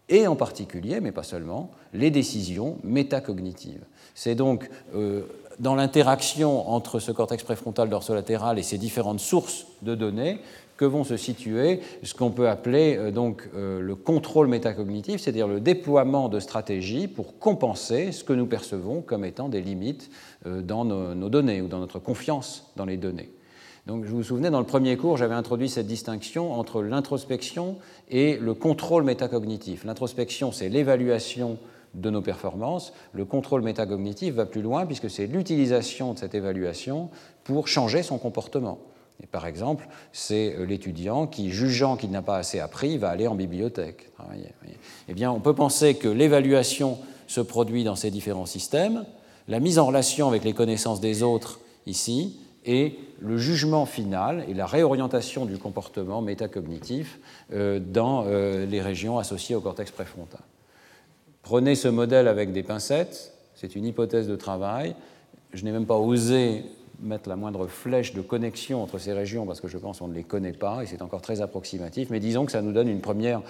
et 0.08 0.26
en 0.28 0.36
particulier, 0.36 1.00
mais 1.00 1.10
pas 1.10 1.24
seulement, 1.24 1.72
les 1.92 2.10
décisions 2.10 2.78
métacognitives. 2.84 3.84
C'est 4.14 4.36
donc 4.36 4.70
euh, 4.94 5.22
dans 5.58 5.74
l'interaction 5.74 6.68
entre 6.70 7.00
ce 7.00 7.10
cortex 7.10 7.42
préfrontal 7.42 7.88
dorsolatéral 7.88 8.58
et 8.58 8.62
ces 8.62 8.78
différentes 8.78 9.20
sources 9.20 9.66
de 9.82 9.94
données 9.94 10.38
que 10.76 10.84
vont 10.84 11.04
se 11.04 11.16
situer 11.16 11.80
ce 12.02 12.14
qu'on 12.14 12.30
peut 12.30 12.48
appeler 12.48 12.96
euh, 12.96 13.10
donc 13.10 13.48
euh, 13.54 13.80
le 13.80 13.94
contrôle 13.94 14.48
métacognitif, 14.48 15.20
c'est-à-dire 15.20 15.48
le 15.48 15.60
déploiement 15.60 16.28
de 16.28 16.40
stratégies 16.40 17.08
pour 17.08 17.38
compenser 17.38 18.12
ce 18.12 18.24
que 18.24 18.32
nous 18.32 18.46
percevons 18.46 19.02
comme 19.02 19.24
étant 19.24 19.48
des 19.48 19.62
limites 19.62 20.10
dans 20.44 20.84
nos 20.84 21.28
données 21.28 21.60
ou 21.60 21.66
dans 21.66 21.80
notre 21.80 21.98
confiance 21.98 22.70
dans 22.76 22.84
les 22.84 22.96
données. 22.96 23.30
Donc, 23.86 24.04
je 24.04 24.10
vous 24.10 24.24
souvenez, 24.24 24.50
dans 24.50 24.58
le 24.58 24.66
premier 24.66 24.96
cours, 24.96 25.16
j'avais 25.16 25.34
introduit 25.34 25.68
cette 25.68 25.86
distinction 25.86 26.52
entre 26.52 26.82
l'introspection 26.82 27.76
et 28.10 28.36
le 28.36 28.52
contrôle 28.52 29.04
métacognitif. 29.04 29.84
L'introspection, 29.84 30.50
c'est 30.50 30.68
l'évaluation 30.68 31.58
de 31.94 32.10
nos 32.10 32.20
performances. 32.20 32.92
Le 33.12 33.24
contrôle 33.24 33.62
métacognitif 33.62 34.34
va 34.34 34.44
plus 34.44 34.62
loin 34.62 34.86
puisque 34.86 35.08
c'est 35.08 35.28
l'utilisation 35.28 36.14
de 36.14 36.18
cette 36.18 36.34
évaluation 36.34 37.10
pour 37.44 37.68
changer 37.68 38.02
son 38.02 38.18
comportement. 38.18 38.80
Et 39.22 39.26
par 39.26 39.46
exemple, 39.46 39.88
c'est 40.12 40.54
euh, 40.56 40.64
l'étudiant 40.64 41.26
qui, 41.26 41.50
jugeant 41.50 41.96
qu'il 41.96 42.10
n'a 42.10 42.22
pas 42.22 42.36
assez 42.36 42.60
appris, 42.60 42.98
va 42.98 43.10
aller 43.10 43.26
en 43.26 43.34
bibliothèque 43.34 44.10
Eh 45.08 45.14
bien, 45.14 45.30
on 45.30 45.40
peut 45.40 45.54
penser 45.54 45.94
que 45.94 46.08
l'évaluation 46.08 46.98
se 47.26 47.40
produit 47.40 47.84
dans 47.84 47.96
ces 47.96 48.10
différents 48.10 48.46
systèmes, 48.46 49.04
la 49.48 49.60
mise 49.60 49.78
en 49.78 49.86
relation 49.86 50.28
avec 50.28 50.44
les 50.44 50.52
connaissances 50.52 51.00
des 51.00 51.22
autres 51.22 51.60
ici, 51.86 52.36
et 52.66 52.98
le 53.20 53.38
jugement 53.38 53.86
final 53.86 54.44
et 54.48 54.54
la 54.54 54.66
réorientation 54.66 55.46
du 55.46 55.56
comportement 55.56 56.20
métacognitif 56.20 57.20
euh, 57.52 57.78
dans 57.80 58.24
euh, 58.26 58.66
les 58.66 58.82
régions 58.82 59.18
associées 59.18 59.54
au 59.54 59.60
cortex 59.60 59.90
préfrontal. 59.92 60.40
Prenez 61.42 61.76
ce 61.76 61.88
modèle 61.88 62.26
avec 62.26 62.52
des 62.52 62.64
pincettes, 62.64 63.32
c'est 63.54 63.76
une 63.76 63.86
hypothèse 63.86 64.26
de 64.26 64.34
travail. 64.34 64.96
Je 65.52 65.64
n'ai 65.64 65.70
même 65.70 65.86
pas 65.86 65.96
osé 65.96 66.64
mettre 67.00 67.28
la 67.28 67.36
moindre 67.36 67.66
flèche 67.66 68.14
de 68.14 68.20
connexion 68.20 68.82
entre 68.82 68.98
ces 68.98 69.12
régions 69.12 69.46
parce 69.46 69.60
que 69.60 69.68
je 69.68 69.78
pense 69.78 69.98
qu'on 69.98 70.08
ne 70.08 70.14
les 70.14 70.24
connaît 70.24 70.52
pas 70.52 70.82
et 70.82 70.86
c'est 70.86 71.02
encore 71.02 71.22
très 71.22 71.40
approximatif, 71.40 72.10
mais 72.10 72.20
disons 72.20 72.46
que 72.46 72.52
ça 72.52 72.62
nous 72.62 72.72
donne 72.72 72.88
une 72.88 73.00
première, 73.00 73.42